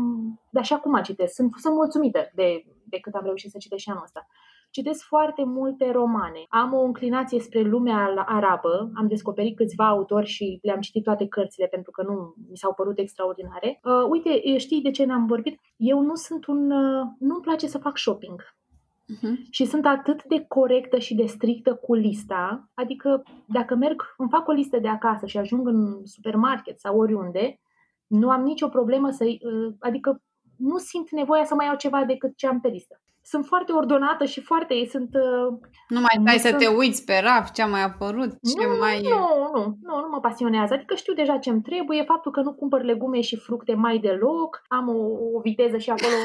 de 0.51 0.59
așa 0.59 0.79
cum 0.79 1.03
citesc. 1.03 1.35
Sunt, 1.35 1.53
sunt 1.57 1.75
mulțumită 1.75 2.31
de, 2.35 2.65
de 2.85 2.99
cât 3.01 3.15
am 3.15 3.25
reușit 3.25 3.51
să 3.51 3.59
citesc 3.59 3.83
și 3.83 3.91
anul 3.91 4.03
ăsta. 4.03 4.27
Citesc 4.71 5.05
foarte 5.05 5.45
multe 5.45 5.91
romane. 5.91 6.45
Am 6.49 6.73
o 6.73 6.83
înclinație 6.83 7.41
spre 7.41 7.61
lumea 7.61 8.25
arabă. 8.27 8.91
Am 8.95 9.07
descoperit 9.07 9.57
câțiva 9.57 9.89
autori 9.89 10.27
și 10.27 10.59
le-am 10.63 10.81
citit 10.81 11.03
toate 11.03 11.27
cărțile 11.27 11.67
pentru 11.67 11.91
că 11.91 12.03
nu 12.03 12.35
mi 12.51 12.57
s-au 12.57 12.75
părut 12.75 12.99
extraordinare. 12.99 13.81
Uh, 13.83 14.09
uite, 14.11 14.59
știi 14.59 14.83
de 14.83 14.91
ce 14.91 15.05
ne-am 15.05 15.27
vorbit? 15.27 15.61
Eu 15.77 16.01
nu 16.01 16.15
sunt 16.15 16.47
un... 16.47 16.71
Uh, 16.71 17.07
nu-mi 17.19 17.41
place 17.41 17.67
să 17.67 17.79
fac 17.79 17.99
shopping. 17.99 18.43
Uh-huh. 18.43 19.51
Și 19.51 19.65
sunt 19.65 19.87
atât 19.87 20.25
de 20.25 20.45
corectă 20.49 20.99
și 20.99 21.15
de 21.15 21.27
strictă 21.27 21.75
cu 21.75 21.95
lista, 21.95 22.71
adică 22.75 23.23
dacă 23.47 23.75
merg, 23.75 24.15
îmi 24.17 24.29
fac 24.31 24.49
o 24.49 24.53
listă 24.53 24.79
de 24.79 24.89
acasă 24.89 25.27
și 25.27 25.39
ajung 25.39 25.67
în 25.67 26.07
supermarket 26.07 26.81
sau 26.81 26.99
oriunde, 26.99 27.61
nu 28.07 28.31
am 28.31 28.43
nicio 28.43 28.69
problemă 28.69 29.11
să, 29.11 29.25
uh, 29.25 29.75
adică 29.79 30.23
nu 30.57 30.79
simt 30.79 31.11
nevoia 31.11 31.45
să 31.45 31.55
mai 31.55 31.67
iau 31.67 31.77
ceva 31.77 32.05
decât 32.05 32.37
ce 32.37 32.47
am 32.47 32.61
pe 32.61 32.69
listă 32.69 33.01
sunt 33.23 33.47
foarte 33.47 33.73
ordonată 33.73 34.25
și 34.25 34.41
foarte... 34.41 34.75
Sunt, 34.91 35.11
uh, 35.15 35.59
nu 35.89 36.01
mai 36.01 36.25
dai 36.25 36.39
să 36.39 36.55
te 36.55 36.67
uiți 36.67 37.05
pe 37.05 37.21
raf 37.23 37.51
ce 37.51 37.63
a 37.63 37.67
mai 37.67 37.83
apărut, 37.83 38.31
ce 38.31 38.67
nu, 38.67 38.77
mai... 38.79 39.01
Nu, 39.03 39.09
nu, 39.55 39.63
nu, 39.89 39.95
nu 40.03 40.09
mă 40.11 40.21
pasionează. 40.21 40.75
Adică 40.75 40.95
știu 40.95 41.15
deja 41.15 41.37
ce-mi 41.39 41.63
trebuie, 41.63 42.03
faptul 42.03 42.33
că 42.33 42.41
nu 42.41 42.53
cumpăr 42.53 42.83
legume 42.83 43.21
și 43.21 43.37
fructe 43.37 43.75
mai 43.75 43.99
deloc, 43.99 44.63
am 44.69 44.89
o, 44.89 45.01
o 45.37 45.41
viteză 45.41 45.77
și 45.77 45.91
acolo... 45.91 46.17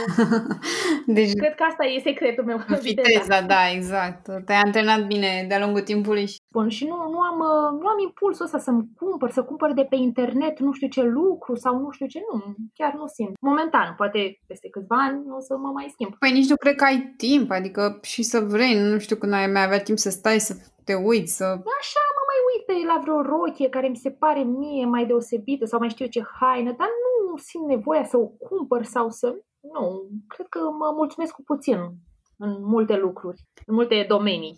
deci, 1.17 1.33
Cred 1.33 1.55
că 1.55 1.63
asta 1.63 1.85
e 1.85 1.99
secretul 1.99 2.43
meu. 2.43 2.57
Viteza, 2.57 2.81
viteza. 2.81 3.41
da, 3.41 3.69
exact. 3.73 4.23
Te-ai 4.45 4.61
antrenat 4.65 5.05
bine 5.05 5.45
de-a 5.47 5.59
lungul 5.59 5.81
timpului. 5.81 6.27
Bun, 6.51 6.69
și 6.69 6.83
nu, 6.85 6.97
nu, 7.13 7.19
am, 7.19 7.39
uh, 7.39 7.81
nu 7.81 7.87
am 7.87 7.99
impulsul 8.07 8.45
ăsta 8.45 8.57
să-mi 8.57 8.83
cumpăr, 8.95 9.29
să 9.31 9.43
cumpăr 9.43 9.73
de 9.73 9.85
pe 9.89 9.95
internet 9.95 10.59
nu 10.59 10.71
știu 10.71 10.87
ce 10.87 11.01
lucru 11.01 11.55
sau 11.55 11.79
nu 11.79 11.89
știu 11.91 12.05
ce. 12.05 12.19
Nu, 12.31 12.55
chiar 12.73 12.93
nu 12.93 13.07
simt. 13.07 13.33
Momentan, 13.41 13.93
poate 13.97 14.19
peste 14.47 14.67
câțiva 14.69 14.95
ani 15.07 15.19
o 15.37 15.39
să 15.39 15.53
mă 15.57 15.69
mai 15.73 15.87
schimb. 15.93 16.11
Păi 16.19 16.31
nici 16.31 16.49
nu 16.49 16.55
cred 16.55 16.75
că 16.75 16.84
ai 16.85 16.95
ai 16.95 17.13
timp, 17.17 17.51
adică 17.51 17.99
și 18.01 18.23
să 18.23 18.39
vrei, 18.39 18.79
nu 18.79 18.99
știu 18.99 19.15
când 19.15 19.33
ai 19.33 19.47
mai 19.47 19.63
avea 19.63 19.81
timp 19.81 19.97
să 19.97 20.09
stai, 20.09 20.39
să 20.39 20.53
te 20.83 20.93
uiți, 20.93 21.35
să... 21.35 21.43
Așa 21.79 22.01
mă 22.15 22.23
mai 22.31 22.39
uit 22.49 22.65
pe 22.65 22.87
la 22.87 22.99
vreo 23.01 23.21
rochie 23.21 23.69
care 23.69 23.87
mi 23.87 23.95
se 23.95 24.11
pare 24.11 24.43
mie 24.43 24.85
mai 24.85 25.05
deosebită 25.05 25.65
sau 25.65 25.79
mai 25.79 25.89
știu 25.89 26.05
ce 26.05 26.23
haină, 26.39 26.71
dar 26.77 26.87
nu 27.05 27.37
simt 27.37 27.67
nevoia 27.67 28.03
să 28.03 28.17
o 28.17 28.25
cumpăr 28.25 28.83
sau 28.83 29.09
să... 29.09 29.27
Nu, 29.73 30.09
cred 30.27 30.47
că 30.47 30.59
mă 30.59 30.91
mulțumesc 30.95 31.33
cu 31.33 31.43
puțin 31.43 31.77
în 32.37 32.51
multe 32.59 32.95
lucruri, 32.95 33.41
în 33.65 33.73
multe 33.73 34.05
domenii. 34.07 34.57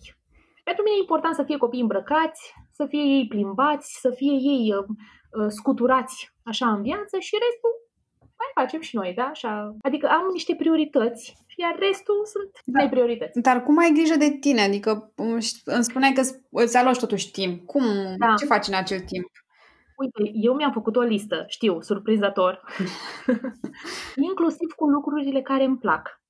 Pentru 0.64 0.84
mine 0.84 0.96
e 0.96 1.00
important 1.00 1.36
să 1.36 1.44
fie 1.44 1.58
copii 1.58 1.82
îmbrăcați, 1.82 2.54
să 2.72 2.86
fie 2.86 3.02
ei 3.02 3.28
plimbați, 3.28 3.98
să 4.00 4.10
fie 4.10 4.32
ei 4.32 4.74
uh, 4.74 4.86
uh 5.40 5.48
scuturați 5.48 6.34
așa 6.44 6.72
în 6.72 6.82
viață 6.82 7.20
și 7.20 7.36
restul 7.46 7.87
mai 8.40 8.66
facem 8.66 8.82
și 8.82 8.96
noi, 8.96 9.14
da? 9.16 9.24
Așa. 9.24 9.76
Adică 9.82 10.08
am 10.08 10.30
niște 10.34 10.56
priorități 10.56 11.36
iar 11.60 11.76
restul 11.80 12.26
sunt 12.26 12.52
da. 12.66 12.82
nepriorități. 12.82 13.40
Dar 13.42 13.64
cum 13.64 13.78
ai 13.78 13.92
grijă 13.94 14.16
de 14.16 14.30
tine? 14.30 14.62
Adică 14.62 15.12
um, 15.16 15.38
îmi 15.66 15.84
spuneai 15.84 16.14
că 16.14 16.22
îți 16.52 16.78
aloci 16.78 17.00
totuși 17.00 17.32
timp. 17.32 17.66
Cum? 17.66 17.84
Da. 18.18 18.34
Ce 18.38 18.46
faci 18.46 18.68
în 18.68 18.74
acel 18.74 19.00
timp? 19.00 19.28
Uite, 19.98 20.32
eu 20.34 20.54
mi-am 20.54 20.72
făcut 20.72 20.96
o 20.96 21.02
listă, 21.02 21.44
știu, 21.48 21.82
surprinzător, 21.82 22.64
inclusiv 24.30 24.72
cu 24.76 24.86
lucrurile 24.86 25.42
care 25.42 25.64
îmi 25.64 25.78
plac. 25.78 26.22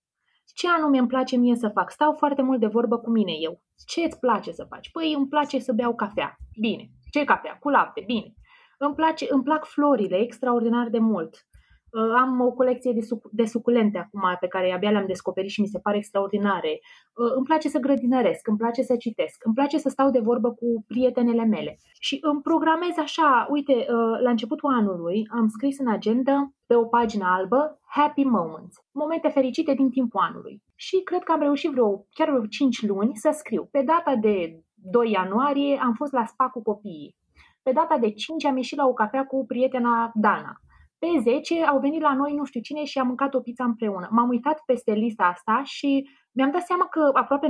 Ce 0.54 0.68
anume 0.70 0.98
îmi 0.98 1.08
place 1.08 1.36
mie 1.36 1.56
să 1.56 1.72
fac? 1.74 1.92
Stau 1.92 2.14
foarte 2.14 2.42
mult 2.42 2.60
de 2.60 2.68
vorbă 2.68 2.98
cu 2.98 3.10
mine 3.10 3.32
eu. 3.32 3.62
Ce 3.86 4.02
îți 4.02 4.20
place 4.20 4.52
să 4.52 4.66
faci? 4.70 4.92
Păi 4.92 5.14
îmi 5.14 5.28
place 5.28 5.60
să 5.60 5.74
beau 5.74 5.96
cafea. 5.96 6.36
Bine. 6.60 6.90
Ce 7.12 7.24
cafea? 7.24 7.58
Cu 7.60 7.70
lapte. 7.70 8.04
Bine. 8.06 8.34
Îmi, 8.78 8.96
place, 8.96 9.26
îmi 9.30 9.44
plac 9.44 9.66
florile 9.66 10.18
extraordinar 10.18 10.90
de 10.90 11.00
mult. 11.00 11.47
Uh, 11.92 12.14
am 12.20 12.42
o 12.42 12.52
colecție 12.52 12.92
de, 12.92 13.00
suc- 13.00 13.32
de 13.32 13.46
suculente 13.46 13.98
acum 13.98 14.38
pe 14.40 14.48
care 14.48 14.72
abia 14.72 14.92
le-am 14.92 15.06
descoperit 15.06 15.50
și 15.50 15.62
mi 15.62 15.68
se 15.68 15.80
pare 15.80 15.98
extraordinare. 15.98 16.80
Uh, 17.16 17.32
îmi 17.36 17.46
place 17.46 17.70
să 17.70 17.80
grădinăresc, 17.80 18.48
îmi 18.48 18.58
place 18.58 18.82
să 18.82 18.96
citesc, 18.96 19.44
îmi 19.46 19.56
place 19.56 19.78
să 19.78 19.90
stau 19.90 20.10
de 20.12 20.20
vorbă 20.20 20.52
cu 20.52 20.84
prietenele 20.88 21.46
mele. 21.46 21.78
Și 22.00 22.18
îmi 22.22 22.42
programez 22.42 22.98
așa, 22.98 23.48
uite, 23.50 23.74
uh, 23.74 24.20
la 24.24 24.30
începutul 24.30 24.74
anului 24.74 25.28
am 25.30 25.48
scris 25.48 25.80
în 25.80 25.88
agenda 25.88 26.52
pe 26.66 26.76
o 26.76 26.86
pagină 26.86 27.26
albă 27.28 27.80
Happy 27.88 28.24
Moments, 28.24 28.76
momente 28.92 29.28
fericite 29.28 29.74
din 29.74 29.90
timpul 29.90 30.22
anului. 30.24 30.62
Și 30.76 31.02
cred 31.04 31.24
că 31.24 31.32
am 31.32 31.40
reușit 31.40 31.72
vreo, 31.72 32.06
chiar 32.10 32.30
vreo 32.30 32.46
5 32.46 32.86
luni 32.86 33.16
să 33.16 33.30
scriu. 33.34 33.68
Pe 33.72 33.82
data 33.82 34.16
de 34.16 34.64
2 34.74 35.12
ianuarie 35.12 35.80
am 35.84 35.94
fost 35.94 36.12
la 36.12 36.26
spa 36.26 36.50
cu 36.50 36.62
copiii. 36.62 37.16
Pe 37.64 37.72
data 37.72 37.98
de 37.98 38.12
5 38.12 38.46
am 38.46 38.58
ieșit 38.58 38.78
la 38.78 38.88
o 38.88 38.94
cafea 38.94 39.26
cu 39.26 39.46
prietena 39.46 40.12
Dana. 40.14 40.62
Pe 41.00 41.08
10 41.22 41.64
au 41.64 41.80
venit 41.80 42.02
la 42.02 42.14
noi 42.14 42.34
nu 42.34 42.44
știu 42.44 42.62
cine 42.62 42.84
și 42.84 43.00
am 43.00 43.08
mâncat 43.08 43.34
o 43.34 43.40
pizza 43.40 43.64
împreună. 43.64 44.08
M-am 44.12 44.30
uitat 44.30 44.62
peste 44.66 44.92
lista 44.92 45.24
asta 45.24 45.62
și 45.64 46.10
mi-am 46.32 46.52
dat 46.52 46.66
seama 46.66 46.88
că 46.88 47.10
aproape 47.14 47.48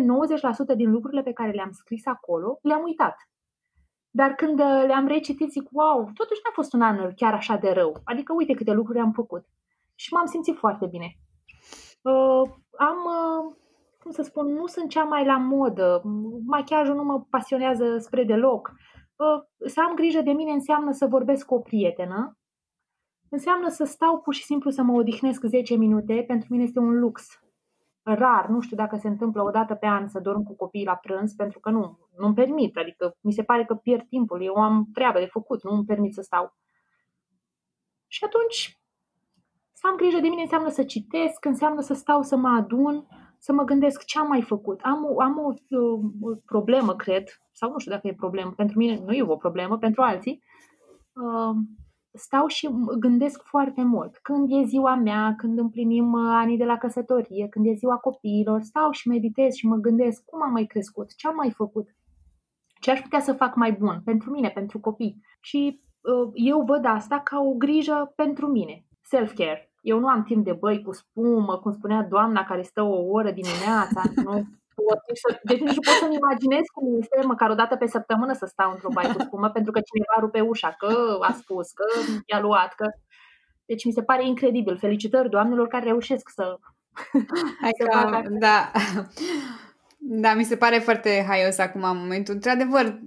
90% 0.73 0.75
din 0.75 0.91
lucrurile 0.91 1.21
pe 1.21 1.33
care 1.33 1.51
le-am 1.51 1.71
scris 1.71 2.05
acolo 2.05 2.60
le-am 2.62 2.83
uitat. 2.83 3.15
Dar 4.10 4.31
când 4.33 4.60
uh, 4.60 4.83
le-am 4.86 5.07
recitit, 5.07 5.51
zic, 5.51 5.67
wow, 5.71 6.10
totuși 6.13 6.41
n-a 6.43 6.51
fost 6.53 6.73
un 6.73 6.81
an 6.81 7.13
chiar 7.15 7.33
așa 7.33 7.55
de 7.55 7.71
rău. 7.71 8.01
Adică 8.03 8.33
uite 8.33 8.53
câte 8.53 8.71
lucruri 8.73 8.99
am 8.99 9.12
făcut. 9.12 9.45
Și 9.95 10.13
m-am 10.13 10.25
simțit 10.25 10.57
foarte 10.57 10.86
bine. 10.86 11.17
Uh, 12.01 12.49
am, 12.77 12.97
uh, 13.05 13.55
cum 13.99 14.12
să 14.12 14.21
spun, 14.21 14.53
nu 14.53 14.65
sunt 14.65 14.89
cea 14.89 15.03
mai 15.03 15.25
la 15.25 15.38
modă. 15.38 16.01
Machiajul 16.45 16.95
nu 16.95 17.03
mă 17.03 17.25
pasionează 17.29 17.97
spre 17.97 18.23
deloc. 18.23 18.71
Uh, 19.15 19.69
să 19.69 19.81
am 19.88 19.95
grijă 19.95 20.21
de 20.21 20.31
mine 20.31 20.51
înseamnă 20.51 20.91
să 20.91 21.05
vorbesc 21.05 21.45
cu 21.45 21.55
o 21.55 21.60
prietenă 21.60 22.37
Înseamnă 23.29 23.69
să 23.69 23.83
stau 23.83 24.19
pur 24.19 24.33
și 24.33 24.43
simplu 24.43 24.69
să 24.69 24.81
mă 24.81 24.93
odihnesc 24.93 25.43
10 25.43 25.75
minute, 25.75 26.23
pentru 26.27 26.47
mine 26.51 26.63
este 26.63 26.79
un 26.79 26.99
lux. 26.99 27.41
Rar, 28.03 28.47
nu 28.47 28.59
știu 28.59 28.75
dacă 28.75 28.95
se 28.95 29.07
întâmplă 29.07 29.43
o 29.43 29.49
dată 29.49 29.75
pe 29.75 29.85
an 29.85 30.07
să 30.07 30.19
dorm 30.19 30.43
cu 30.43 30.55
copiii 30.55 30.85
la 30.85 30.95
prânz, 30.95 31.33
pentru 31.33 31.59
că 31.59 31.69
nu, 31.69 31.99
nu-mi 32.17 32.33
permit, 32.33 32.77
adică 32.77 33.17
mi 33.21 33.33
se 33.33 33.43
pare 33.43 33.65
că 33.65 33.75
pierd 33.75 34.07
timpul, 34.07 34.43
eu 34.43 34.55
am 34.55 34.89
treabă 34.93 35.19
de 35.19 35.25
făcut, 35.25 35.63
nu 35.63 35.71
îmi 35.71 35.85
permit 35.85 36.13
să 36.13 36.21
stau. 36.21 36.55
Și 38.07 38.23
atunci, 38.23 38.79
să 39.73 39.87
am 39.87 39.95
grijă 39.95 40.19
de 40.19 40.27
mine 40.27 40.41
înseamnă 40.41 40.69
să 40.69 40.83
citesc, 40.83 41.45
înseamnă 41.45 41.81
să 41.81 41.93
stau 41.93 42.21
să 42.21 42.35
mă 42.35 42.47
adun, 42.47 43.07
să 43.37 43.53
mă 43.53 43.63
gândesc 43.63 44.05
ce 44.05 44.19
am 44.19 44.27
mai 44.27 44.41
făcut. 44.41 44.79
Am, 44.81 45.05
o, 45.05 45.21
am 45.21 45.37
o, 45.37 45.53
o 46.29 46.35
problemă, 46.45 46.95
cred, 46.95 47.27
sau 47.51 47.71
nu 47.71 47.77
știu 47.77 47.91
dacă 47.91 48.07
e 48.07 48.13
problemă, 48.13 48.51
pentru 48.51 48.77
mine 48.77 48.99
nu 49.05 49.13
e 49.13 49.23
o 49.23 49.35
problemă, 49.35 49.77
pentru 49.77 50.01
alții. 50.01 50.43
Uh, 51.13 51.55
stau 52.17 52.47
și 52.47 52.69
gândesc 52.99 53.41
foarte 53.43 53.84
mult. 53.84 54.17
Când 54.17 54.47
e 54.51 54.65
ziua 54.65 54.95
mea, 54.95 55.36
când 55.38 55.60
împlinim 55.60 56.13
uh, 56.13 56.30
anii 56.30 56.58
de 56.58 56.65
la 56.65 56.77
căsătorie, 56.77 57.47
când 57.47 57.65
e 57.65 57.73
ziua 57.73 57.97
copiilor, 57.97 58.62
stau 58.62 58.91
și 58.91 59.08
meditez 59.08 59.53
și 59.53 59.67
mă 59.67 59.75
gândesc 59.75 60.23
cum 60.25 60.43
am 60.43 60.51
mai 60.51 60.65
crescut, 60.65 61.15
ce 61.15 61.27
am 61.27 61.36
mai 61.36 61.51
făcut, 61.51 61.95
ce 62.80 62.91
aș 62.91 63.01
putea 63.01 63.19
să 63.19 63.34
fac 63.34 63.56
mai 63.56 63.71
bun 63.71 64.01
pentru 64.06 64.32
mine, 64.32 64.49
pentru 64.49 64.80
copii. 64.80 65.21
Și 65.41 65.82
uh, 66.01 66.32
eu 66.34 66.62
văd 66.62 66.86
asta 66.86 67.19
ca 67.19 67.39
o 67.39 67.53
grijă 67.53 68.13
pentru 68.15 68.47
mine, 68.47 68.86
self-care. 69.01 69.71
Eu 69.82 69.99
nu 69.99 70.08
am 70.08 70.23
timp 70.23 70.45
de 70.45 70.53
băi 70.53 70.82
cu 70.82 70.93
spumă, 70.93 71.58
cum 71.58 71.71
spunea 71.71 72.08
doamna 72.10 72.43
care 72.43 72.62
stă 72.62 72.82
o 72.82 73.06
oră 73.10 73.32
dimineața, 73.32 74.01
nu 74.23 74.45
pot 74.77 74.99
să, 75.23 75.39
deci 75.49 75.63
nici 75.67 75.85
pot 75.85 75.97
să-mi 76.01 76.19
imaginez 76.21 76.65
cum 76.75 76.85
este 77.01 77.27
măcar 77.31 77.49
o 77.49 77.59
dată 77.61 77.75
pe 77.75 77.87
săptămână 77.95 78.33
să 78.33 78.45
stau 78.45 78.71
într-o 78.71 78.93
baie 78.93 79.13
cu 79.13 79.21
spumă 79.21 79.49
pentru 79.49 79.71
că 79.71 79.79
cineva 79.89 80.15
rupe 80.19 80.41
ușa, 80.51 80.71
că 80.81 81.17
a 81.29 81.31
spus, 81.41 81.67
că 81.71 81.85
i-a 82.25 82.39
luat, 82.39 82.73
că... 82.79 82.85
Deci 83.65 83.85
mi 83.85 83.91
se 83.91 84.03
pare 84.03 84.25
incredibil. 84.25 84.77
Felicitări 84.77 85.29
doamnelor 85.29 85.67
care 85.67 85.85
reușesc 85.85 86.29
să... 86.29 86.57
Hai 87.61 87.71
să 87.79 87.85
că, 87.85 88.21
da. 88.29 88.71
Da, 89.97 90.33
mi 90.33 90.43
se 90.43 90.57
pare 90.57 90.77
foarte 90.77 91.25
haios 91.27 91.57
acum 91.57 91.83
în 91.83 91.97
momentul. 91.97 92.33
Într-adevăr, 92.33 92.99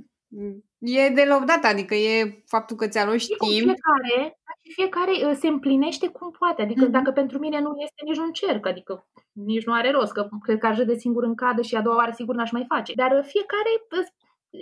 e 0.79 1.09
de 1.09 1.25
lăudat, 1.29 1.65
adică 1.65 1.95
e 1.95 2.43
faptul 2.47 2.77
că 2.77 2.89
ți-a 2.89 3.05
luat 3.05 3.17
timp. 3.17 3.39
Fiecare, 3.39 4.40
fiecare 4.73 5.11
uh, 5.11 5.33
se 5.35 5.49
împlinește 5.49 6.09
cum 6.09 6.31
poate. 6.39 6.63
Adică 6.63 6.87
mm-hmm. 6.87 6.91
dacă 6.99 7.11
pentru 7.11 7.39
mine 7.39 7.61
nu 7.61 7.75
este 7.77 8.03
nici 8.05 8.19
un 8.19 8.33
cerc, 8.33 8.67
adică 8.67 9.07
nici 9.33 9.67
nu 9.67 9.73
are 9.73 9.91
rost, 9.91 10.13
că 10.13 10.29
cred 10.41 10.59
că 10.59 10.67
aș 10.67 10.79
de 10.79 10.95
singur 10.95 11.25
în 11.25 11.35
cadă 11.35 11.63
și 11.63 11.77
a 11.77 11.83
doua 11.83 11.97
oară 11.97 12.13
sigur 12.15 12.35
n-aș 12.35 12.51
mai 12.51 12.65
face. 12.69 12.93
Dar 12.95 13.11
uh, 13.11 13.25
fiecare 13.25 13.71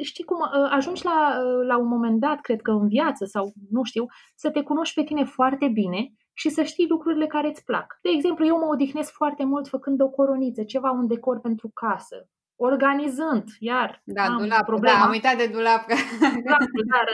știi 0.03 0.25
cum, 0.25 0.37
ajungi 0.71 1.05
la, 1.05 1.39
la 1.67 1.77
un 1.79 1.89
moment 1.89 2.21
dat, 2.21 2.41
cred 2.41 2.61
că 2.61 2.71
în 2.71 2.89
viață 2.89 3.25
sau 3.25 3.53
nu 3.71 3.83
știu, 3.83 4.07
să 4.35 4.51
te 4.51 4.63
cunoști 4.63 4.95
pe 4.95 5.07
tine 5.07 5.25
foarte 5.25 5.69
bine 5.69 6.13
și 6.33 6.49
să 6.49 6.63
știi 6.63 6.89
lucrurile 6.89 7.27
care 7.27 7.49
îți 7.49 7.65
plac. 7.65 7.99
De 8.03 8.11
exemplu, 8.15 8.47
eu 8.47 8.59
mă 8.59 8.67
odihnesc 8.73 9.13
foarte 9.13 9.45
mult 9.45 9.69
făcând 9.69 10.01
o 10.01 10.09
coroniță, 10.09 10.63
ceva, 10.63 10.91
un 10.91 11.07
decor 11.07 11.41
pentru 11.41 11.71
casă, 11.75 12.29
organizând, 12.61 13.45
iar 13.59 14.03
da, 14.05 14.23
am 14.23 14.39
dulap, 14.39 14.65
problema. 14.65 14.99
Da, 14.99 15.05
am 15.05 15.11
uitat 15.11 15.37
de 15.37 15.47
dulap. 15.47 15.85
Dulapul, 16.45 16.85
dar, 16.95 17.07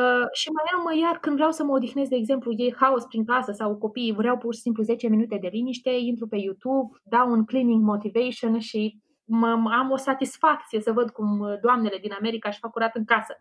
uh, 0.00 0.26
și 0.32 0.48
mai 0.56 0.66
am 0.76 0.98
iar 0.98 1.18
când 1.18 1.36
vreau 1.36 1.50
să 1.50 1.64
mă 1.64 1.72
odihnesc, 1.72 2.10
de 2.10 2.16
exemplu, 2.16 2.50
e 2.52 2.74
haos 2.76 3.04
prin 3.04 3.24
casă 3.24 3.52
sau 3.52 3.76
copiii 3.76 4.12
vreau 4.12 4.36
pur 4.36 4.54
și 4.54 4.60
simplu 4.60 4.82
10 4.82 5.08
minute 5.08 5.38
de 5.40 5.48
liniște, 5.52 5.90
intru 5.90 6.26
pe 6.26 6.36
YouTube, 6.36 6.88
dau 7.04 7.30
un 7.30 7.44
cleaning 7.44 7.82
motivation 7.82 8.58
și 8.58 9.00
mă, 9.30 9.50
am 9.80 9.90
o 9.90 9.96
satisfacție 9.96 10.80
să 10.80 10.92
văd 10.92 11.10
cum 11.10 11.38
uh, 11.40 11.58
doamnele 11.60 11.98
din 12.00 12.12
America 12.12 12.48
își 12.48 12.58
fac 12.58 12.70
curat 12.70 12.94
în 12.96 13.04
casă. 13.04 13.34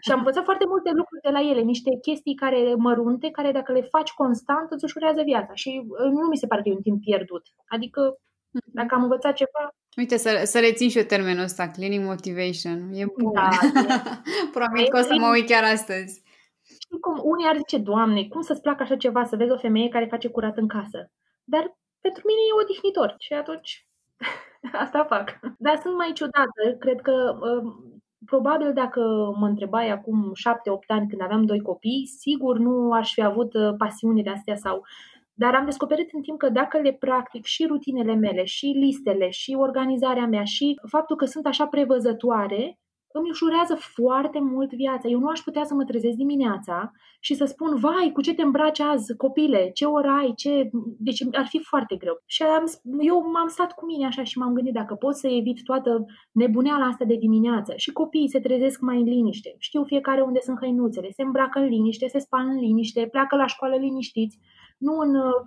Și 0.00 0.10
am 0.12 0.18
învățat 0.18 0.44
foarte 0.44 0.66
multe 0.66 0.90
lucruri 0.90 1.22
de 1.22 1.30
la 1.36 1.40
ele, 1.50 1.60
niște 1.60 1.90
chestii 2.02 2.34
care 2.34 2.74
mărunte, 2.74 3.30
care 3.30 3.52
dacă 3.52 3.72
le 3.72 3.82
faci 3.82 4.12
constant 4.12 4.70
îți 4.70 4.84
ușurează 4.84 5.22
viața. 5.22 5.54
Și 5.54 5.70
uh, 5.88 6.10
nu 6.16 6.26
mi 6.28 6.36
se 6.36 6.46
pare 6.46 6.62
că 6.62 6.68
e 6.68 6.78
un 6.80 6.86
timp 6.88 7.00
pierdut. 7.00 7.44
Adică 7.68 8.00
mhm. 8.50 8.70
dacă 8.78 8.94
am 8.94 9.02
învățat 9.02 9.34
ceva... 9.34 9.62
Uite, 9.96 10.16
să, 10.16 10.42
să 10.44 10.58
rețin 10.60 10.88
și 10.88 10.98
eu 10.98 11.04
termenul 11.04 11.42
ăsta, 11.42 11.68
cleaning 11.68 12.04
motivation. 12.04 12.90
E 12.92 13.04
bun. 13.18 13.32
Da, 13.32 13.48
Promit 14.54 14.88
că 14.88 14.98
o 14.98 15.02
să 15.02 15.14
mă 15.18 15.28
uit 15.28 15.46
chiar 15.46 15.64
astăzi. 15.64 16.22
Știi 16.62 17.00
cum? 17.00 17.20
Unii 17.22 17.46
ar 17.46 17.56
zice, 17.56 17.78
Doamne, 17.78 18.28
cum 18.28 18.40
să-ți 18.40 18.60
placă 18.60 18.82
așa 18.82 18.96
ceva, 18.96 19.24
să 19.24 19.36
vezi 19.36 19.50
o 19.50 19.56
femeie 19.56 19.88
care 19.88 20.06
face 20.10 20.28
curat 20.28 20.56
în 20.56 20.68
casă? 20.68 21.10
Dar 21.44 21.76
pentru 22.00 22.22
mine 22.26 22.40
e 22.40 22.62
odihnitor. 22.62 23.14
Și 23.18 23.32
atunci 23.32 23.86
Asta 24.84 25.04
fac. 25.04 25.38
Dar 25.58 25.76
sunt 25.82 25.96
mai 25.96 26.10
ciudată. 26.14 26.62
Cred 26.78 27.00
că 27.00 27.38
uh, 27.40 27.72
probabil 28.26 28.72
dacă 28.72 29.00
mă 29.38 29.46
întrebai 29.46 29.90
acum 29.90 30.30
șapte-opt 30.34 30.90
ani 30.90 31.08
când 31.08 31.22
aveam 31.22 31.44
doi 31.44 31.60
copii, 31.60 32.06
sigur 32.18 32.58
nu 32.58 32.92
aș 32.92 33.12
fi 33.12 33.22
avut 33.22 33.54
uh, 33.54 33.74
pasiunile 33.78 34.30
astea 34.30 34.56
sau 34.56 34.84
dar 35.38 35.54
am 35.54 35.64
descoperit 35.64 36.08
în 36.12 36.22
timp 36.22 36.38
că 36.38 36.48
dacă 36.48 36.78
le 36.78 36.92
practic 36.92 37.44
și 37.44 37.66
rutinele 37.66 38.14
mele, 38.14 38.44
și 38.44 38.66
listele, 38.66 39.30
și 39.30 39.54
organizarea 39.58 40.26
mea, 40.26 40.44
și 40.44 40.80
faptul 40.88 41.16
că 41.16 41.24
sunt 41.24 41.46
așa 41.46 41.66
prevăzătoare, 41.66 42.78
îmi 43.18 43.30
ușurează 43.30 43.74
foarte 43.78 44.40
mult 44.40 44.72
viața. 44.74 45.08
Eu 45.08 45.18
nu 45.18 45.28
aș 45.28 45.40
putea 45.40 45.64
să 45.64 45.74
mă 45.74 45.84
trezesc 45.84 46.16
dimineața 46.16 46.92
și 47.20 47.34
să 47.34 47.44
spun, 47.44 47.76
vai, 47.76 48.10
cu 48.12 48.20
ce 48.20 48.34
te 48.34 48.42
îmbraci 48.42 48.80
azi, 48.80 49.16
copile, 49.16 49.70
ce 49.74 49.84
oră 49.84 50.08
ai, 50.08 50.32
ce... 50.36 50.70
Deci 50.98 51.24
ar 51.32 51.46
fi 51.46 51.58
foarte 51.58 51.96
greu. 51.96 52.22
Și 52.26 52.42
am, 52.42 52.64
eu 53.00 53.30
m-am 53.32 53.48
stat 53.48 53.72
cu 53.72 53.84
mine 53.84 54.06
așa 54.06 54.22
și 54.22 54.38
m-am 54.38 54.52
gândit 54.52 54.72
dacă 54.72 54.94
pot 54.94 55.14
să 55.16 55.28
evit 55.28 55.62
toată 55.62 56.04
nebuneala 56.32 56.84
asta 56.84 57.04
de 57.04 57.16
dimineață. 57.16 57.72
Și 57.76 57.92
copiii 57.92 58.30
se 58.30 58.40
trezesc 58.40 58.80
mai 58.80 58.96
în 58.96 59.04
liniște. 59.04 59.54
Știu 59.58 59.84
fiecare 59.84 60.20
unde 60.20 60.40
sunt 60.40 60.58
hăinuțele, 60.58 61.10
se 61.10 61.22
îmbracă 61.22 61.58
în 61.58 61.68
liniște, 61.68 62.06
se 62.08 62.18
spală 62.18 62.48
în 62.48 62.58
liniște, 62.58 63.08
pleacă 63.10 63.36
la 63.36 63.46
școală 63.46 63.76
liniștiți. 63.76 64.38
Nu 64.76 64.98
în 64.98 65.14
uh, 65.14 65.40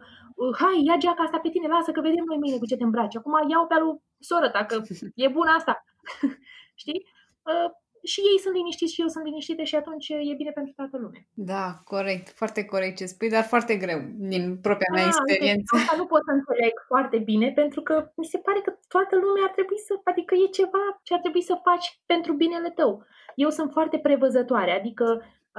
hai, 0.57 0.83
ia 0.85 0.95
geaca 0.97 1.23
asta 1.23 1.39
pe 1.39 1.49
tine, 1.49 1.67
lasă 1.67 1.91
că 1.91 2.01
vedem 2.01 2.23
noi 2.27 2.37
mâine 2.37 2.57
cu 2.57 2.65
ce 2.65 2.77
te 2.77 2.83
îmbraci. 2.83 3.15
Acum 3.15 3.49
iau 3.49 3.67
pe 3.67 3.73
alu 3.73 4.01
soră 4.19 4.49
ta, 4.49 4.65
că 4.65 4.81
e 5.15 5.27
bună 5.27 5.51
asta. 5.57 5.83
Știi? 6.81 7.05
Uh, 7.49 7.69
și 8.03 8.19
ei 8.31 8.39
sunt 8.43 8.55
liniștiți 8.55 8.93
și 8.93 9.01
eu 9.01 9.07
sunt 9.07 9.25
liniștită 9.25 9.63
și 9.63 9.75
atunci 9.75 10.09
e 10.09 10.39
bine 10.41 10.51
pentru 10.51 10.73
toată 10.75 10.97
lumea. 10.97 11.21
Da, 11.33 11.65
corect, 11.83 12.27
foarte 12.29 12.65
corect 12.65 12.95
ce 12.97 13.05
spui, 13.05 13.29
dar 13.29 13.43
foarte 13.43 13.75
greu 13.75 13.99
din 14.33 14.43
propria 14.61 14.91
mea 14.93 15.03
da, 15.03 15.09
experiență. 15.09 15.75
Asta 15.75 15.95
nu 15.97 16.05
pot 16.05 16.21
să 16.27 16.31
înțeleg 16.31 16.73
foarte 16.87 17.17
bine, 17.17 17.51
pentru 17.51 17.81
că 17.81 18.11
mi 18.15 18.25
se 18.25 18.37
pare 18.37 18.59
că 18.65 18.71
toată 18.87 19.15
lumea 19.15 19.43
ar 19.43 19.53
trebui 19.57 19.79
să, 19.87 19.93
adică 20.03 20.33
e 20.35 20.57
ceva 20.59 20.83
ce 21.03 21.13
ar 21.13 21.19
trebui 21.19 21.41
să 21.41 21.63
faci 21.67 22.01
pentru 22.05 22.33
binele 22.33 22.69
tău. 22.69 23.03
Eu 23.35 23.49
sunt 23.49 23.71
foarte 23.71 23.97
prevăzătoare, 23.99 24.71
adică 24.79 25.05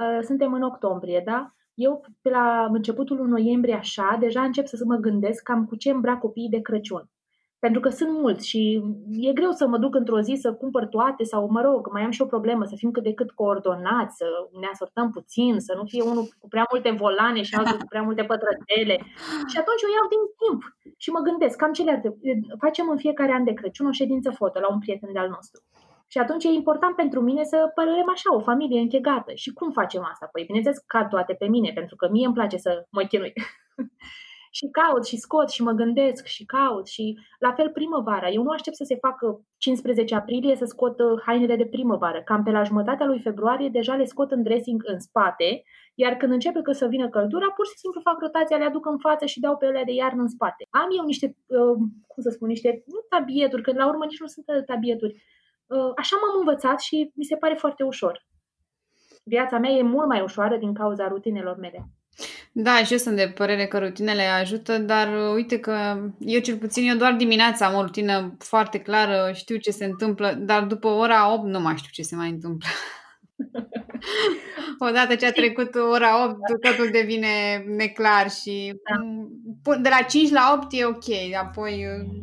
uh, 0.01 0.19
suntem 0.21 0.53
în 0.53 0.61
octombrie, 0.61 1.21
da? 1.25 1.55
Eu, 1.81 2.05
pe 2.21 2.29
la 2.29 2.67
începutul 2.71 3.17
lui 3.17 3.29
noiembrie, 3.29 3.73
așa, 3.73 4.17
deja 4.19 4.41
încep 4.41 4.65
să 4.65 4.83
mă 4.85 4.95
gândesc 4.95 5.43
cam 5.43 5.65
cu 5.65 5.75
ce 5.75 5.89
îmbrac 5.89 6.19
copiii 6.19 6.49
de 6.49 6.61
Crăciun. 6.61 7.09
Pentru 7.59 7.81
că 7.81 7.89
sunt 7.89 8.11
mulți 8.11 8.47
și 8.47 8.61
e 9.09 9.33
greu 9.33 9.51
să 9.51 9.67
mă 9.67 9.77
duc 9.77 9.95
într-o 9.95 10.21
zi 10.21 10.35
să 10.43 10.53
cumpăr 10.53 10.85
toate 10.85 11.23
sau, 11.23 11.49
mă 11.49 11.61
rog, 11.61 11.91
mai 11.91 12.01
am 12.03 12.11
și 12.11 12.21
o 12.21 12.25
problemă, 12.25 12.65
să 12.65 12.75
fim 12.75 12.91
cât 12.91 13.03
de 13.03 13.13
cât 13.13 13.31
coordonați, 13.31 14.15
să 14.17 14.25
ne 14.59 14.67
asortăm 14.71 15.11
puțin, 15.11 15.59
să 15.59 15.73
nu 15.77 15.83
fie 15.85 16.03
unul 16.03 16.25
cu 16.39 16.47
prea 16.47 16.65
multe 16.71 16.91
volane 16.91 17.41
și 17.41 17.55
altul 17.55 17.77
cu 17.77 17.85
prea 17.89 18.01
multe 18.01 18.23
pătrățele. 18.23 18.95
Și 19.51 19.57
atunci 19.61 19.83
eu 19.85 19.91
iau 19.95 20.07
din 20.13 20.23
timp 20.41 20.61
și 20.97 21.09
mă 21.09 21.19
gândesc 21.19 21.55
cam 21.57 21.71
ce 21.71 21.83
le 21.83 21.91
ar 21.91 22.01
Facem 22.59 22.89
în 22.89 22.97
fiecare 22.97 23.31
an 23.31 23.43
de 23.43 23.53
Crăciun 23.53 23.87
o 23.87 23.91
ședință 23.91 24.29
foto 24.31 24.59
la 24.59 24.71
un 24.73 24.79
prieten 24.79 25.09
de-al 25.13 25.29
nostru. 25.29 25.61
Și 26.11 26.17
atunci 26.17 26.43
e 26.43 26.47
important 26.61 26.95
pentru 26.95 27.21
mine 27.21 27.43
să 27.43 27.71
părem 27.75 28.09
așa, 28.11 28.35
o 28.35 28.39
familie 28.39 28.79
închegată. 28.79 29.31
Și 29.33 29.53
cum 29.53 29.71
facem 29.71 30.03
asta? 30.11 30.29
Păi, 30.31 30.43
bineînțeles, 30.43 30.77
cad 30.87 31.09
toate 31.09 31.33
pe 31.33 31.47
mine, 31.47 31.71
pentru 31.73 31.95
că 31.95 32.09
mie 32.11 32.25
îmi 32.25 32.33
place 32.33 32.57
să 32.57 32.85
mă 32.89 33.01
chinui. 33.01 33.33
și 34.57 34.67
caut 34.71 35.05
și 35.05 35.17
scot 35.17 35.49
și 35.49 35.61
mă 35.61 35.71
gândesc 35.71 36.25
și 36.25 36.45
caut 36.45 36.87
și 36.87 37.19
la 37.39 37.51
fel 37.51 37.69
primăvara. 37.69 38.29
Eu 38.29 38.43
nu 38.43 38.49
aștept 38.49 38.75
să 38.75 38.83
se 38.83 38.95
facă 38.95 39.41
15 39.57 40.15
aprilie 40.15 40.55
să 40.55 40.65
scot 40.65 40.99
uh, 40.99 41.21
hainele 41.25 41.55
de 41.55 41.65
primăvară. 41.65 42.21
Cam 42.21 42.43
pe 42.43 42.51
la 42.51 42.63
jumătatea 42.63 43.05
lui 43.05 43.19
februarie 43.19 43.69
deja 43.69 43.95
le 43.95 44.05
scot 44.05 44.31
în 44.31 44.43
dressing 44.43 44.81
în 44.85 44.99
spate, 44.99 45.63
iar 45.95 46.13
când 46.13 46.31
începe 46.31 46.61
că 46.61 46.71
să 46.71 46.87
vină 46.87 47.09
căldura, 47.09 47.51
pur 47.51 47.65
și 47.65 47.77
simplu 47.77 48.01
fac 48.01 48.19
rotația, 48.19 48.57
le 48.57 48.63
aduc 48.63 48.85
în 48.85 48.97
față 48.97 49.25
și 49.25 49.39
dau 49.39 49.57
pe 49.57 49.65
ele 49.65 49.83
de 49.85 49.93
iarnă 49.93 50.21
în 50.21 50.27
spate. 50.27 50.67
Am 50.69 50.89
eu 50.97 51.05
niște, 51.05 51.25
uh, 51.47 51.75
cum 52.07 52.23
să 52.23 52.29
spun, 52.29 52.47
niște, 52.47 52.83
nu 52.85 52.99
tabieturi, 53.09 53.61
că 53.61 53.71
la 53.75 53.87
urmă 53.87 54.05
nici 54.05 54.19
nu 54.19 54.27
sunt 54.27 54.65
tabieturi. 54.65 55.23
Uh, 55.71 55.91
așa 55.97 56.15
m-am 56.15 56.39
învățat 56.39 56.79
și 56.79 57.11
mi 57.15 57.25
se 57.25 57.35
pare 57.35 57.53
foarte 57.53 57.83
ușor. 57.83 58.25
Viața 59.23 59.57
mea 59.57 59.71
e 59.71 59.81
mult 59.81 60.07
mai 60.07 60.21
ușoară 60.21 60.57
din 60.57 60.73
cauza 60.73 61.07
rutinelor 61.07 61.57
mele. 61.57 61.89
Da, 62.51 62.83
și 62.83 62.91
eu 62.91 62.97
sunt 62.97 63.15
de 63.15 63.33
părere 63.35 63.67
că 63.67 63.79
rutinele 63.79 64.23
ajută, 64.23 64.77
dar 64.77 65.07
uh, 65.07 65.33
uite 65.33 65.59
că 65.59 65.73
eu 66.19 66.39
cel 66.39 66.57
puțin, 66.57 66.89
eu 66.89 66.95
doar 66.95 67.13
dimineața 67.13 67.65
am 67.65 67.75
o 67.75 67.81
rutină 67.81 68.35
foarte 68.39 68.79
clară, 68.79 69.31
știu 69.33 69.57
ce 69.57 69.71
se 69.71 69.85
întâmplă, 69.85 70.33
dar 70.39 70.63
după 70.63 70.87
ora 70.87 71.33
8 71.33 71.45
nu 71.45 71.59
mai 71.59 71.77
știu 71.77 71.89
ce 71.91 72.01
se 72.01 72.15
mai 72.15 72.29
întâmplă. 72.29 72.67
Odată 74.89 75.15
ce 75.15 75.25
a 75.25 75.31
trecut 75.31 75.75
ora 75.75 76.25
8, 76.25 76.37
totul 76.61 76.89
devine 76.91 77.63
neclar 77.67 78.29
și 78.29 78.81
da. 79.63 79.75
de 79.75 79.89
la 79.89 80.05
5 80.07 80.29
la 80.29 80.59
8 80.61 80.67
e 80.69 80.85
ok, 80.85 81.35
apoi 81.41 81.85
uh, 81.85 82.21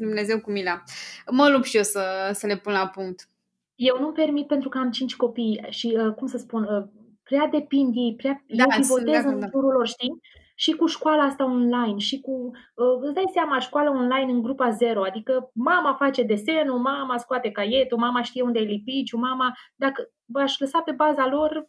Dumnezeu 0.00 0.40
cu 0.40 0.50
mila. 0.50 0.82
Mă 1.30 1.48
lupt 1.48 1.64
și 1.64 1.76
eu 1.76 1.82
să, 1.82 2.30
să 2.32 2.46
le 2.46 2.56
pun 2.56 2.72
la 2.72 2.88
punct. 2.88 3.28
Eu 3.74 3.96
nu 4.00 4.12
permit 4.12 4.46
pentru 4.46 4.68
că 4.68 4.78
am 4.78 4.90
5 4.90 5.16
copii 5.16 5.66
și, 5.68 5.98
uh, 6.06 6.14
cum 6.14 6.26
să 6.26 6.38
spun, 6.38 6.90
prea 7.22 7.46
depind 7.46 7.94
ei, 7.96 8.14
prea 8.16 8.44
da, 8.46 8.62
eu 8.62 8.80
pivotez 8.80 9.24
în 9.24 9.40
jurul 9.50 9.72
lor, 9.72 9.86
știi? 9.86 10.20
Și 10.54 10.72
cu 10.72 10.86
școala 10.86 11.22
asta 11.22 11.44
online, 11.44 11.98
și 11.98 12.20
cu, 12.20 12.50
uh, 12.74 12.98
îți 13.00 13.14
dai 13.14 13.30
seama, 13.32 13.58
școala 13.58 13.90
online 13.90 14.32
în 14.32 14.42
grupa 14.42 14.70
zero, 14.70 15.02
adică 15.04 15.50
mama 15.54 15.94
face 15.94 16.22
desenul, 16.22 16.78
mama 16.78 17.18
scoate 17.18 17.50
caietul, 17.50 17.98
mama 17.98 18.22
știe 18.22 18.42
unde 18.42 18.58
e 18.58 18.62
lipiciu, 18.62 19.16
mama, 19.18 19.52
dacă 19.76 20.10
aș 20.32 20.58
lăsa 20.58 20.80
pe 20.80 20.92
baza 20.92 21.26
lor, 21.26 21.68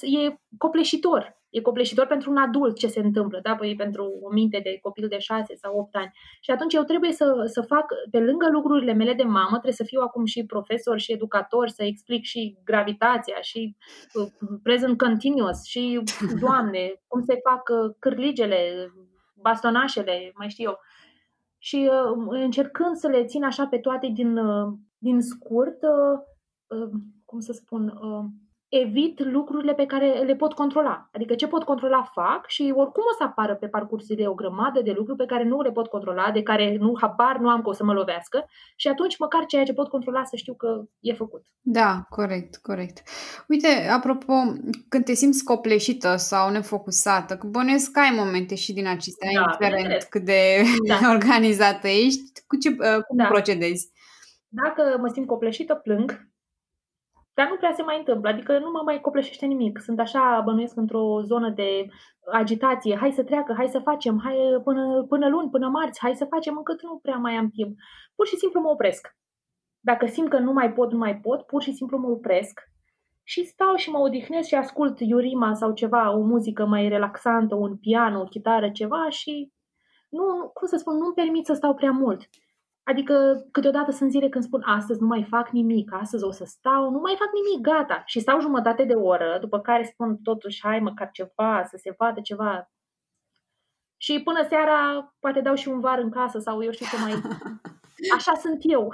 e 0.00 0.36
copleșitor. 0.58 1.36
E 1.56 1.60
copleșitor 1.60 2.06
pentru 2.06 2.30
un 2.30 2.36
adult 2.36 2.76
ce 2.76 2.86
se 2.86 3.00
întâmplă, 3.00 3.40
da? 3.42 3.54
Păi 3.54 3.74
pentru 3.76 4.18
o 4.22 4.32
minte 4.32 4.60
de 4.62 4.78
copil 4.82 5.08
de 5.08 5.18
6 5.18 5.54
sau 5.54 5.78
8 5.78 5.96
ani. 5.96 6.10
Și 6.40 6.50
atunci 6.50 6.74
eu 6.74 6.82
trebuie 6.82 7.12
să, 7.12 7.42
să 7.44 7.62
fac, 7.62 7.84
pe 8.10 8.18
lângă 8.18 8.48
lucrurile 8.50 8.92
mele 8.92 9.12
de 9.12 9.22
mamă, 9.22 9.48
trebuie 9.50 9.72
să 9.72 9.84
fiu 9.84 10.00
acum 10.00 10.24
și 10.24 10.46
profesor 10.46 10.98
și 10.98 11.12
educator, 11.12 11.68
să 11.68 11.82
explic 11.84 12.24
și 12.24 12.56
gravitația 12.64 13.40
și 13.40 13.76
uh, 14.14 14.28
present 14.62 14.98
continuous 14.98 15.64
și, 15.64 16.02
doamne, 16.44 17.02
cum 17.06 17.22
se 17.22 17.34
fac 17.48 17.62
uh, 17.68 17.94
cârligele, 17.98 18.92
bastonașele, 19.34 20.32
mai 20.34 20.48
știu 20.48 20.64
eu. 20.64 20.78
Și 21.58 21.90
uh, 21.90 22.26
încercând 22.28 22.96
să 22.96 23.08
le 23.08 23.24
țin 23.24 23.44
așa 23.44 23.66
pe 23.66 23.78
toate 23.78 24.10
din, 24.14 24.36
uh, 24.36 24.72
din 24.98 25.20
scurt, 25.20 25.82
uh, 25.82 26.18
uh, 26.78 26.90
cum 27.24 27.38
să 27.40 27.52
spun, 27.52 27.88
uh, 27.88 28.24
evit 28.68 29.24
lucrurile 29.24 29.74
pe 29.74 29.86
care 29.86 30.06
le 30.06 30.34
pot 30.34 30.52
controla. 30.52 31.08
Adică 31.12 31.34
ce 31.34 31.46
pot 31.46 31.62
controla 31.64 32.10
fac 32.14 32.46
și 32.46 32.72
oricum 32.74 33.02
o 33.12 33.14
să 33.18 33.22
apară 33.22 33.54
pe 33.54 33.66
parcursurile 33.66 34.26
o 34.26 34.34
grămadă 34.34 34.80
de 34.82 34.92
lucruri 34.96 35.18
pe 35.18 35.26
care 35.26 35.44
nu 35.44 35.62
le 35.62 35.72
pot 35.72 35.86
controla, 35.86 36.30
de 36.30 36.42
care 36.42 36.76
nu 36.80 36.96
habar 37.00 37.38
nu 37.38 37.48
am 37.48 37.62
că 37.62 37.68
o 37.68 37.72
să 37.72 37.84
mă 37.84 37.92
lovească 37.92 38.44
și 38.76 38.88
atunci 38.88 39.18
măcar 39.18 39.46
ceea 39.46 39.64
ce 39.64 39.72
pot 39.72 39.88
controla 39.88 40.24
să 40.24 40.36
știu 40.36 40.54
că 40.54 40.82
e 41.00 41.12
făcut. 41.12 41.42
Da, 41.60 42.06
corect, 42.08 42.56
corect. 42.56 43.02
Uite, 43.48 43.88
apropo, 43.90 44.32
când 44.88 45.04
te 45.04 45.14
simți 45.14 45.44
copleșită 45.44 46.16
sau 46.16 46.50
nefocusată, 46.50 47.36
că 47.36 47.46
bănuiesc 47.46 47.90
că 47.90 48.00
ai 48.00 48.14
momente 48.16 48.54
și 48.54 48.72
din 48.72 48.86
acestea, 48.86 49.30
da, 49.34 49.40
indiferent 49.40 50.02
cât 50.02 50.24
de 50.24 50.62
da. 50.88 51.10
organizată 51.14 51.88
ești, 51.88 52.44
cu 52.46 52.56
ce, 52.56 52.68
uh, 52.68 53.02
cum 53.06 53.16
da. 53.16 53.24
procedezi? 53.24 53.90
Dacă 54.48 54.98
mă 55.00 55.10
simt 55.12 55.26
copleșită, 55.26 55.74
plâng, 55.74 56.28
Dar 57.36 57.48
nu 57.48 57.56
prea 57.56 57.72
se 57.72 57.82
mai 57.82 57.98
întâmplă, 57.98 58.28
adică 58.28 58.58
nu 58.58 58.70
mă 58.70 58.82
mai 58.84 59.00
copleșește 59.00 59.46
nimic. 59.46 59.78
Sunt 59.78 60.00
așa, 60.00 60.42
bănuiesc, 60.44 60.76
într-o 60.76 61.22
zonă 61.22 61.50
de 61.50 61.86
agitație. 62.32 62.96
Hai 62.96 63.12
să 63.12 63.24
treacă, 63.24 63.54
hai 63.56 63.68
să 63.68 63.78
facem, 63.78 64.20
hai 64.24 64.36
până, 64.64 65.04
până 65.08 65.28
luni, 65.28 65.50
până 65.50 65.68
marți, 65.68 66.00
hai 66.00 66.14
să 66.14 66.24
facem, 66.24 66.56
încât 66.56 66.82
nu 66.82 66.98
prea 67.02 67.16
mai 67.16 67.34
am 67.34 67.48
timp. 67.50 67.78
Pur 68.14 68.26
și 68.26 68.36
simplu 68.36 68.60
mă 68.60 68.68
opresc. 68.68 69.16
Dacă 69.80 70.06
simt 70.06 70.28
că 70.28 70.38
nu 70.38 70.52
mai 70.52 70.72
pot, 70.72 70.92
nu 70.92 70.98
mai 70.98 71.16
pot, 71.16 71.42
pur 71.42 71.62
și 71.62 71.72
simplu 71.72 71.98
mă 71.98 72.08
opresc 72.08 72.60
și 73.22 73.44
stau 73.44 73.74
și 73.74 73.90
mă 73.90 73.98
odihnesc 73.98 74.48
și 74.48 74.54
ascult 74.54 75.00
Iurima 75.00 75.54
sau 75.54 75.72
ceva, 75.72 76.16
o 76.16 76.20
muzică 76.20 76.66
mai 76.66 76.88
relaxantă, 76.88 77.54
un 77.54 77.76
piano, 77.76 78.20
o 78.20 78.24
chitară, 78.24 78.70
ceva 78.70 79.08
și 79.08 79.52
nu, 80.08 80.50
cum 80.54 80.66
să 80.66 80.76
spun, 80.76 80.96
nu-mi 80.96 81.14
permit 81.14 81.46
să 81.46 81.52
stau 81.52 81.74
prea 81.74 81.90
mult. 81.90 82.28
Adică 82.88 83.46
câteodată 83.52 83.90
sunt 83.90 84.10
zile 84.10 84.28
când 84.28 84.44
spun 84.44 84.62
astăzi 84.66 85.00
nu 85.00 85.06
mai 85.06 85.24
fac 85.24 85.50
nimic, 85.50 85.92
astăzi 85.92 86.24
o 86.24 86.30
să 86.30 86.44
stau, 86.44 86.90
nu 86.90 86.98
mai 86.98 87.14
fac 87.18 87.28
nimic, 87.32 87.60
gata. 87.60 88.02
Și 88.04 88.20
stau 88.20 88.40
jumătate 88.40 88.84
de 88.84 88.94
oră, 88.94 89.38
după 89.40 89.60
care 89.60 89.82
spun 89.82 90.16
totuși 90.16 90.60
hai 90.62 90.78
măcar 90.78 91.10
ceva, 91.12 91.64
să 91.64 91.76
se 91.76 91.94
vadă 91.98 92.20
ceva. 92.20 92.70
Și 93.96 94.22
până 94.22 94.46
seara 94.48 95.14
poate 95.20 95.40
dau 95.40 95.54
și 95.54 95.68
un 95.68 95.80
var 95.80 95.98
în 95.98 96.10
casă 96.10 96.38
sau 96.38 96.62
eu 96.62 96.70
știu 96.70 96.86
ce 96.90 97.02
mai... 97.02 97.12
Așa 98.16 98.34
sunt 98.34 98.58
eu. 98.60 98.92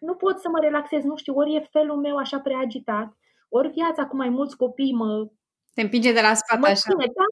Nu 0.00 0.14
pot 0.14 0.38
să 0.38 0.48
mă 0.48 0.58
relaxez, 0.60 1.02
nu 1.02 1.16
știu, 1.16 1.34
ori 1.34 1.54
e 1.54 1.68
felul 1.70 1.96
meu 1.96 2.16
așa 2.16 2.40
prea 2.40 2.58
agitat, 2.58 3.16
ori 3.48 3.68
viața 3.68 4.06
cu 4.06 4.16
mai 4.16 4.28
mulți 4.28 4.56
copii 4.56 4.94
mă... 4.94 5.26
Te 5.74 5.82
împinge 5.82 6.12
de 6.12 6.20
la 6.20 6.34
spate 6.34 6.60
mă 6.60 6.66
așa. 6.66 6.90
Ține, 6.90 7.12
da, 7.14 7.24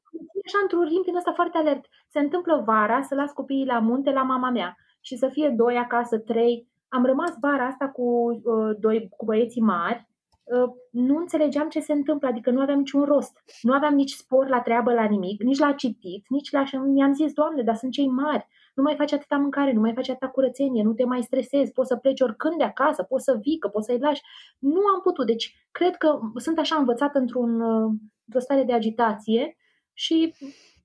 așa 0.47 0.59
într-un 0.62 0.85
ritm 0.85 1.05
din 1.05 1.16
ăsta 1.16 1.32
foarte 1.32 1.59
alert. 1.59 1.85
Se 2.09 2.18
întâmplă 2.18 2.62
vara 2.66 3.03
să 3.03 3.14
las 3.14 3.32
copiii 3.32 3.66
la 3.66 3.78
munte 3.78 4.11
la 4.11 4.22
mama 4.22 4.51
mea 4.51 4.76
și 5.07 5.16
să 5.16 5.28
fie 5.28 5.48
doi 5.48 5.76
acasă, 5.76 6.18
trei. 6.18 6.68
Am 6.88 7.05
rămas 7.05 7.34
vara 7.40 7.66
asta 7.66 7.88
cu, 7.88 8.40
uh, 8.44 8.76
doi, 8.78 9.09
cu 9.16 9.24
băieții 9.24 9.61
mari, 9.61 10.09
uh, 10.44 10.70
nu 10.90 11.16
înțelegeam 11.16 11.68
ce 11.68 11.80
se 11.80 11.92
întâmplă, 11.92 12.28
adică 12.28 12.50
nu 12.50 12.61
aveam 12.61 12.78
niciun 12.78 13.02
rost. 13.02 13.42
Nu 13.62 13.72
aveam 13.72 13.94
nici 13.94 14.12
spor 14.12 14.48
la 14.48 14.61
treabă, 14.61 14.92
la 14.92 15.05
nimic, 15.05 15.42
nici 15.42 15.59
la 15.59 15.72
citit, 15.72 16.24
nici 16.28 16.50
la... 16.50 16.64
Mi-am 16.84 17.14
zis, 17.14 17.32
Doamne, 17.32 17.62
dar 17.62 17.74
sunt 17.74 17.92
cei 17.92 18.09
mari, 18.09 18.46
nu 18.74 18.82
mai 18.82 18.94
faci 18.96 19.12
atâta 19.12 19.36
mâncare, 19.36 19.72
nu 19.72 19.80
mai 19.80 19.94
faci 19.94 20.09
atâta 20.09 20.28
curățenie, 20.28 20.82
nu 20.82 20.92
te 20.92 21.05
mai 21.05 21.22
stresezi, 21.22 21.72
poți 21.72 21.88
să 21.88 21.96
pleci 21.96 22.20
oricând 22.20 22.57
de 22.59 22.64
acasă, 22.64 23.02
poți 23.02 23.24
să 23.24 23.38
vii, 23.40 23.59
că 23.59 23.68
poți 23.68 23.86
să-i 23.86 23.98
lași. 23.98 24.22
Nu 24.59 24.80
am 24.94 25.00
putut, 25.02 25.26
deci 25.26 25.66
cred 25.70 25.96
că 25.96 26.18
sunt 26.36 26.59
așa 26.59 26.76
învățată 26.76 27.18
într-un, 27.18 27.61
uh, 27.61 27.92
într-o 28.24 28.40
stare 28.40 28.62
de 28.62 28.72
agitație 28.72 29.57
și 29.92 30.34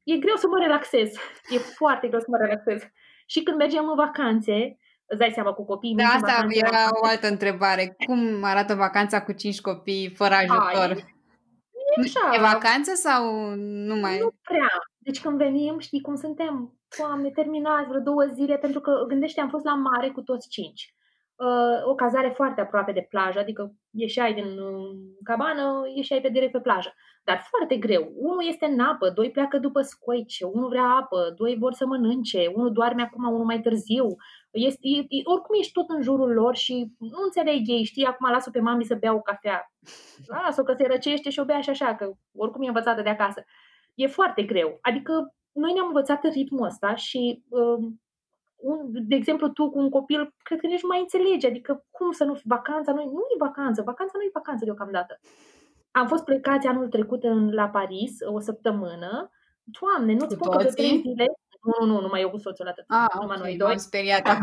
e 0.03 0.17
greu 0.17 0.35
să 0.35 0.47
mă 0.47 0.57
relaxez. 0.57 1.13
E 1.49 1.57
foarte 1.57 2.07
greu 2.07 2.19
să 2.19 2.27
mă 2.29 2.37
relaxez. 2.37 2.81
Și 3.31 3.43
când 3.43 3.57
mergem 3.57 3.89
în 3.89 3.95
vacanțe, 3.95 4.77
îți 5.05 5.19
dai 5.19 5.31
seama 5.33 5.51
cu 5.53 5.65
copiii 5.65 5.95
Da, 5.95 6.03
asta 6.03 6.19
vacanțe, 6.19 6.57
era 6.57 6.87
o 7.01 7.05
altă 7.05 7.27
întrebare. 7.27 7.95
Cum 8.05 8.43
arată 8.43 8.73
vacanța 8.75 9.21
cu 9.21 9.31
cinci 9.31 9.61
copii 9.61 10.13
fără 10.15 10.33
ajutor? 10.33 10.89
Ai, 10.89 11.15
e, 11.97 12.01
așa. 12.03 12.35
e 12.35 12.39
vacanță 12.53 12.93
sau 12.93 13.23
nu 13.55 13.95
mai? 13.95 14.17
Nu 14.17 14.31
prea. 14.41 14.69
Deci 14.97 15.21
când 15.21 15.37
venim, 15.37 15.79
știi 15.79 16.01
cum 16.01 16.15
suntem? 16.15 16.73
Doamne, 16.97 17.29
terminați 17.29 17.87
vreo 17.87 18.01
două 18.01 18.23
zile, 18.33 18.57
pentru 18.57 18.79
că 18.79 18.91
gândește, 19.07 19.41
am 19.41 19.49
fost 19.49 19.65
la 19.65 19.75
mare 19.75 20.09
cu 20.09 20.21
toți 20.21 20.49
cinci. 20.49 20.93
Uh, 21.39 21.85
o 21.85 21.95
cazare 21.95 22.29
foarte 22.29 22.61
aproape 22.61 22.91
de 22.91 23.07
plajă, 23.09 23.39
adică 23.39 23.73
ieșeai 23.91 24.33
din 24.33 24.59
uh, 24.59 24.97
cabană, 25.23 25.81
ieșeai 25.95 26.21
pe 26.21 26.29
direct 26.29 26.51
pe 26.51 26.59
plajă. 26.59 26.93
Dar 27.23 27.41
foarte 27.49 27.77
greu. 27.77 28.11
Unul 28.15 28.47
este 28.47 28.65
în 28.65 28.79
apă, 28.79 29.09
doi 29.09 29.31
pleacă 29.31 29.57
după 29.57 29.81
scoice, 29.81 30.45
unul 30.45 30.69
vrea 30.69 30.83
apă, 30.83 31.33
doi 31.37 31.55
vor 31.59 31.73
să 31.73 31.85
mănânce, 31.85 32.51
unul 32.53 32.71
doarme 32.71 33.01
acum, 33.01 33.23
unul 33.33 33.45
mai 33.45 33.61
târziu. 33.61 34.07
Este, 34.51 34.87
e, 34.87 35.21
oricum 35.23 35.55
ești 35.59 35.71
tot 35.71 35.89
în 35.89 36.01
jurul 36.01 36.33
lor 36.33 36.55
și 36.55 36.91
nu 36.97 37.19
înțeleg 37.23 37.67
ei, 37.67 37.83
știi, 37.83 38.05
acum 38.05 38.29
lasă 38.29 38.49
pe 38.49 38.59
mami 38.59 38.85
să 38.85 38.95
bea 38.95 39.13
o 39.13 39.21
cafea. 39.21 39.71
Lasă-o 40.27 40.63
că 40.63 40.73
se 40.77 40.87
răcește 40.87 41.29
și 41.29 41.39
o 41.39 41.45
bea 41.45 41.61
și 41.61 41.69
așa, 41.69 41.95
că 41.95 42.11
oricum 42.35 42.63
e 42.63 42.67
învățată 42.67 43.01
de 43.01 43.09
acasă. 43.09 43.43
E 43.95 44.07
foarte 44.07 44.43
greu. 44.43 44.77
Adică 44.81 45.33
noi 45.51 45.73
ne-am 45.73 45.87
învățat 45.87 46.23
în 46.23 46.31
ritmul 46.31 46.65
ăsta 46.65 46.95
și 46.95 47.43
uh, 47.49 47.87
un, 48.59 48.89
de 48.91 49.15
exemplu, 49.15 49.49
tu 49.49 49.69
cu 49.69 49.79
un 49.79 49.89
copil, 49.89 50.33
cred 50.43 50.59
că 50.59 50.67
nici 50.67 50.81
nu 50.81 50.87
mai 50.87 50.99
înțelegi, 50.99 51.45
adică 51.45 51.85
cum 51.91 52.11
să 52.11 52.23
nu 52.23 52.33
fi 52.33 52.47
vacanța, 52.47 52.91
nu, 52.91 53.03
nu 53.03 53.19
e 53.33 53.45
vacanță, 53.45 53.81
vacanța 53.81 54.13
nu 54.15 54.23
e 54.23 54.29
vacanță 54.33 54.65
deocamdată. 54.65 55.19
Am 55.91 56.07
fost 56.07 56.23
plecați 56.23 56.67
anul 56.67 56.87
trecut 56.87 57.23
în, 57.23 57.53
la 57.53 57.69
Paris 57.69 58.17
o 58.25 58.39
săptămână. 58.39 59.31
Doamne, 59.63 60.13
nu-ți 60.13 60.35
spun 60.35 60.49
că 60.49 60.63
de 60.63 60.69
trei 60.69 61.01
zile... 61.05 61.25
Nu, 61.61 61.85
nu, 61.85 61.93
nu, 61.93 62.01
numai 62.01 62.21
eu 62.21 62.29
cu 62.29 62.37
soțul 62.37 62.67
atât. 62.67 62.83
Ah, 62.87 63.05
numai 63.13 63.37
okay, 63.37 63.49
noi 63.49 63.57
doi. 63.57 63.79
speriat 63.79 64.27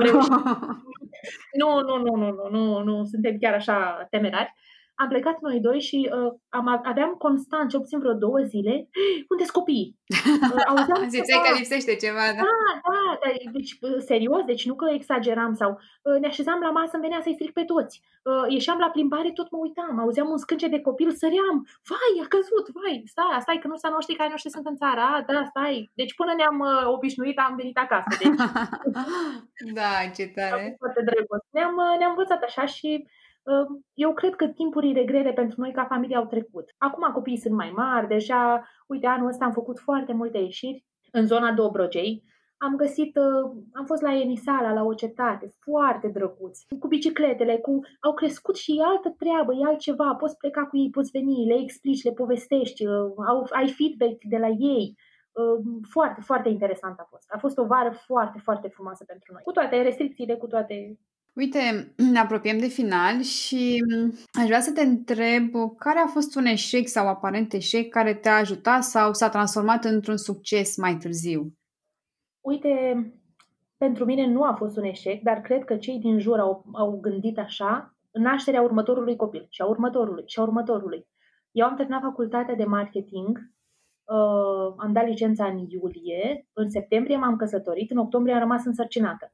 nu, 1.61 1.81
nu, 1.81 1.97
nu, 1.97 2.17
nu, 2.17 2.31
nu, 2.31 2.49
nu, 2.51 2.83
nu, 2.83 3.05
suntem 3.05 3.37
chiar 3.39 3.55
așa 3.55 4.07
temerari 4.11 4.55
am 5.03 5.09
plecat 5.09 5.41
noi 5.41 5.61
doi 5.61 5.81
și 5.81 6.11
uh, 6.13 6.33
am, 6.49 6.81
aveam 6.93 7.13
constant, 7.19 7.71
cel 7.71 7.81
puțin 7.81 7.99
vreo 7.99 8.13
două 8.13 8.39
zile, 8.53 8.75
unde 9.31 9.45
sunt 9.45 9.57
copiii? 9.61 9.91
Uh, 10.57 10.63
auzeam 10.73 11.09
Ziceai 11.09 11.45
că 11.47 11.55
lipsește 11.55 11.95
ceva, 12.05 12.25
da? 12.37 12.43
Da, 12.49 12.65
da, 12.87 13.19
da 13.23 13.51
deci 13.57 13.73
uh, 13.81 13.99
serios, 14.11 14.43
deci 14.45 14.67
nu 14.67 14.75
că 14.75 14.87
exageram 14.93 15.55
sau 15.55 15.71
uh, 16.03 16.19
ne 16.21 16.27
așezam 16.27 16.61
la 16.61 16.71
masă, 16.71 16.91
îmi 16.95 17.03
venea 17.07 17.21
să-i 17.23 17.39
stric 17.39 17.53
pe 17.53 17.65
toți. 17.65 17.95
Uh, 18.23 18.45
ieșeam 18.49 18.79
la 18.79 18.91
plimbare, 18.91 19.31
tot 19.31 19.51
mă 19.51 19.59
uitam, 19.59 19.99
auzeam 19.99 20.29
un 20.31 20.39
scânce 20.45 20.69
de 20.69 20.81
copil, 20.81 21.11
săream, 21.13 21.57
vai, 21.91 22.13
a 22.25 22.27
căzut, 22.35 22.67
vai, 22.77 23.03
stai, 23.13 23.41
stai, 23.41 23.59
că 23.63 23.67
nu 23.69 23.77
s-a 23.77 23.89
noștri 23.89 24.19
care 24.21 24.31
noștri 24.31 24.51
sunt 24.51 24.67
în 24.67 24.77
țară, 24.77 25.01
a, 25.01 25.25
da, 25.27 25.45
stai. 25.53 25.91
Deci 25.95 26.15
până 26.15 26.33
ne-am 26.37 26.59
uh, 26.71 26.85
obișnuit, 26.97 27.39
am 27.39 27.57
venit 27.57 27.79
acasă. 27.79 28.09
Deci, 28.21 28.39
da, 29.79 29.91
ce 30.17 30.25
tare. 30.35 30.75
Foarte 30.79 31.03
drăguț. 31.09 31.43
Ne-am, 31.51 31.75
uh, 31.87 31.99
ne-am 31.99 32.15
învățat 32.15 32.43
așa 32.43 32.65
și 32.77 33.07
eu 33.95 34.13
cred 34.13 34.35
că 34.35 34.47
timpurile 34.47 35.05
grele 35.05 35.33
pentru 35.33 35.61
noi 35.61 35.73
ca 35.73 35.85
familie 35.85 36.17
au 36.17 36.27
trecut. 36.27 36.75
Acum 36.79 37.13
copiii 37.13 37.39
sunt 37.39 37.55
mai 37.55 37.73
mari, 37.77 38.09
deja, 38.09 38.69
uite, 38.87 39.07
anul 39.07 39.29
ăsta 39.29 39.45
am 39.45 39.53
făcut 39.53 39.79
foarte 39.79 40.13
multe 40.13 40.39
ieșiri 40.39 40.85
în 41.13 41.27
zona 41.27 41.53
Dobrogei. 41.53 42.25
Am 42.59 42.77
găsit, 42.77 43.17
am 43.73 43.85
fost 43.87 44.03
la 44.03 44.15
Enisala, 44.15 44.73
la 44.73 44.83
o 44.83 44.95
cetate, 44.95 45.51
foarte 45.61 46.09
drăguți, 46.09 46.67
cu 46.79 46.89
bicicletele, 46.89 47.57
cu, 47.57 47.81
au 48.01 48.15
crescut 48.15 48.57
și 48.57 48.79
e 48.79 48.83
altă 48.83 49.15
treabă, 49.19 49.55
e 49.55 49.65
altceva, 49.65 50.15
poți 50.15 50.37
pleca 50.37 50.67
cu 50.67 50.77
ei, 50.77 50.91
poți 50.91 51.11
veni, 51.11 51.47
le 51.47 51.59
explici, 51.63 52.05
le 52.05 52.13
povestești, 52.13 52.87
au, 52.87 53.47
ai 53.51 53.69
feedback 53.69 54.25
de 54.29 54.37
la 54.37 54.49
ei. 54.49 54.95
Foarte, 55.91 56.21
foarte 56.21 56.49
interesant 56.49 56.99
a 56.99 57.07
fost. 57.11 57.31
A 57.31 57.39
fost 57.39 57.59
o 57.59 57.67
vară 57.67 57.91
foarte, 57.91 58.39
foarte 58.39 58.69
frumoasă 58.69 59.05
pentru 59.05 59.33
noi. 59.33 59.43
Cu 59.43 59.53
toate 59.53 59.83
restricțiile, 59.83 60.37
cu 60.37 60.47
toate 60.47 60.99
Uite, 61.37 61.93
ne 62.12 62.18
apropiem 62.18 62.59
de 62.59 62.66
final 62.66 63.20
și 63.20 63.84
mm, 63.89 64.12
aș 64.41 64.47
vrea 64.47 64.61
să 64.61 64.72
te 64.72 64.82
întreb 64.82 65.51
care 65.78 65.99
a 65.99 66.07
fost 66.07 66.37
un 66.37 66.45
eșec 66.45 66.89
sau 66.89 67.09
aparent 67.09 67.53
eșec 67.53 67.89
care 67.89 68.14
te-a 68.14 68.37
ajutat 68.37 68.82
sau 68.82 69.12
s-a 69.12 69.28
transformat 69.28 69.84
într-un 69.84 70.16
succes 70.16 70.76
mai 70.76 70.97
târziu? 70.97 71.53
Uite, 72.41 72.70
pentru 73.76 74.05
mine 74.05 74.26
nu 74.26 74.43
a 74.43 74.55
fost 74.55 74.76
un 74.76 74.84
eșec, 74.84 75.22
dar 75.22 75.41
cred 75.41 75.64
că 75.64 75.76
cei 75.76 75.99
din 75.99 76.18
jur 76.18 76.39
au, 76.39 76.64
au 76.72 76.99
gândit 77.01 77.39
așa 77.39 77.97
nașterea 78.12 78.62
următorului 78.62 79.16
copil 79.16 79.47
și 79.51 79.62
a 79.62 79.66
următorului 79.66 80.24
și 80.26 80.39
a 80.39 80.43
următorului. 80.43 81.07
Eu 81.51 81.66
am 81.66 81.76
terminat 81.76 82.03
facultatea 82.03 82.55
de 82.55 82.64
marketing, 82.64 83.39
uh, 84.05 84.74
am 84.76 84.93
dat 84.93 85.07
licența 85.07 85.47
în 85.47 85.59
iulie, 85.68 86.49
în 86.53 86.70
septembrie 86.70 87.16
m-am 87.16 87.37
căsătorit, 87.37 87.91
în 87.91 87.97
octombrie 87.97 88.34
am 88.34 88.41
rămas 88.41 88.64
însărcinată. 88.64 89.32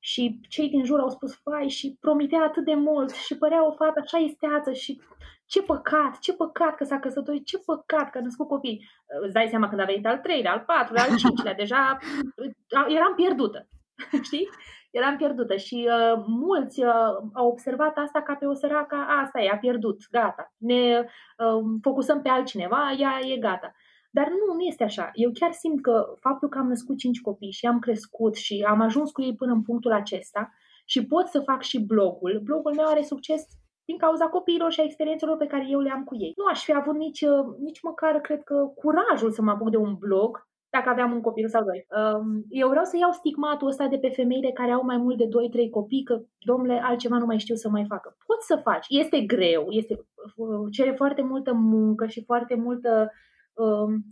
Și 0.00 0.40
cei 0.48 0.68
din 0.68 0.84
jur 0.84 1.00
au 1.00 1.08
spus, 1.08 1.40
fai, 1.42 1.68
și 1.68 1.96
promitea 2.00 2.42
atât 2.42 2.64
de 2.64 2.74
mult 2.74 3.10
și 3.10 3.36
părea 3.36 3.66
o 3.66 3.72
fată 3.72 4.00
așa 4.04 4.18
isteață 4.18 4.72
și 4.72 5.00
ce 5.46 5.62
păcat, 5.62 6.18
ce 6.18 6.32
păcat 6.32 6.74
că 6.74 6.84
s-a 6.84 6.98
căsătorit, 6.98 7.46
ce 7.46 7.58
păcat 7.58 8.10
că 8.10 8.18
a 8.18 8.20
născut 8.20 8.48
copii. 8.48 8.88
Îți 9.22 9.32
dai 9.32 9.48
seama 9.48 9.68
când 9.68 9.80
a 9.80 9.84
venit 9.84 10.06
al 10.06 10.18
treilea, 10.18 10.52
al 10.52 10.64
patrulea, 10.66 11.02
al 11.02 11.16
cincilea, 11.16 11.54
deja 11.54 11.98
eram 12.96 13.14
pierdută, 13.16 13.68
știi? 14.28 14.48
Eram 14.90 15.16
pierdută 15.16 15.56
și 15.56 15.88
uh, 15.88 16.24
mulți 16.26 16.84
uh, 16.84 16.92
au 17.32 17.48
observat 17.48 17.96
asta 17.96 18.22
ca 18.22 18.34
pe 18.34 18.46
o 18.46 18.54
săracă, 18.54 18.96
asta 19.22 19.40
e, 19.40 19.50
a 19.50 19.56
pierdut, 19.56 19.96
gata. 20.10 20.52
Ne 20.56 21.00
uh, 21.00 21.64
focusăm 21.82 22.22
pe 22.22 22.28
altcineva, 22.28 22.92
ea 22.98 23.18
e 23.32 23.36
gata. 23.36 23.74
Dar 24.10 24.28
nu, 24.28 24.54
nu 24.54 24.60
este 24.60 24.84
așa. 24.84 25.10
Eu 25.14 25.30
chiar 25.34 25.52
simt 25.52 25.82
că 25.82 26.14
faptul 26.20 26.48
că 26.48 26.58
am 26.58 26.68
născut 26.68 26.96
cinci 26.98 27.20
copii 27.20 27.50
și 27.50 27.66
am 27.66 27.78
crescut 27.78 28.34
și 28.34 28.64
am 28.68 28.80
ajuns 28.80 29.10
cu 29.10 29.22
ei 29.22 29.34
până 29.34 29.52
în 29.52 29.62
punctul 29.62 29.92
acesta 29.92 30.52
și 30.86 31.06
pot 31.06 31.26
să 31.26 31.40
fac 31.40 31.62
și 31.62 31.84
blogul, 31.84 32.40
blogul 32.44 32.74
meu 32.74 32.86
are 32.86 33.02
succes 33.02 33.42
din 33.84 33.96
cauza 33.96 34.26
copiilor 34.26 34.72
și 34.72 34.80
a 34.80 34.84
experiențelor 34.84 35.36
pe 35.36 35.46
care 35.46 35.66
eu 35.70 35.80
le 35.80 35.90
am 35.90 36.04
cu 36.04 36.16
ei. 36.16 36.32
Nu 36.36 36.44
aș 36.44 36.64
fi 36.64 36.72
avut 36.74 36.96
nici, 36.96 37.20
uh, 37.20 37.46
nici 37.58 37.82
măcar, 37.82 38.20
cred 38.20 38.42
că, 38.42 38.72
curajul 38.74 39.30
să 39.30 39.42
mă 39.42 39.50
apuc 39.50 39.70
de 39.70 39.76
un 39.76 39.94
blog 39.98 40.46
dacă 40.70 40.88
aveam 40.88 41.12
un 41.12 41.20
copil 41.20 41.48
sau 41.48 41.64
doi. 41.64 41.86
Um, 41.98 42.44
eu 42.48 42.68
vreau 42.68 42.84
să 42.84 42.96
iau 42.96 43.12
stigmatul 43.12 43.68
ăsta 43.68 43.86
de 43.86 43.98
pe 43.98 44.08
femeile 44.08 44.50
care 44.50 44.72
au 44.72 44.84
mai 44.84 44.96
mult 44.96 45.16
de 45.16 45.28
2-3 45.28 45.70
copii, 45.70 46.02
că, 46.02 46.20
domnule, 46.38 46.80
altceva 46.84 47.18
nu 47.18 47.26
mai 47.26 47.38
știu 47.38 47.54
să 47.54 47.68
mai 47.68 47.84
facă. 47.88 48.16
Poți 48.26 48.46
să 48.46 48.60
faci. 48.62 48.86
Este 48.88 49.20
greu, 49.20 49.66
este, 49.68 49.94
uh, 50.36 50.66
cere 50.70 50.92
foarte 50.92 51.22
multă 51.22 51.52
muncă 51.52 52.06
și 52.06 52.24
foarte 52.24 52.54
multă 52.54 52.90
Um, 53.00 53.08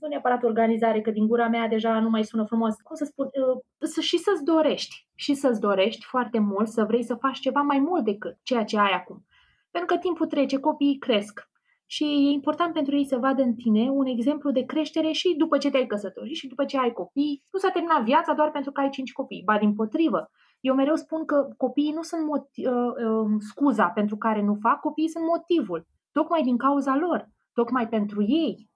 nu 0.00 0.08
neapărat 0.08 0.42
organizare, 0.42 1.00
că 1.00 1.10
din 1.10 1.26
gura 1.26 1.48
mea 1.48 1.68
deja 1.68 2.00
nu 2.00 2.08
mai 2.08 2.24
sună 2.24 2.44
frumos, 2.44 2.74
cum 2.74 2.96
să 2.96 3.04
spun, 3.04 3.26
uh, 3.26 3.62
să, 3.78 4.00
și 4.00 4.18
să-ți 4.18 4.44
dorești, 4.44 5.06
și 5.14 5.34
să-ți 5.34 5.60
dorești 5.60 6.04
foarte 6.04 6.38
mult 6.38 6.68
să 6.68 6.84
vrei 6.84 7.02
să 7.02 7.14
faci 7.14 7.38
ceva 7.38 7.60
mai 7.60 7.78
mult 7.78 8.04
decât 8.04 8.38
ceea 8.42 8.64
ce 8.64 8.78
ai 8.78 8.92
acum. 8.92 9.24
Pentru 9.70 9.94
că 9.94 10.00
timpul 10.00 10.26
trece, 10.26 10.58
copiii 10.58 10.98
cresc. 10.98 11.48
Și 11.86 12.04
e 12.04 12.32
important 12.32 12.72
pentru 12.72 12.96
ei 12.96 13.04
să 13.04 13.16
vadă 13.16 13.42
în 13.42 13.54
tine 13.54 13.90
un 13.90 14.06
exemplu 14.06 14.50
de 14.50 14.64
creștere 14.64 15.10
și 15.10 15.34
după 15.38 15.58
ce 15.58 15.70
te-ai 15.70 15.86
căsătorit 15.86 16.36
și 16.36 16.46
după 16.46 16.64
ce 16.64 16.78
ai 16.78 16.92
copii. 16.92 17.42
Nu 17.52 17.58
s-a 17.58 17.70
terminat 17.70 18.02
viața 18.02 18.32
doar 18.32 18.50
pentru 18.50 18.72
că 18.72 18.80
ai 18.80 18.88
cinci 18.88 19.12
copii, 19.12 19.42
ba 19.44 19.58
din 19.58 19.74
potrivă. 19.74 20.30
Eu 20.60 20.74
mereu 20.74 20.94
spun 20.94 21.24
că 21.24 21.48
copiii 21.56 21.92
nu 21.92 22.02
sunt 22.02 22.26
motiv, 22.26 22.66
uh, 22.66 22.92
uh, 23.08 23.36
scuza 23.38 23.86
pentru 23.86 24.16
care 24.16 24.42
nu 24.42 24.54
fac, 24.54 24.80
copiii 24.80 25.08
sunt 25.08 25.24
motivul, 25.24 25.86
tocmai 26.12 26.42
din 26.42 26.56
cauza 26.56 26.96
lor, 26.96 27.28
tocmai 27.52 27.88
pentru 27.88 28.22
ei. 28.22 28.70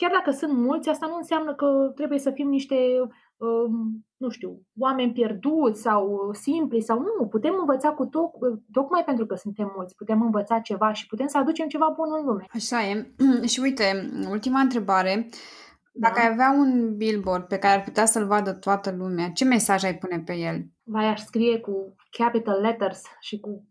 Chiar 0.00 0.10
dacă 0.10 0.30
sunt 0.30 0.52
mulți, 0.52 0.88
asta 0.88 1.06
nu 1.06 1.16
înseamnă 1.16 1.54
că 1.54 1.92
trebuie 1.94 2.18
să 2.18 2.30
fim 2.30 2.48
niște 2.48 2.76
Um, 3.40 4.06
nu 4.16 4.28
știu, 4.28 4.62
oameni 4.78 5.12
pierduți 5.12 5.80
sau 5.80 6.30
simpli 6.32 6.80
sau 6.80 6.98
nu. 6.98 7.26
Putem 7.26 7.54
învăța 7.58 7.92
cu 7.92 8.06
toc, 8.06 8.36
tocmai 8.72 9.04
pentru 9.04 9.26
că 9.26 9.34
suntem 9.34 9.72
mulți, 9.76 9.94
putem 9.94 10.22
învăța 10.22 10.58
ceva 10.58 10.92
și 10.92 11.06
putem 11.06 11.26
să 11.26 11.38
aducem 11.38 11.68
ceva 11.68 11.92
bun 11.96 12.08
în 12.18 12.26
lume. 12.26 12.46
Așa 12.54 12.88
e. 12.88 13.14
și 13.52 13.60
uite, 13.60 14.10
ultima 14.30 14.60
întrebare. 14.60 15.28
Da. 15.92 16.08
Dacă 16.08 16.20
ai 16.20 16.32
avea 16.32 16.54
un 16.58 16.96
billboard 16.96 17.44
pe 17.44 17.58
care 17.58 17.78
ar 17.78 17.84
putea 17.84 18.04
să-l 18.04 18.26
vadă 18.26 18.52
toată 18.52 18.94
lumea, 18.98 19.30
ce 19.30 19.44
mesaj 19.44 19.84
ai 19.84 19.98
pune 19.98 20.22
pe 20.26 20.34
el? 20.34 20.64
Vai, 20.82 21.06
aș 21.06 21.20
scrie 21.20 21.58
cu 21.58 21.94
capital 22.10 22.60
letters 22.60 23.02
și 23.20 23.40
cu 23.40 23.64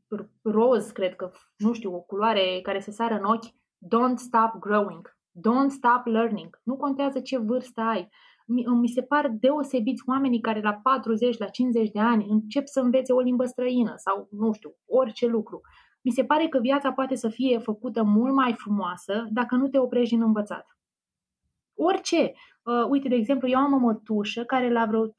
roz, 0.43 0.89
cred 0.91 1.15
că, 1.15 1.32
nu 1.57 1.73
știu, 1.73 1.95
o 1.95 1.99
culoare 1.99 2.59
care 2.63 2.80
se 2.80 2.91
sară 2.91 3.13
în 3.13 3.23
ochi. 3.23 3.53
Don't 3.86 4.15
stop 4.15 4.59
growing. 4.59 5.17
Don't 5.47 5.69
stop 5.69 6.05
learning. 6.05 6.59
Nu 6.63 6.75
contează 6.75 7.19
ce 7.19 7.37
vârstă 7.37 7.81
ai 7.81 8.09
mi 8.49 8.87
se 8.87 9.01
par 9.01 9.29
deosebiți 9.39 10.03
oamenii 10.05 10.41
care 10.41 10.61
la 10.61 10.73
40, 10.73 11.37
la 11.37 11.45
50 11.45 11.89
de 11.91 11.99
ani 11.99 12.25
încep 12.29 12.67
să 12.67 12.79
învețe 12.79 13.13
o 13.13 13.19
limbă 13.19 13.45
străină 13.45 13.93
sau, 13.95 14.27
nu 14.31 14.51
știu, 14.51 14.75
orice 14.85 15.25
lucru. 15.25 15.61
Mi 16.01 16.11
se 16.11 16.25
pare 16.25 16.47
că 16.47 16.59
viața 16.59 16.91
poate 16.91 17.15
să 17.15 17.29
fie 17.29 17.57
făcută 17.57 18.03
mult 18.03 18.33
mai 18.33 18.53
frumoasă 18.53 19.27
dacă 19.29 19.55
nu 19.55 19.67
te 19.67 19.77
oprești 19.77 20.13
în 20.13 20.21
învățat. 20.21 20.77
Orice. 21.73 22.31
Uh, 22.70 22.86
uite, 22.89 23.07
de 23.07 23.15
exemplu, 23.15 23.47
eu 23.47 23.59
am 23.59 23.74
o 23.74 23.78
mătușă 23.78 24.43
care 24.43 24.72
la 24.72 24.86
vreo 24.86 25.07
33-34 25.07 25.11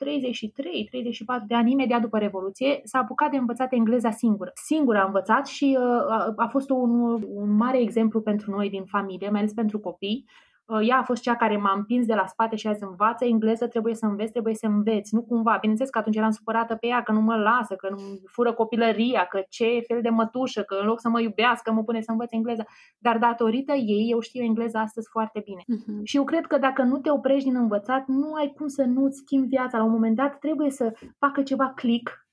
de 1.46 1.54
ani, 1.54 1.72
imediat 1.72 2.00
după 2.00 2.18
Revoluție, 2.18 2.80
s-a 2.84 2.98
apucat 2.98 3.30
de 3.30 3.36
învățat 3.36 3.72
engleza 3.72 4.10
singură. 4.10 4.50
Singură 4.54 4.98
a 4.98 5.04
învățat 5.04 5.46
și 5.46 5.78
uh, 5.80 5.84
a, 6.08 6.32
a 6.36 6.46
fost 6.46 6.70
un, 6.70 7.22
un 7.34 7.56
mare 7.56 7.80
exemplu 7.80 8.20
pentru 8.20 8.50
noi 8.50 8.70
din 8.70 8.84
familie, 8.84 9.30
mai 9.30 9.40
ales 9.40 9.52
pentru 9.52 9.78
copii. 9.78 10.24
Uh, 10.70 10.88
ea 10.88 10.96
a 10.98 11.02
fost 11.02 11.22
cea 11.22 11.36
care 11.36 11.56
m-a 11.56 11.72
împins 11.76 12.06
de 12.06 12.14
la 12.14 12.26
spate 12.26 12.56
și 12.56 12.66
a 12.66 12.72
zis 12.72 12.82
învață 12.82 13.24
engleză, 13.24 13.66
trebuie 13.66 13.94
să 13.94 14.06
înveți, 14.06 14.30
trebuie 14.30 14.54
să 14.54 14.66
înveți. 14.66 15.14
Nu 15.14 15.22
cumva. 15.22 15.56
Bineînțeles 15.60 15.90
că 15.90 15.98
atunci 15.98 16.16
eram 16.16 16.30
supărată 16.30 16.74
pe 16.74 16.86
ea, 16.86 17.02
că 17.02 17.12
nu 17.12 17.20
mă 17.20 17.36
lasă, 17.36 17.74
că 17.74 17.88
nu 17.90 17.98
fură 18.26 18.52
copilăria, 18.52 19.24
că 19.24 19.42
ce 19.48 19.82
fel 19.86 20.00
de 20.02 20.08
mătușă, 20.08 20.62
că 20.62 20.76
în 20.80 20.86
loc 20.86 21.00
să 21.00 21.08
mă 21.08 21.20
iubească, 21.20 21.72
mă 21.72 21.82
pune 21.82 22.00
să 22.00 22.10
învăț 22.10 22.32
engleză. 22.32 22.66
Dar 22.98 23.18
datorită 23.18 23.72
ei, 23.72 24.08
eu 24.10 24.20
știu 24.20 24.42
engleza 24.42 24.80
astăzi 24.80 25.08
foarte 25.10 25.42
bine. 25.44 25.62
Uh-huh. 25.62 26.02
Și 26.02 26.16
eu 26.16 26.24
cred 26.24 26.46
că 26.46 26.58
dacă 26.58 26.82
nu 26.82 26.98
te 26.98 27.10
oprești 27.10 27.48
din 27.48 27.56
învățat, 27.56 28.06
nu 28.06 28.32
ai 28.32 28.52
cum 28.56 28.66
să 28.66 28.82
nu-ți 28.82 29.18
schimbi 29.18 29.46
viața. 29.46 29.78
La 29.78 29.84
un 29.84 29.90
moment 29.90 30.16
dat 30.16 30.38
trebuie 30.38 30.70
să 30.70 30.92
facă 31.18 31.42
ceva 31.42 31.72
click 31.74 32.28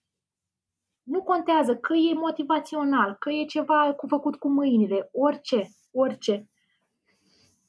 nu 1.04 1.22
contează 1.22 1.76
că 1.76 1.94
e 1.94 2.14
motivațional, 2.14 3.16
că 3.20 3.30
e 3.30 3.46
ceva 3.46 3.94
cu 3.98 4.08
făcut 4.08 4.36
cu 4.36 4.50
mâinile, 4.50 5.10
orice, 5.12 5.68
orice. 5.92 6.48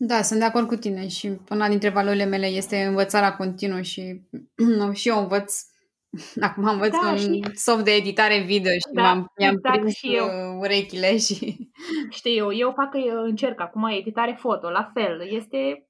Da, 0.00 0.22
sunt 0.22 0.38
de 0.38 0.44
acord 0.44 0.66
cu 0.66 0.76
tine 0.76 1.08
și 1.08 1.38
una 1.50 1.68
dintre 1.68 1.88
valorile 1.88 2.24
mele 2.24 2.46
este 2.46 2.82
învățarea 2.82 3.36
continuă 3.36 3.80
și, 3.80 4.20
și 4.92 5.08
eu 5.08 5.18
învăț 5.18 5.62
Acum 6.40 6.64
învăț 6.64 6.90
da, 6.90 7.10
un 7.10 7.16
și... 7.16 7.40
soft 7.54 7.84
de 7.84 7.90
editare 7.90 8.38
video 8.38 8.72
și 8.72 8.92
da, 8.92 9.02
m-am, 9.02 9.32
mi-am 9.38 9.54
exact 9.54 9.78
prins 9.78 9.94
și 9.94 10.14
eu. 10.14 10.24
Uh, 10.24 10.58
urechile 10.60 11.16
și... 11.16 11.68
Știu 12.10 12.32
eu, 12.32 12.52
eu 12.52 12.72
fac, 12.76 12.90
eu 13.06 13.22
încerc 13.22 13.60
acum 13.60 13.84
editare 13.84 14.36
foto, 14.40 14.70
la 14.70 14.90
fel. 14.94 15.28
Este 15.30 15.86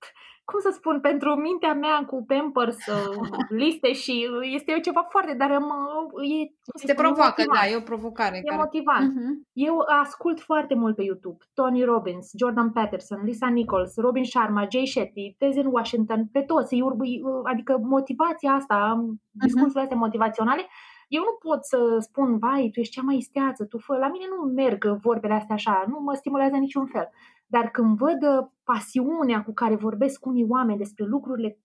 cum 0.50 0.60
să 0.60 0.70
spun, 0.72 1.00
pentru 1.00 1.34
mintea 1.34 1.74
mea 1.74 2.04
cu 2.06 2.24
Pampers, 2.26 2.86
uh, 2.86 3.28
liste 3.48 3.92
și 3.92 4.28
uh, 4.30 4.48
este 4.54 4.80
ceva 4.80 5.06
foarte, 5.08 5.34
dar 5.34 5.50
mă, 5.58 5.76
e... 6.22 6.38
Te 6.86 6.94
provoacă, 6.94 7.42
da, 7.54 7.68
e 7.68 7.76
o 7.76 7.80
provocare. 7.80 8.36
E 8.36 8.42
care... 8.42 8.56
motivant. 8.56 9.12
Uh-huh. 9.12 9.32
Eu 9.52 9.76
ascult 10.02 10.40
foarte 10.40 10.74
mult 10.74 10.96
pe 10.96 11.02
YouTube. 11.02 11.44
Tony 11.54 11.84
Robbins, 11.84 12.30
Jordan 12.38 12.70
Peterson, 12.72 13.20
Lisa 13.24 13.48
Nichols, 13.48 13.96
Robin 13.96 14.24
Sharma, 14.24 14.66
Jay 14.70 14.86
Shetty, 14.86 15.34
Tezen 15.38 15.66
Washington, 15.66 16.26
pe 16.32 16.40
toți. 16.40 16.76
Eu, 16.76 16.86
uh, 16.86 17.40
adică 17.42 17.78
motivația 17.82 18.52
asta, 18.52 18.76
uh-huh. 18.76 19.42
discursurile 19.44 19.82
astea 19.82 19.96
motivaționale, 19.96 20.66
eu 21.08 21.22
nu 21.22 21.48
pot 21.48 21.64
să 21.64 21.78
spun, 21.98 22.38
vai, 22.38 22.70
tu 22.72 22.80
ești 22.80 22.94
cea 22.94 23.02
mai 23.02 23.16
isteață, 23.16 23.64
tu 23.64 23.78
fă. 23.78 23.96
La 23.96 24.08
mine 24.08 24.24
nu 24.28 24.52
merg 24.52 24.84
vorbele 25.00 25.34
astea 25.34 25.54
așa, 25.54 25.84
nu 25.88 26.00
mă 26.00 26.14
stimulează 26.14 26.56
niciun 26.56 26.86
fel. 26.86 27.08
Dar 27.50 27.70
când 27.70 27.96
văd 27.96 28.22
uh, 28.22 28.46
pasiunea 28.64 29.42
cu 29.42 29.52
care 29.52 29.74
vorbesc 29.74 30.26
unii 30.26 30.46
oameni 30.48 30.78
despre 30.78 31.04
lucrurile 31.04 31.58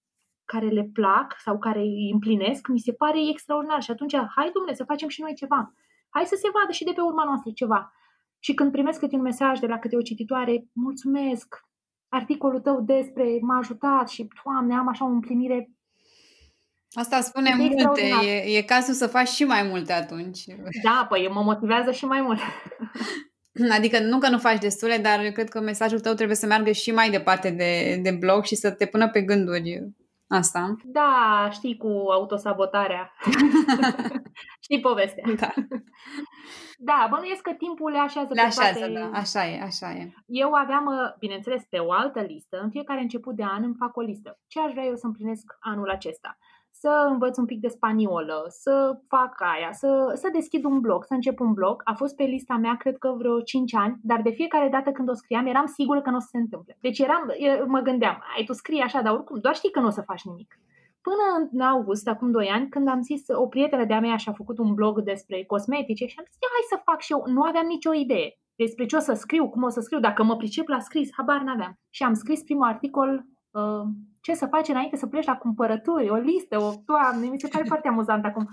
care 0.46 0.68
le 0.68 0.90
plac 0.94 1.36
sau 1.40 1.58
care 1.58 1.80
îi 1.80 2.10
împlinesc, 2.14 2.68
mi 2.68 2.80
se 2.80 2.94
pare 2.94 3.20
extraordinar. 3.30 3.82
Și 3.82 3.92
atunci, 3.92 4.16
hai, 4.36 4.52
domnule, 4.54 4.76
să 4.76 4.84
facem 4.84 5.08
și 5.08 5.22
noi 5.22 5.34
ceva. 5.34 5.74
Hai 6.10 6.26
să 6.26 6.36
se 6.42 6.50
vadă 6.54 6.72
și 6.72 6.84
de 6.84 6.92
pe 6.92 7.02
urma 7.02 7.24
noastră 7.24 7.52
ceva. 7.52 7.94
Și 8.40 8.54
când 8.54 8.72
primesc 8.72 9.00
câte 9.00 9.16
un 9.16 9.22
mesaj 9.22 9.60
de 9.60 9.68
la 9.68 9.80
câte 9.80 9.96
o 9.96 10.02
cititoare, 10.02 10.68
mulțumesc, 10.74 11.56
articolul 12.10 12.60
tău 12.60 12.82
despre 12.82 13.38
m-a 13.42 13.58
ajutat 13.58 14.10
și, 14.10 14.28
Doamne, 14.44 14.76
am 14.76 14.88
așa 14.88 15.06
o 15.06 15.08
împlinire 15.08 15.70
Asta 16.96 17.22
spune 17.22 17.56
multe, 17.56 18.02
e, 18.26 18.58
e 18.58 18.62
cazul 18.62 18.94
să 18.94 19.08
faci 19.08 19.28
și 19.28 19.44
mai 19.44 19.64
multe 19.64 19.94
atunci. 19.94 20.46
Da, 20.84 21.06
păi 21.10 21.30
mă 21.34 21.42
motivează 21.42 21.92
și 21.92 22.06
mai 22.06 22.22
mult. 22.22 22.40
Adică 23.78 24.00
nu 24.00 24.18
că 24.20 24.30
nu 24.30 24.38
faci 24.38 24.60
destule, 24.60 24.98
dar 24.98 25.24
eu 25.24 25.32
cred 25.32 25.50
că 25.50 25.60
mesajul 25.60 26.00
tău 26.00 26.14
trebuie 26.14 26.36
să 26.36 26.46
meargă 26.46 26.72
și 26.72 26.92
mai 26.92 27.10
departe 27.10 27.50
de, 27.50 28.00
de 28.02 28.12
blog 28.12 28.44
și 28.44 28.56
să 28.56 28.72
te 28.72 28.86
pună 28.86 29.10
pe 29.10 29.22
gânduri 29.22 29.94
asta. 30.28 30.76
Da, 30.84 31.48
știi, 31.52 31.78
cu 31.78 31.88
autosabotarea. 31.88 33.14
știi 34.66 34.80
povestea. 34.80 35.24
Da. 35.38 35.54
Da, 36.78 37.08
bănuiesc 37.10 37.42
că 37.42 37.54
timpul 37.54 37.92
le 37.92 37.98
așează 37.98 38.34
le 38.34 38.42
așează, 38.42 38.80
toate... 38.80 38.94
da, 38.94 39.10
așa 39.14 39.48
e, 39.48 39.62
așa 39.62 39.92
e. 39.92 40.14
Eu 40.26 40.52
aveam, 40.54 41.16
bineînțeles, 41.20 41.64
pe 41.70 41.78
o 41.78 41.92
altă 41.92 42.22
listă, 42.22 42.60
în 42.62 42.70
fiecare 42.70 43.02
început 43.02 43.36
de 43.36 43.44
an 43.44 43.64
îmi 43.64 43.76
fac 43.80 43.96
o 43.96 44.02
listă. 44.02 44.40
Ce 44.48 44.60
aș 44.60 44.72
vrea 44.72 44.84
eu 44.84 44.96
să 44.96 45.06
împlinesc 45.06 45.58
anul 45.60 45.90
acesta? 45.90 46.38
Să 46.74 47.08
învăț 47.10 47.38
un 47.38 47.46
pic 47.46 47.60
de 47.60 47.68
spaniolă, 47.68 48.46
să 48.48 49.00
fac 49.08 49.42
aia, 49.42 49.72
să, 49.72 50.12
să 50.16 50.30
deschid 50.34 50.64
un 50.64 50.80
blog, 50.80 51.06
să 51.06 51.14
încep 51.14 51.40
un 51.40 51.54
blog. 51.54 51.82
A 51.84 51.94
fost 51.94 52.16
pe 52.16 52.24
lista 52.24 52.56
mea, 52.56 52.76
cred 52.76 52.98
că 52.98 53.14
vreo 53.18 53.42
5 53.42 53.76
ani, 53.76 54.00
dar 54.02 54.22
de 54.22 54.30
fiecare 54.30 54.70
dată 54.70 54.92
când 54.92 55.10
o 55.10 55.14
scriam, 55.14 55.46
eram 55.46 55.66
sigură 55.66 56.02
că 56.02 56.10
nu 56.10 56.16
o 56.16 56.20
să 56.20 56.28
se 56.32 56.38
întâmple. 56.38 56.78
Deci 56.82 57.00
eram, 57.00 57.34
mă 57.68 57.80
gândeam, 57.80 58.24
ai 58.38 58.44
tu 58.44 58.54
scrii 58.54 58.82
așa, 58.82 59.02
dar 59.02 59.14
oricum, 59.14 59.40
doar 59.40 59.56
știi 59.56 59.72
că 59.72 59.80
nu 59.80 59.88
o 59.88 59.90
să 59.98 60.02
faci 60.02 60.24
nimic. 60.24 60.60
Până 61.02 61.50
în 61.52 61.60
august, 61.60 62.08
acum 62.08 62.32
2 62.32 62.48
ani, 62.48 62.70
când 62.70 62.88
am 62.88 63.02
zis, 63.02 63.24
o 63.28 63.48
prietenă 63.48 63.86
de-a 63.86 64.00
mea 64.00 64.16
și-a 64.16 64.32
făcut 64.32 64.58
un 64.58 64.74
blog 64.74 65.02
despre 65.02 65.44
cosmetice 65.44 66.06
și 66.06 66.16
am 66.18 66.26
zis, 66.28 66.38
hai 66.40 66.78
să 66.78 66.82
fac 66.84 67.00
și 67.02 67.12
eu. 67.12 67.24
Nu 67.28 67.42
aveam 67.42 67.66
nicio 67.66 67.94
idee 67.94 68.38
despre 68.56 68.86
ce 68.86 68.96
o 68.96 69.00
să 69.00 69.14
scriu, 69.14 69.50
cum 69.50 69.64
o 69.64 69.70
să 69.70 69.80
scriu, 69.80 70.00
dacă 70.00 70.24
mă 70.24 70.36
pricep 70.36 70.68
la 70.68 70.80
scris, 70.80 71.10
habar 71.18 71.42
n-aveam. 71.42 71.80
Și 71.90 72.04
am 72.04 72.14
scris 72.14 72.44
primul 72.44 72.68
articol 72.68 73.26
uh, 73.52 73.86
ce 74.26 74.34
să 74.34 74.46
faci 74.46 74.68
înainte 74.68 74.96
să 74.96 75.08
pleci 75.08 75.26
la 75.26 75.38
cumpărături, 75.38 76.10
o 76.10 76.16
listă, 76.16 76.62
o 76.62 76.72
toamne, 76.86 77.28
mi 77.28 77.40
se 77.40 77.48
pare 77.48 77.64
foarte 77.68 77.88
amuzant 77.88 78.26
acum. 78.26 78.48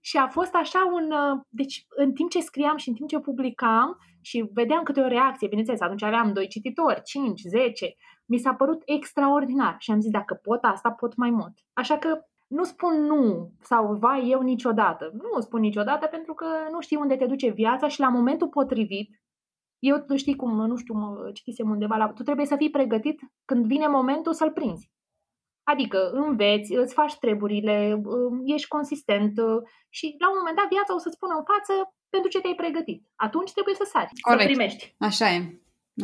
Și 0.00 0.16
a 0.16 0.26
fost 0.26 0.54
așa 0.54 0.78
un... 0.92 1.04
Uh, 1.10 1.40
deci, 1.48 1.86
în 1.88 2.12
timp 2.12 2.30
ce 2.30 2.40
scriam 2.40 2.76
și 2.76 2.88
în 2.88 2.94
timp 2.94 3.08
ce 3.08 3.18
publicam 3.18 3.96
și 4.20 4.50
vedeam 4.52 4.82
câte 4.82 5.00
o 5.00 5.06
reacție, 5.06 5.48
bineînțeles, 5.48 5.80
atunci 5.80 6.02
aveam 6.02 6.32
doi 6.32 6.46
cititori, 6.48 7.02
5, 7.02 7.40
10, 7.40 7.94
mi 8.26 8.38
s-a 8.38 8.54
părut 8.54 8.82
extraordinar 8.84 9.76
și 9.78 9.90
am 9.90 10.00
zis, 10.00 10.10
dacă 10.10 10.34
pot 10.42 10.64
asta, 10.64 10.90
pot 10.90 11.16
mai 11.16 11.30
mult. 11.30 11.52
Așa 11.72 11.98
că 11.98 12.20
nu 12.46 12.64
spun 12.64 13.02
nu 13.06 13.52
sau 13.60 13.94
vai 13.94 14.28
eu 14.30 14.40
niciodată. 14.40 15.10
Nu 15.12 15.40
spun 15.40 15.60
niciodată 15.60 16.06
pentru 16.06 16.34
că 16.34 16.46
nu 16.72 16.80
știi 16.80 16.96
unde 16.96 17.16
te 17.16 17.26
duce 17.26 17.50
viața 17.50 17.88
și 17.88 18.00
la 18.00 18.08
momentul 18.08 18.48
potrivit 18.48 19.10
eu, 19.78 19.98
tu 19.98 20.16
știi 20.16 20.36
cum, 20.36 20.66
nu 20.66 20.76
știu, 20.76 20.94
mă 20.94 21.30
citisem 21.32 21.70
undeva 21.70 21.96
la... 21.96 22.12
Tu 22.12 22.22
trebuie 22.22 22.46
să 22.46 22.56
fii 22.56 22.70
pregătit 22.70 23.20
când 23.44 23.66
vine 23.66 23.86
momentul 23.86 24.32
să-l 24.32 24.52
prinzi. 24.52 24.90
Adică 25.72 26.10
înveți, 26.12 26.72
îți 26.72 26.94
faci 26.94 27.14
treburile, 27.18 28.02
ești 28.44 28.68
consistent 28.68 29.38
uh, 29.38 29.58
și 29.88 30.06
la 30.18 30.28
un 30.30 30.38
moment 30.38 30.56
dat 30.56 30.68
viața 30.68 30.94
o 30.94 30.98
să-ți 30.98 31.18
pună 31.18 31.34
în 31.36 31.46
față 31.52 31.72
pentru 32.14 32.30
ce 32.30 32.40
te-ai 32.40 32.60
pregătit. 32.62 33.00
Atunci 33.26 33.52
trebuie 33.52 33.74
să 33.74 33.86
sari, 33.92 34.10
Corect. 34.20 34.42
să 34.42 34.48
primești. 34.48 34.94
Așa 34.98 35.26
e. 35.36 35.38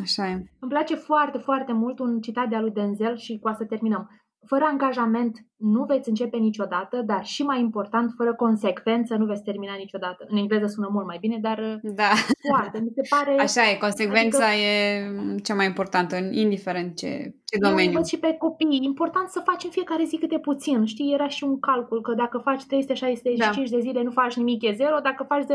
Așa 0.05 0.25
e. 0.33 0.35
Îmi 0.63 0.73
place 0.75 0.95
foarte, 0.95 1.39
foarte 1.39 1.73
mult 1.73 1.99
un 1.99 2.21
citat 2.21 2.49
de 2.49 2.57
al 2.57 2.63
lui 2.63 2.77
Denzel 2.79 3.17
și 3.17 3.39
cu 3.39 3.49
asta 3.49 3.65
terminăm. 3.65 4.11
Fără 4.47 4.65
angajament 4.71 5.47
nu 5.57 5.85
veți 5.85 6.09
începe 6.09 6.37
niciodată, 6.37 7.03
dar 7.07 7.25
și 7.25 7.43
mai 7.43 7.61
important, 7.61 8.13
fără 8.17 8.35
consecvență 8.35 9.15
nu 9.15 9.25
veți 9.25 9.43
termina 9.43 9.75
niciodată. 9.79 10.25
În 10.29 10.37
engleză 10.37 10.67
sună 10.67 10.89
mult 10.93 11.07
mai 11.07 11.19
bine, 11.21 11.39
dar 11.41 11.81
da. 11.83 12.11
foarte. 12.51 12.79
Mi 12.81 12.93
se 12.95 13.03
pare... 13.09 13.41
Așa 13.41 13.71
e, 13.71 13.77
consecvența 13.77 14.47
adică, 14.47 14.67
e 14.67 15.39
cea 15.43 15.55
mai 15.55 15.67
importantă, 15.67 16.17
indiferent 16.17 16.97
ce, 16.97 17.35
ce 17.45 17.59
domeniu. 17.59 17.99
Eu 17.99 18.05
și 18.05 18.19
pe 18.19 18.33
copii. 18.39 18.81
Important 18.83 19.29
să 19.29 19.41
faci 19.45 19.65
în 19.65 19.71
fiecare 19.71 20.05
zi 20.05 20.17
câte 20.17 20.39
puțin. 20.39 20.85
Știi, 20.85 21.13
era 21.13 21.29
și 21.29 21.45
un 21.45 21.59
calcul 21.59 22.01
că 22.01 22.15
dacă 22.15 22.39
faci 22.39 22.65
365 22.65 23.71
da. 23.71 23.77
de 23.77 23.83
zile, 23.83 24.03
nu 24.03 24.11
faci 24.11 24.37
nimic, 24.37 24.63
e 24.63 24.73
zero. 24.77 24.99
Dacă 25.03 25.25
faci 25.29 25.43
0,1 25.43 25.49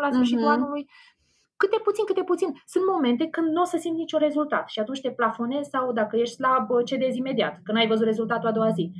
la 0.00 0.10
sfârșitul 0.12 0.42
uh-huh. 0.42 0.56
anului, 0.56 0.88
câte 1.56 1.78
puțin, 1.82 2.04
câte 2.04 2.22
puțin. 2.22 2.50
Sunt 2.66 2.84
momente 2.86 3.26
când 3.28 3.48
nu 3.48 3.60
o 3.60 3.64
să 3.64 3.76
simți 3.76 3.98
niciun 3.98 4.18
rezultat 4.18 4.68
și 4.68 4.78
atunci 4.80 5.00
te 5.00 5.10
plafonezi 5.10 5.70
sau 5.70 5.92
dacă 5.92 6.16
ești 6.16 6.34
slab, 6.34 6.68
cedezi 6.84 7.18
imediat, 7.18 7.54
când 7.64 7.78
ai 7.78 7.86
văzut 7.86 8.06
rezultatul 8.06 8.48
a 8.48 8.52
doua 8.52 8.70
zi. 8.70 8.90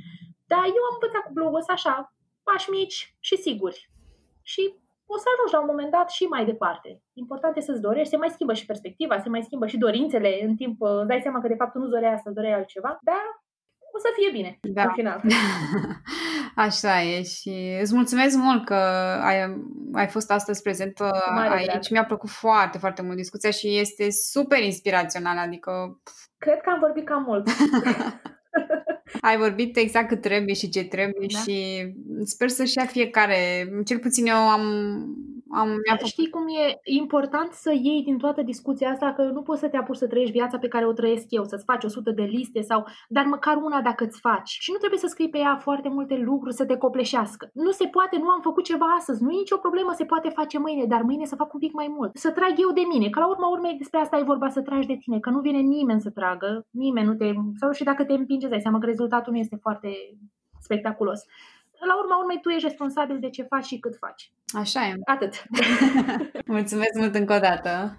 Dar 0.45 0.63
eu 0.77 0.83
am 0.89 0.97
învățat 0.99 1.23
cu 1.25 1.33
blogul 1.33 1.59
ăsta 1.59 1.73
așa, 1.73 2.13
pași 2.43 2.69
mici 2.69 3.15
și 3.19 3.35
siguri. 3.37 3.89
Și 4.41 4.75
o 5.05 5.17
să 5.17 5.27
ajungi 5.33 5.53
la 5.53 5.59
un 5.59 5.69
moment 5.69 5.91
dat 5.91 6.09
și 6.09 6.23
mai 6.23 6.45
departe. 6.45 7.01
Important 7.13 7.57
e 7.57 7.59
să-ți 7.59 7.81
dorești, 7.81 8.09
se 8.09 8.17
mai 8.17 8.29
schimbă 8.29 8.53
și 8.53 8.65
perspectiva, 8.65 9.19
se 9.19 9.29
mai 9.29 9.43
schimbă 9.43 9.67
și 9.67 9.77
dorințele 9.77 10.43
în 10.43 10.55
timp, 10.55 10.81
îți 10.81 11.07
dai 11.07 11.21
seama 11.21 11.41
că 11.41 11.47
de 11.47 11.55
fapt 11.55 11.75
nu 11.75 11.87
doreai 11.87 12.13
asta, 12.13 12.31
doreai 12.31 12.53
altceva, 12.53 12.99
dar 13.01 13.25
o 13.97 13.99
să 13.99 14.09
fie 14.19 14.29
bine 14.31 14.59
da. 14.61 14.83
în 14.83 14.91
final. 14.95 15.21
Așa 16.67 17.01
e 17.01 17.23
și 17.23 17.77
îți 17.81 17.95
mulțumesc 17.95 18.37
mult 18.37 18.65
că 18.65 18.75
ai, 19.21 19.61
ai 19.93 20.07
fost 20.07 20.31
astăzi 20.31 20.61
prezent 20.61 20.99
aici. 20.99 21.65
Drag. 21.65 21.89
Mi-a 21.89 22.05
plăcut 22.05 22.29
foarte, 22.29 22.77
foarte 22.77 23.01
mult 23.01 23.15
discuția 23.15 23.49
și 23.49 23.79
este 23.79 24.07
super 24.11 24.63
inspirațională, 24.63 25.39
adică... 25.39 26.01
Cred 26.37 26.61
că 26.61 26.69
am 26.69 26.79
vorbit 26.79 27.05
cam 27.05 27.23
mult. 27.27 27.47
Ai 29.21 29.37
vorbit 29.37 29.77
exact 29.77 30.07
cât 30.07 30.21
trebuie 30.21 30.53
și 30.53 30.69
ce 30.69 30.83
trebuie 30.83 31.27
da. 31.33 31.39
și 31.39 31.87
sper 32.23 32.49
să-și 32.49 32.77
ia 32.77 32.85
fiecare, 32.85 33.69
cel 33.85 33.99
puțin 33.99 34.25
eu 34.25 34.35
am 34.35 34.63
am, 35.59 35.69
mi 35.69 36.07
Știi 36.07 36.29
cum 36.29 36.47
e 36.47 36.79
important 36.83 37.51
să 37.51 37.71
iei 37.73 38.03
din 38.03 38.17
toată 38.17 38.41
discuția 38.41 38.89
asta 38.89 39.13
că 39.13 39.23
nu 39.23 39.41
poți 39.41 39.59
să 39.59 39.67
te 39.67 39.77
apuci 39.77 39.95
să 39.95 40.07
trăiești 40.07 40.37
viața 40.37 40.57
pe 40.57 40.67
care 40.67 40.85
o 40.87 40.91
trăiesc 40.91 41.25
eu, 41.29 41.43
să-ți 41.43 41.63
faci 41.63 41.83
100 41.83 42.11
de 42.11 42.21
liste 42.21 42.61
sau, 42.61 42.85
dar 43.07 43.25
măcar 43.25 43.55
una 43.55 43.81
dacă 43.81 44.03
îți 44.03 44.19
faci. 44.19 44.49
Și 44.59 44.71
nu 44.71 44.77
trebuie 44.77 44.99
să 44.99 45.07
scrii 45.07 45.29
pe 45.29 45.37
ea 45.37 45.57
foarte 45.61 45.89
multe 45.89 46.15
lucruri 46.15 46.55
să 46.55 46.65
te 46.65 46.77
copleșească. 46.77 47.49
Nu 47.53 47.71
se 47.71 47.87
poate, 47.87 48.17
nu 48.17 48.29
am 48.29 48.41
făcut 48.41 48.63
ceva 48.63 48.85
astăzi, 48.85 49.23
nu 49.23 49.31
e 49.31 49.37
nicio 49.37 49.57
problemă, 49.57 49.91
se 49.93 50.05
poate 50.05 50.29
face 50.29 50.59
mâine, 50.59 50.85
dar 50.85 51.01
mâine 51.01 51.25
să 51.25 51.35
fac 51.35 51.53
un 51.53 51.59
pic 51.59 51.73
mai 51.73 51.87
mult. 51.97 52.11
Să 52.17 52.31
trag 52.31 52.53
eu 52.57 52.71
de 52.71 52.83
mine, 52.93 53.09
că 53.09 53.19
la 53.19 53.29
urma 53.29 53.47
urmei 53.47 53.77
despre 53.77 53.99
asta 53.99 54.17
e 54.17 54.31
vorba, 54.33 54.49
să 54.49 54.61
tragi 54.61 54.87
de 54.87 54.95
tine, 54.95 55.19
că 55.19 55.29
nu 55.29 55.39
vine 55.39 55.59
nimeni 55.59 56.01
să 56.01 56.09
tragă, 56.09 56.65
nimeni 56.69 57.07
nu 57.07 57.13
te... 57.13 57.33
sau 57.59 57.71
și 57.71 57.83
dacă 57.83 58.05
te 58.05 58.13
împinge, 58.13 58.47
dai 58.47 58.61
seama 58.61 58.79
că 58.79 58.85
rezultatul 58.85 59.33
nu 59.33 59.39
este 59.39 59.57
foarte 59.61 59.89
spectaculos 60.59 61.21
la 61.79 61.97
urma 61.97 62.17
urmei 62.17 62.39
tu 62.41 62.49
ești 62.49 62.67
responsabil 62.67 63.19
de 63.19 63.29
ce 63.29 63.43
faci 63.43 63.65
și 63.65 63.79
cât 63.79 63.95
faci. 63.97 64.31
Așa 64.53 64.87
e. 64.87 64.93
Atât. 65.05 65.43
Mulțumesc 66.45 66.93
mult 66.93 67.15
încă 67.15 67.35
o 67.35 67.39
dată. 67.39 67.97